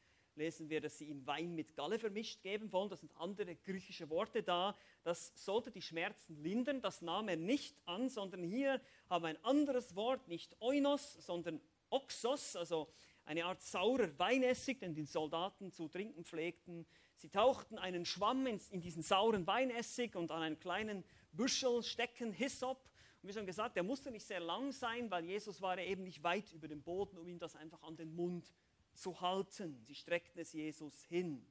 lesen 0.40 0.68
wir, 0.70 0.80
dass 0.80 0.98
sie 0.98 1.04
ihm 1.04 1.26
Wein 1.26 1.54
mit 1.54 1.76
Galle 1.76 1.98
vermischt 1.98 2.42
geben 2.42 2.72
wollen. 2.72 2.88
Das 2.88 3.00
sind 3.00 3.14
andere 3.16 3.54
griechische 3.54 4.08
Worte 4.10 4.42
da. 4.42 4.74
Das 5.04 5.32
sollte 5.36 5.70
die 5.70 5.82
Schmerzen 5.82 6.42
lindern. 6.42 6.80
Das 6.80 7.02
nahm 7.02 7.28
er 7.28 7.36
nicht 7.36 7.76
an, 7.86 8.08
sondern 8.08 8.42
hier 8.42 8.80
haben 9.08 9.22
wir 9.22 9.28
ein 9.28 9.44
anderes 9.44 9.94
Wort, 9.94 10.26
nicht 10.28 10.56
Oinos, 10.60 11.12
sondern 11.20 11.60
Oxos, 11.90 12.56
also 12.56 12.88
eine 13.26 13.44
Art 13.44 13.62
saurer 13.62 14.18
Weinessig, 14.18 14.80
den 14.80 14.94
die 14.94 15.04
Soldaten 15.04 15.70
zu 15.70 15.88
trinken 15.88 16.24
pflegten. 16.24 16.86
Sie 17.16 17.28
tauchten 17.28 17.78
einen 17.78 18.06
Schwamm 18.06 18.46
in, 18.46 18.80
diesen 18.80 19.02
sauren 19.02 19.46
Weinessig 19.46 20.16
und 20.16 20.30
an 20.30 20.42
einen 20.42 20.58
kleinen 20.58 21.04
Büschel 21.32 21.82
stecken 21.82 22.32
Hyssop. 22.32 22.88
Und 23.22 23.28
wie 23.28 23.34
schon 23.34 23.44
gesagt, 23.44 23.76
der 23.76 23.82
musste 23.82 24.10
nicht 24.10 24.26
sehr 24.26 24.40
lang 24.40 24.72
sein, 24.72 25.10
weil 25.10 25.26
Jesus 25.26 25.60
war 25.60 25.76
eben 25.78 26.02
nicht 26.02 26.22
weit 26.22 26.50
über 26.54 26.66
dem 26.66 26.82
Boden, 26.82 27.18
um 27.18 27.28
ihm 27.28 27.38
das 27.38 27.56
einfach 27.56 27.82
an 27.82 27.96
den 27.96 28.14
Mund 28.14 28.46
zu 28.46 28.69
zu 28.94 29.20
halten. 29.20 29.82
Sie 29.84 29.94
streckten 29.94 30.40
es 30.40 30.52
Jesus 30.52 31.02
hin. 31.04 31.46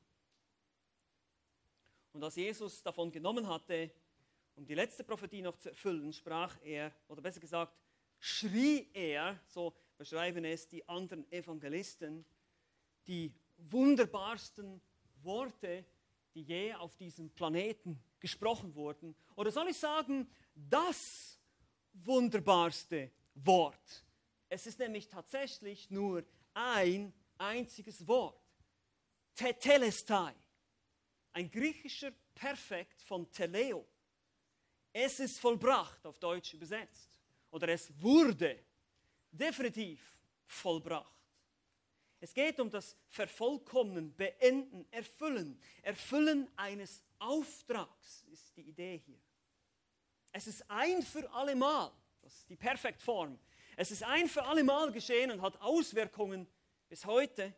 Und 2.12 2.24
als 2.24 2.36
Jesus 2.36 2.82
davon 2.82 3.12
genommen 3.12 3.48
hatte, 3.48 3.92
um 4.56 4.66
die 4.66 4.76
letzte 4.76 5.04
Prophetie 5.04 5.42
noch 5.42 5.58
zu 5.58 5.70
erfüllen, 5.70 6.12
sprach 6.12 6.58
er, 6.64 6.94
oder 7.08 7.22
besser 7.22 7.40
gesagt, 7.40 7.78
schrie 8.20 8.90
er, 8.94 9.40
so 9.48 9.74
beschreiben 9.98 10.44
es 10.44 10.68
die 10.68 10.88
anderen 10.88 11.30
Evangelisten, 11.32 12.26
die 13.08 13.34
wunderbarsten 13.58 14.82
Worte, 15.22 15.86
die 16.34 16.42
je 16.42 16.74
auf 16.74 16.96
diesem 16.96 17.30
Planeten 17.30 18.02
gesprochen 18.20 18.74
wurden. 18.76 19.16
Oder 19.36 19.52
soll 19.52 19.70
ich 19.70 19.78
sagen, 19.78 20.30
das 20.54 21.40
wunderbarste 21.94 23.12
Wort. 23.36 24.06
Es 24.50 24.68
ist 24.68 24.80
nämlich 24.80 25.08
tatsächlich 25.08 25.90
nur 25.90 26.24
ein 26.54 27.14
einziges 27.40 28.08
Wort. 28.08 28.40
Tetelestai. 29.36 30.36
Ein 31.34 31.50
griechischer 31.50 32.12
Perfekt 32.36 33.02
von 33.02 33.32
Teleo. 33.32 33.88
Es 34.92 35.20
ist 35.20 35.40
vollbracht, 35.40 36.06
auf 36.06 36.20
Deutsch 36.20 36.54
übersetzt. 36.54 37.20
Oder 37.52 37.70
es 37.70 37.92
wurde 38.02 38.64
definitiv 39.32 40.18
vollbracht. 40.46 41.16
Es 42.20 42.34
geht 42.34 42.60
um 42.60 42.70
das 42.70 42.98
Vervollkommnen, 43.08 44.14
Beenden, 44.14 44.86
Erfüllen. 44.92 45.60
Erfüllen 45.82 46.50
eines 46.58 47.02
Auftrags 47.18 48.26
ist 48.32 48.56
die 48.58 48.64
Idee 48.64 49.02
hier. 49.06 49.20
Es 50.32 50.48
ist 50.48 50.70
ein 50.70 51.02
für 51.02 51.32
allemal, 51.32 51.92
das 52.22 52.36
ist 52.36 52.50
die 52.50 52.56
Perfektform. 52.56 53.40
Es 53.78 53.92
ist 53.92 54.04
ein 54.04 54.28
für 54.28 54.44
allemal 54.44 54.92
geschehen 54.92 55.32
und 55.32 55.42
hat 55.42 55.60
Auswirkungen 55.62 56.46
bis 56.90 57.06
heute. 57.06 57.54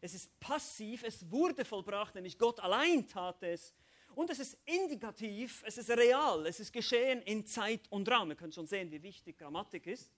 Es 0.00 0.14
ist 0.14 0.38
passiv, 0.38 1.02
es 1.04 1.30
wurde 1.30 1.64
vollbracht, 1.64 2.14
nämlich 2.14 2.38
Gott 2.38 2.60
allein 2.60 3.06
tat 3.08 3.42
es. 3.42 3.74
Und 4.14 4.30
es 4.30 4.38
ist 4.40 4.58
indikativ, 4.64 5.62
es 5.64 5.78
ist 5.78 5.90
real, 5.90 6.46
es 6.46 6.60
ist 6.60 6.72
geschehen 6.72 7.22
in 7.22 7.46
Zeit 7.46 7.90
und 7.90 8.08
Raum. 8.10 8.30
Ihr 8.30 8.36
könnt 8.36 8.54
schon 8.54 8.66
sehen, 8.66 8.90
wie 8.90 9.02
wichtig 9.02 9.38
Grammatik 9.38 9.86
ist. 9.86 10.12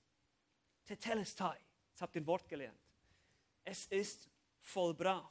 Tetelestai, 0.84 1.58
jetzt 1.90 2.00
habt 2.00 2.16
ihr 2.16 2.22
ein 2.22 2.26
Wort 2.26 2.48
gelernt. 2.48 2.80
Es 3.64 3.86
ist 3.86 4.28
vollbracht. 4.60 5.30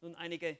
Nun, 0.00 0.14
einige, 0.16 0.58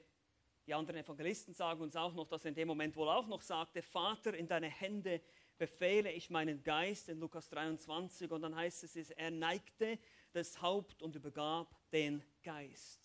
die 0.66 0.74
anderen 0.74 1.00
Evangelisten 1.00 1.54
sagen 1.54 1.80
uns 1.80 1.96
auch 1.96 2.14
noch, 2.14 2.26
dass 2.26 2.44
er 2.44 2.50
in 2.50 2.54
dem 2.54 2.68
Moment 2.68 2.94
wohl 2.96 3.08
auch 3.08 3.26
noch 3.26 3.42
sagte, 3.42 3.82
Vater, 3.82 4.34
in 4.34 4.48
deine 4.48 4.68
Hände 4.68 5.20
befehle 5.58 6.12
ich 6.12 6.30
meinen 6.30 6.62
Geist 6.62 7.08
in 7.08 7.18
Lukas 7.18 7.48
23 7.48 8.30
und 8.30 8.42
dann 8.42 8.54
heißt 8.54 8.84
es, 8.84 9.10
er 9.10 9.30
neigte 9.30 9.98
das 10.32 10.60
Haupt 10.60 11.02
und 11.02 11.16
übergab 11.16 11.74
den 11.90 12.22
Geist. 12.42 13.00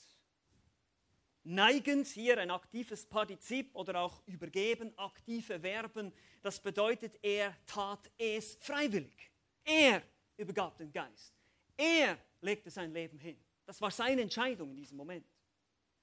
Neigend 1.44 2.08
hier 2.08 2.38
ein 2.38 2.52
aktives 2.52 3.06
Partizip 3.06 3.76
oder 3.76 4.02
auch 4.02 4.22
übergeben, 4.28 4.94
aktive 4.98 5.60
Verben, 5.60 6.14
das 6.42 6.60
bedeutet, 6.60 7.18
er 7.24 7.56
tat 7.66 8.12
es 8.18 8.56
freiwillig. 8.62 9.32
Er 9.64 10.04
übergab 10.38 10.78
den 10.78 10.92
Geist. 10.92 11.34
Er 11.78 12.18
legte 12.42 12.70
sein 12.70 12.94
Leben 12.94 13.20
hin. 13.20 13.44
Das 13.66 13.82
war 13.82 13.90
seine 13.90 14.22
Entscheidung 14.22 14.70
in 14.72 14.76
diesem 14.76 14.98
Moment. 14.98 15.26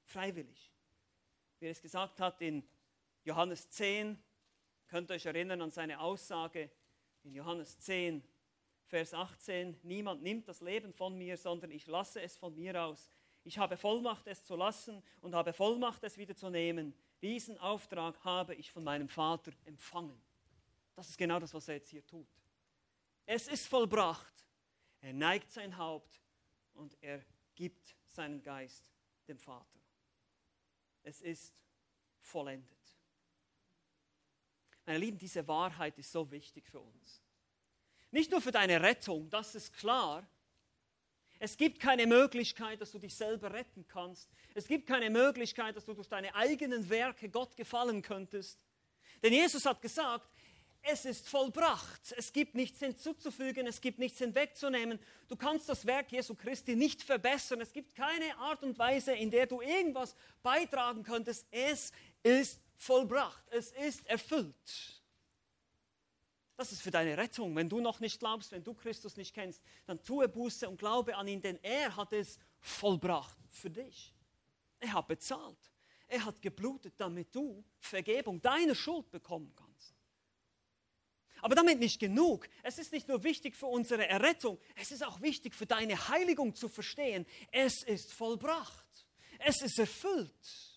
Freiwillig. 0.02 0.72
Wie 1.60 1.66
er 1.66 1.72
es 1.72 1.82
gesagt 1.82 2.18
hat 2.20 2.40
in 2.40 2.66
Johannes 3.24 3.68
10, 3.70 4.20
könnt 4.88 5.10
euch 5.10 5.26
erinnern 5.26 5.62
an 5.62 5.70
seine 5.70 6.00
Aussage 6.00 6.70
in 7.22 7.34
Johannes 7.34 7.78
10, 7.78 8.22
Vers 8.86 9.12
18, 9.12 9.78
niemand 9.82 10.22
nimmt 10.22 10.48
das 10.48 10.62
Leben 10.62 10.94
von 10.94 11.16
mir, 11.16 11.36
sondern 11.36 11.70
ich 11.70 11.86
lasse 11.86 12.22
es 12.22 12.36
von 12.36 12.54
mir 12.54 12.82
aus. 12.82 13.10
Ich 13.44 13.58
habe 13.58 13.76
Vollmacht, 13.76 14.26
es 14.26 14.44
zu 14.44 14.56
lassen 14.56 15.02
und 15.20 15.34
habe 15.34 15.52
Vollmacht, 15.52 16.02
es 16.04 16.16
wieder 16.16 16.34
zu 16.34 16.48
nehmen. 16.48 16.94
Diesen 17.20 17.58
Auftrag 17.58 18.22
habe 18.24 18.54
ich 18.54 18.72
von 18.72 18.82
meinem 18.82 19.08
Vater 19.08 19.52
empfangen. 19.66 20.18
Das 20.94 21.08
ist 21.08 21.18
genau 21.18 21.38
das, 21.38 21.52
was 21.52 21.68
er 21.68 21.74
jetzt 21.74 21.90
hier 21.90 22.04
tut. 22.06 22.28
Es 23.26 23.46
ist 23.46 23.66
vollbracht. 23.66 24.46
Er 25.00 25.12
neigt 25.12 25.50
sein 25.50 25.76
Haupt 25.76 26.20
und 26.72 26.96
er 27.02 27.22
gibt 27.54 27.94
seinen 28.06 28.42
Geist 28.42 28.84
dem 29.28 29.38
Vater. 29.38 29.78
Es 31.02 31.20
ist 31.20 31.54
vollendet. 32.20 32.77
Meine 34.88 35.00
Lieben, 35.00 35.18
diese 35.18 35.46
Wahrheit 35.46 35.98
ist 35.98 36.10
so 36.10 36.30
wichtig 36.30 36.66
für 36.66 36.80
uns. 36.80 37.20
Nicht 38.10 38.30
nur 38.30 38.40
für 38.40 38.52
deine 38.52 38.80
Rettung, 38.80 39.28
das 39.28 39.54
ist 39.54 39.74
klar. 39.74 40.26
Es 41.38 41.58
gibt 41.58 41.78
keine 41.78 42.06
Möglichkeit, 42.06 42.80
dass 42.80 42.92
du 42.92 42.98
dich 42.98 43.14
selber 43.14 43.52
retten 43.52 43.86
kannst. 43.86 44.30
Es 44.54 44.66
gibt 44.66 44.86
keine 44.86 45.10
Möglichkeit, 45.10 45.76
dass 45.76 45.84
du 45.84 45.92
durch 45.92 46.08
deine 46.08 46.34
eigenen 46.34 46.88
Werke 46.88 47.28
Gott 47.28 47.54
gefallen 47.54 48.00
könntest. 48.00 48.58
Denn 49.22 49.34
Jesus 49.34 49.66
hat 49.66 49.82
gesagt, 49.82 50.26
es 50.80 51.04
ist 51.04 51.28
vollbracht. 51.28 52.14
Es 52.16 52.32
gibt 52.32 52.54
nichts 52.54 52.78
hinzuzufügen, 52.78 53.66
es 53.66 53.82
gibt 53.82 53.98
nichts 53.98 54.20
hinwegzunehmen. 54.20 54.98
Du 55.28 55.36
kannst 55.36 55.68
das 55.68 55.84
Werk 55.84 56.10
Jesu 56.12 56.34
Christi 56.34 56.76
nicht 56.76 57.02
verbessern. 57.02 57.60
Es 57.60 57.74
gibt 57.74 57.94
keine 57.94 58.38
Art 58.38 58.62
und 58.62 58.78
Weise, 58.78 59.12
in 59.12 59.30
der 59.30 59.44
du 59.44 59.60
irgendwas 59.60 60.16
beitragen 60.42 61.02
könntest. 61.02 61.46
Es 61.50 61.92
ist 62.22 62.58
vollbracht. 62.78 63.44
Es 63.50 63.72
ist 63.72 64.06
erfüllt. 64.06 65.02
Das 66.56 66.72
ist 66.72 66.80
für 66.80 66.90
deine 66.90 67.16
Rettung. 67.16 67.54
Wenn 67.54 67.68
du 67.68 67.80
noch 67.80 68.00
nicht 68.00 68.18
glaubst, 68.18 68.50
wenn 68.52 68.64
du 68.64 68.74
Christus 68.74 69.16
nicht 69.16 69.34
kennst, 69.34 69.62
dann 69.86 70.02
tue 70.02 70.28
Buße 70.28 70.68
und 70.68 70.78
glaube 70.78 71.14
an 71.14 71.28
ihn, 71.28 71.40
denn 71.40 71.58
er 71.62 71.94
hat 71.94 72.12
es 72.12 72.38
vollbracht 72.60 73.36
für 73.50 73.70
dich. 73.70 74.14
Er 74.80 74.94
hat 74.94 75.08
bezahlt. 75.08 75.58
Er 76.08 76.24
hat 76.24 76.40
geblutet, 76.40 76.94
damit 76.96 77.34
du 77.34 77.64
Vergebung 77.78 78.40
deiner 78.40 78.74
Schuld 78.74 79.10
bekommen 79.10 79.52
kannst. 79.54 79.94
Aber 81.40 81.54
damit 81.54 81.78
nicht 81.78 82.00
genug. 82.00 82.48
Es 82.62 82.78
ist 82.78 82.92
nicht 82.92 83.06
nur 83.06 83.22
wichtig 83.22 83.54
für 83.54 83.66
unsere 83.66 84.08
Errettung, 84.08 84.58
es 84.74 84.90
ist 84.90 85.04
auch 85.04 85.20
wichtig 85.20 85.54
für 85.54 85.66
deine 85.66 86.08
Heiligung 86.08 86.54
zu 86.54 86.68
verstehen. 86.68 87.26
Es 87.52 87.82
ist 87.84 88.12
vollbracht. 88.12 89.06
Es 89.38 89.62
ist 89.62 89.78
erfüllt. 89.78 90.67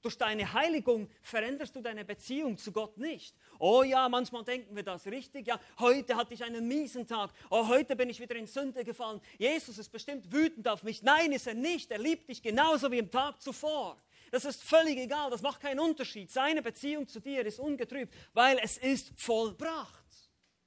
Durch 0.00 0.16
deine 0.16 0.52
Heiligung 0.52 1.10
veränderst 1.22 1.74
du 1.74 1.80
deine 1.80 2.04
Beziehung 2.04 2.56
zu 2.56 2.70
Gott 2.70 2.96
nicht. 2.98 3.34
Oh 3.58 3.82
ja, 3.82 4.08
manchmal 4.08 4.44
denken 4.44 4.76
wir 4.76 4.84
das 4.84 5.06
richtig. 5.06 5.48
Ja, 5.48 5.58
heute 5.80 6.14
hatte 6.14 6.34
ich 6.34 6.44
einen 6.44 6.68
miesen 6.68 7.04
Tag. 7.04 7.32
Oh, 7.50 7.66
heute 7.66 7.96
bin 7.96 8.08
ich 8.08 8.20
wieder 8.20 8.36
in 8.36 8.46
Sünde 8.46 8.84
gefallen. 8.84 9.20
Jesus 9.38 9.76
ist 9.76 9.90
bestimmt 9.90 10.32
wütend 10.32 10.68
auf 10.68 10.84
mich. 10.84 11.02
Nein, 11.02 11.32
ist 11.32 11.48
er 11.48 11.54
nicht. 11.54 11.90
Er 11.90 11.98
liebt 11.98 12.28
dich 12.28 12.40
genauso 12.40 12.92
wie 12.92 12.98
im 12.98 13.10
Tag 13.10 13.42
zuvor. 13.42 14.00
Das 14.30 14.44
ist 14.44 14.62
völlig 14.62 14.98
egal. 14.98 15.30
Das 15.30 15.42
macht 15.42 15.60
keinen 15.60 15.80
Unterschied. 15.80 16.30
Seine 16.30 16.62
Beziehung 16.62 17.08
zu 17.08 17.18
dir 17.18 17.44
ist 17.44 17.58
ungetrübt, 17.58 18.14
weil 18.34 18.60
es 18.62 18.78
ist 18.78 19.10
vollbracht. 19.16 20.04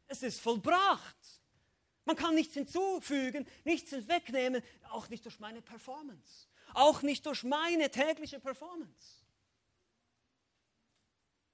Es 0.08 0.24
ist 0.24 0.42
vollbracht. 0.42 1.16
Man 2.04 2.18
kann 2.18 2.36
nichts 2.36 2.56
hinzufügen, 2.56 3.48
nichts 3.64 3.94
wegnehmen, 4.10 4.62
auch 4.90 5.08
nicht 5.08 5.24
durch 5.24 5.40
meine 5.40 5.62
Performance. 5.62 6.48
Auch 6.74 7.02
nicht 7.02 7.26
durch 7.26 7.44
meine 7.44 7.90
tägliche 7.90 8.40
Performance 8.40 9.21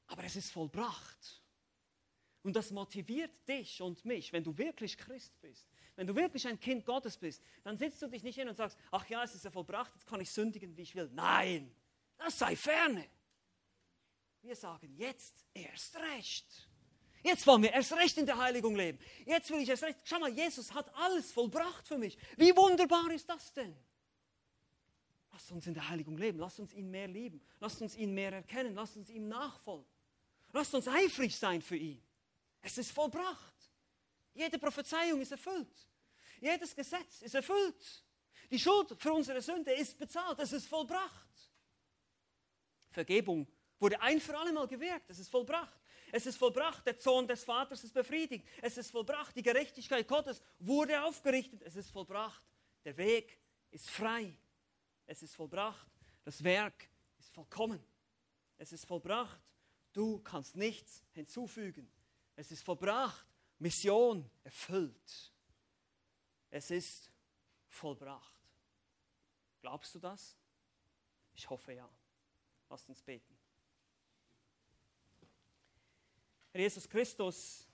aber 0.07 0.23
es 0.23 0.35
ist 0.35 0.51
vollbracht. 0.51 1.43
Und 2.43 2.55
das 2.55 2.71
motiviert 2.71 3.47
dich 3.47 3.81
und 3.81 4.05
mich, 4.05 4.31
wenn 4.31 4.43
du 4.43 4.57
wirklich 4.57 4.97
Christ 4.97 5.39
bist, 5.41 5.67
wenn 5.95 6.07
du 6.07 6.15
wirklich 6.15 6.47
ein 6.47 6.59
Kind 6.59 6.85
Gottes 6.85 7.17
bist, 7.17 7.43
dann 7.63 7.75
sitzt 7.77 8.01
du 8.01 8.07
dich 8.07 8.23
nicht 8.23 8.35
hin 8.35 8.47
und 8.47 8.55
sagst, 8.55 8.77
ach 8.91 9.07
ja, 9.09 9.23
es 9.23 9.35
ist 9.35 9.43
ja 9.43 9.51
vollbracht, 9.51 9.91
jetzt 9.93 10.07
kann 10.07 10.21
ich 10.21 10.31
sündigen, 10.31 10.77
wie 10.77 10.83
ich 10.83 10.95
will. 10.95 11.09
Nein, 11.13 11.75
das 12.17 12.39
sei 12.39 12.55
ferne. 12.55 13.05
Wir 14.41 14.55
sagen 14.55 14.95
jetzt 14.95 15.45
erst 15.53 15.97
recht. 15.97 16.69
Jetzt 17.23 17.45
wollen 17.45 17.63
wir 17.63 17.73
erst 17.73 17.91
recht 17.93 18.17
in 18.17 18.25
der 18.25 18.37
Heiligung 18.37 18.75
leben. 18.75 18.99
Jetzt 19.25 19.49
will 19.49 19.59
ich 19.59 19.67
erst 19.67 19.83
recht. 19.83 19.99
Schau 20.03 20.19
mal, 20.19 20.31
Jesus 20.31 20.73
hat 20.73 20.93
alles 20.95 21.31
vollbracht 21.31 21.85
für 21.87 21.97
mich. 21.97 22.17
Wie 22.37 22.55
wunderbar 22.55 23.11
ist 23.11 23.27
das 23.27 23.51
denn? 23.51 23.75
Lasst 25.33 25.51
uns 25.51 25.67
in 25.67 25.73
der 25.73 25.89
Heiligung 25.89 26.17
leben. 26.17 26.39
Lasst 26.39 26.59
uns 26.59 26.73
ihn 26.73 26.89
mehr 26.89 27.07
lieben. 27.07 27.41
Lasst 27.59 27.81
uns 27.81 27.95
ihn 27.97 28.13
mehr 28.13 28.31
erkennen. 28.31 28.75
Lasst 28.75 28.95
uns 28.95 29.09
ihm 29.09 29.27
nachfolgen. 29.27 29.85
Lasst 30.57 30.73
uns 30.73 30.87
eifrig 30.87 31.37
sein 31.37 31.61
für 31.61 31.75
ihn. 31.75 32.01
Es 32.63 32.79
ist 32.79 32.91
vollbracht. 32.91 33.53
Jede 34.33 34.57
Prophezeiung 34.57 35.21
ist 35.21 35.31
erfüllt. 35.31 35.87
Jedes 36.41 36.75
Gesetz 36.75 37.21
ist 37.21 37.35
erfüllt. 37.35 38.03
Die 38.49 38.57
Schuld 38.57 38.95
für 38.97 39.13
unsere 39.13 39.39
Sünde 39.39 39.71
ist 39.73 39.99
bezahlt. 39.99 40.39
Es 40.39 40.51
ist 40.53 40.65
vollbracht. 40.65 41.51
Vergebung 42.89 43.47
wurde 43.77 44.01
ein 44.01 44.19
für 44.19 44.35
alle 44.35 44.51
Mal 44.51 44.67
gewirkt. 44.67 45.07
Es 45.11 45.19
ist 45.19 45.29
vollbracht. 45.29 45.79
Es 46.11 46.25
ist 46.25 46.37
vollbracht. 46.37 46.83
Der 46.87 46.97
Zorn 46.97 47.27
des 47.27 47.43
Vaters 47.43 47.83
ist 47.83 47.93
befriedigt. 47.93 48.47
Es 48.59 48.77
ist 48.77 48.89
vollbracht. 48.89 49.35
Die 49.35 49.43
Gerechtigkeit 49.43 50.07
Gottes 50.07 50.41
wurde 50.57 51.03
aufgerichtet. 51.03 51.61
Es 51.61 51.75
ist 51.75 51.91
vollbracht. 51.91 52.41
Der 52.83 52.97
Weg 52.97 53.39
ist 53.69 53.91
frei. 53.91 54.35
Es 55.05 55.21
ist 55.21 55.35
vollbracht. 55.35 55.87
Das 56.23 56.43
Werk 56.43 56.89
ist 57.19 57.31
vollkommen. 57.31 57.85
Es 58.57 58.71
ist 58.71 58.85
vollbracht. 58.85 59.39
Du 59.97 60.19
kannst 60.19 60.55
nichts 60.55 61.03
hinzufügen. 61.13 61.91
Es 62.35 62.51
ist 62.51 62.61
vollbracht. 62.61 63.25
Mission 63.57 64.29
erfüllt. 64.43 65.33
Es 66.51 66.69
ist 66.69 67.11
vollbracht. 67.67 68.47
Glaubst 69.59 69.95
du 69.95 69.99
das? 69.99 70.37
Ich 71.33 71.49
hoffe 71.49 71.73
ja. 71.73 71.89
Lass 72.69 72.87
uns 72.87 73.01
beten. 73.01 73.35
Herr 76.51 76.61
Jesus 76.61 76.87
Christus, 76.87 77.67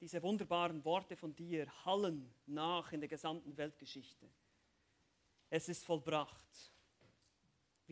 diese 0.00 0.22
wunderbaren 0.22 0.84
Worte 0.84 1.16
von 1.16 1.34
dir 1.34 1.66
hallen 1.84 2.32
nach 2.46 2.92
in 2.92 3.00
der 3.00 3.08
gesamten 3.08 3.56
Weltgeschichte. 3.56 4.30
Es 5.50 5.68
ist 5.68 5.84
vollbracht. 5.84 6.71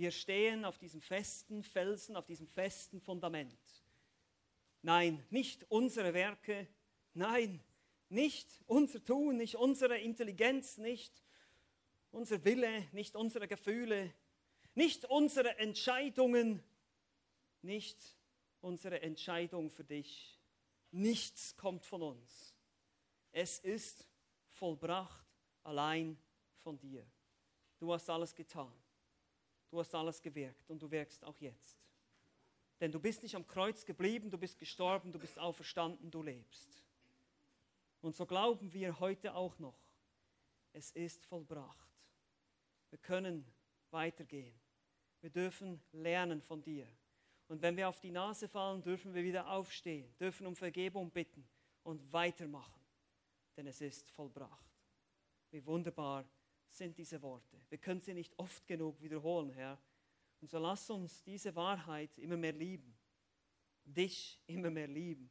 Wir 0.00 0.12
stehen 0.12 0.64
auf 0.64 0.78
diesem 0.78 1.02
festen 1.02 1.62
Felsen, 1.62 2.16
auf 2.16 2.24
diesem 2.24 2.46
festen 2.46 3.02
Fundament. 3.02 3.84
Nein, 4.80 5.22
nicht 5.28 5.70
unsere 5.70 6.14
Werke, 6.14 6.66
nein, 7.12 7.62
nicht 8.08 8.48
unser 8.66 9.04
Tun, 9.04 9.36
nicht 9.36 9.56
unsere 9.56 9.98
Intelligenz, 9.98 10.78
nicht 10.78 11.22
unser 12.12 12.42
Wille, 12.46 12.88
nicht 12.92 13.14
unsere 13.14 13.46
Gefühle, 13.46 14.14
nicht 14.74 15.04
unsere 15.04 15.58
Entscheidungen, 15.58 16.62
nicht 17.60 17.98
unsere 18.62 19.02
Entscheidung 19.02 19.68
für 19.68 19.84
dich. 19.84 20.40
Nichts 20.92 21.54
kommt 21.58 21.84
von 21.84 22.00
uns. 22.00 22.56
Es 23.32 23.58
ist 23.58 24.08
vollbracht 24.48 25.26
allein 25.62 26.16
von 26.54 26.78
dir. 26.78 27.04
Du 27.78 27.92
hast 27.92 28.08
alles 28.08 28.34
getan. 28.34 28.79
Du 29.70 29.78
hast 29.78 29.94
alles 29.94 30.20
gewirkt 30.20 30.68
und 30.68 30.82
du 30.82 30.90
wirkst 30.90 31.24
auch 31.24 31.38
jetzt. 31.38 31.78
Denn 32.80 32.90
du 32.90 32.98
bist 32.98 33.22
nicht 33.22 33.36
am 33.36 33.46
Kreuz 33.46 33.84
geblieben, 33.84 34.30
du 34.30 34.38
bist 34.38 34.58
gestorben, 34.58 35.12
du 35.12 35.18
bist 35.18 35.38
auferstanden, 35.38 36.10
du 36.10 36.22
lebst. 36.22 36.82
Und 38.00 38.16
so 38.16 38.26
glauben 38.26 38.72
wir 38.72 38.98
heute 38.98 39.34
auch 39.34 39.58
noch, 39.58 39.78
es 40.72 40.90
ist 40.92 41.24
vollbracht. 41.26 41.88
Wir 42.88 42.98
können 42.98 43.44
weitergehen. 43.90 44.58
Wir 45.20 45.30
dürfen 45.30 45.82
lernen 45.92 46.40
von 46.40 46.62
dir. 46.62 46.88
Und 47.48 47.62
wenn 47.62 47.76
wir 47.76 47.88
auf 47.88 48.00
die 48.00 48.10
Nase 48.10 48.48
fallen, 48.48 48.82
dürfen 48.82 49.12
wir 49.12 49.22
wieder 49.22 49.50
aufstehen, 49.50 50.14
dürfen 50.18 50.46
um 50.46 50.56
Vergebung 50.56 51.10
bitten 51.10 51.46
und 51.82 52.12
weitermachen. 52.12 52.80
Denn 53.56 53.66
es 53.66 53.80
ist 53.80 54.10
vollbracht. 54.10 54.66
Wie 55.50 55.64
wunderbar 55.66 56.24
sind 56.70 56.96
diese 56.96 57.20
Worte. 57.22 57.60
Wir 57.68 57.78
können 57.78 58.00
sie 58.00 58.14
nicht 58.14 58.38
oft 58.38 58.66
genug 58.66 59.00
wiederholen, 59.00 59.50
Herr. 59.50 59.78
Und 60.40 60.48
so 60.48 60.58
lass 60.58 60.88
uns 60.90 61.22
diese 61.22 61.54
Wahrheit 61.54 62.16
immer 62.18 62.36
mehr 62.36 62.52
lieben. 62.52 62.96
Dich 63.84 64.40
immer 64.46 64.70
mehr 64.70 64.86
lieben 64.86 65.30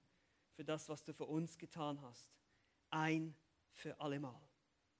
für 0.53 0.63
das, 0.63 0.89
was 0.89 1.03
du 1.03 1.13
für 1.13 1.25
uns 1.25 1.57
getan 1.57 2.01
hast. 2.01 2.27
Ein 2.89 3.35
für 3.71 3.99
allemal. 3.99 4.41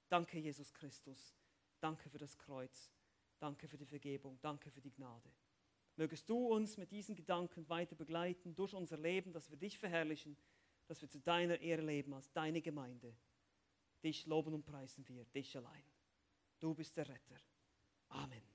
Danke, 0.08 0.38
Jesus 0.38 0.72
Christus. 0.72 1.36
Danke 1.80 2.08
für 2.08 2.18
das 2.18 2.36
Kreuz. 2.36 2.90
Danke 3.38 3.68
für 3.68 3.78
die 3.78 3.86
Vergebung. 3.86 4.38
Danke 4.40 4.70
für 4.70 4.80
die 4.80 4.90
Gnade. 4.90 5.30
Mögest 5.96 6.28
du 6.28 6.46
uns 6.46 6.76
mit 6.76 6.90
diesen 6.90 7.14
Gedanken 7.14 7.68
weiter 7.68 7.94
begleiten 7.94 8.54
durch 8.54 8.74
unser 8.74 8.96
Leben, 8.96 9.32
dass 9.32 9.50
wir 9.50 9.58
dich 9.58 9.78
verherrlichen, 9.78 10.36
dass 10.86 11.02
wir 11.02 11.08
zu 11.08 11.20
deiner 11.20 11.60
Ehre 11.60 11.82
leben 11.82 12.14
als 12.14 12.32
deine 12.32 12.62
Gemeinde. 12.62 13.14
Dich 14.02 14.26
loben 14.26 14.54
und 14.54 14.64
preisen 14.64 15.06
wir, 15.08 15.24
dich 15.26 15.56
allein. 15.56 15.84
Du 16.60 16.74
bist 16.74 16.94
der 16.96 17.08
Retter. 17.08 17.40
Amen. 18.10 18.49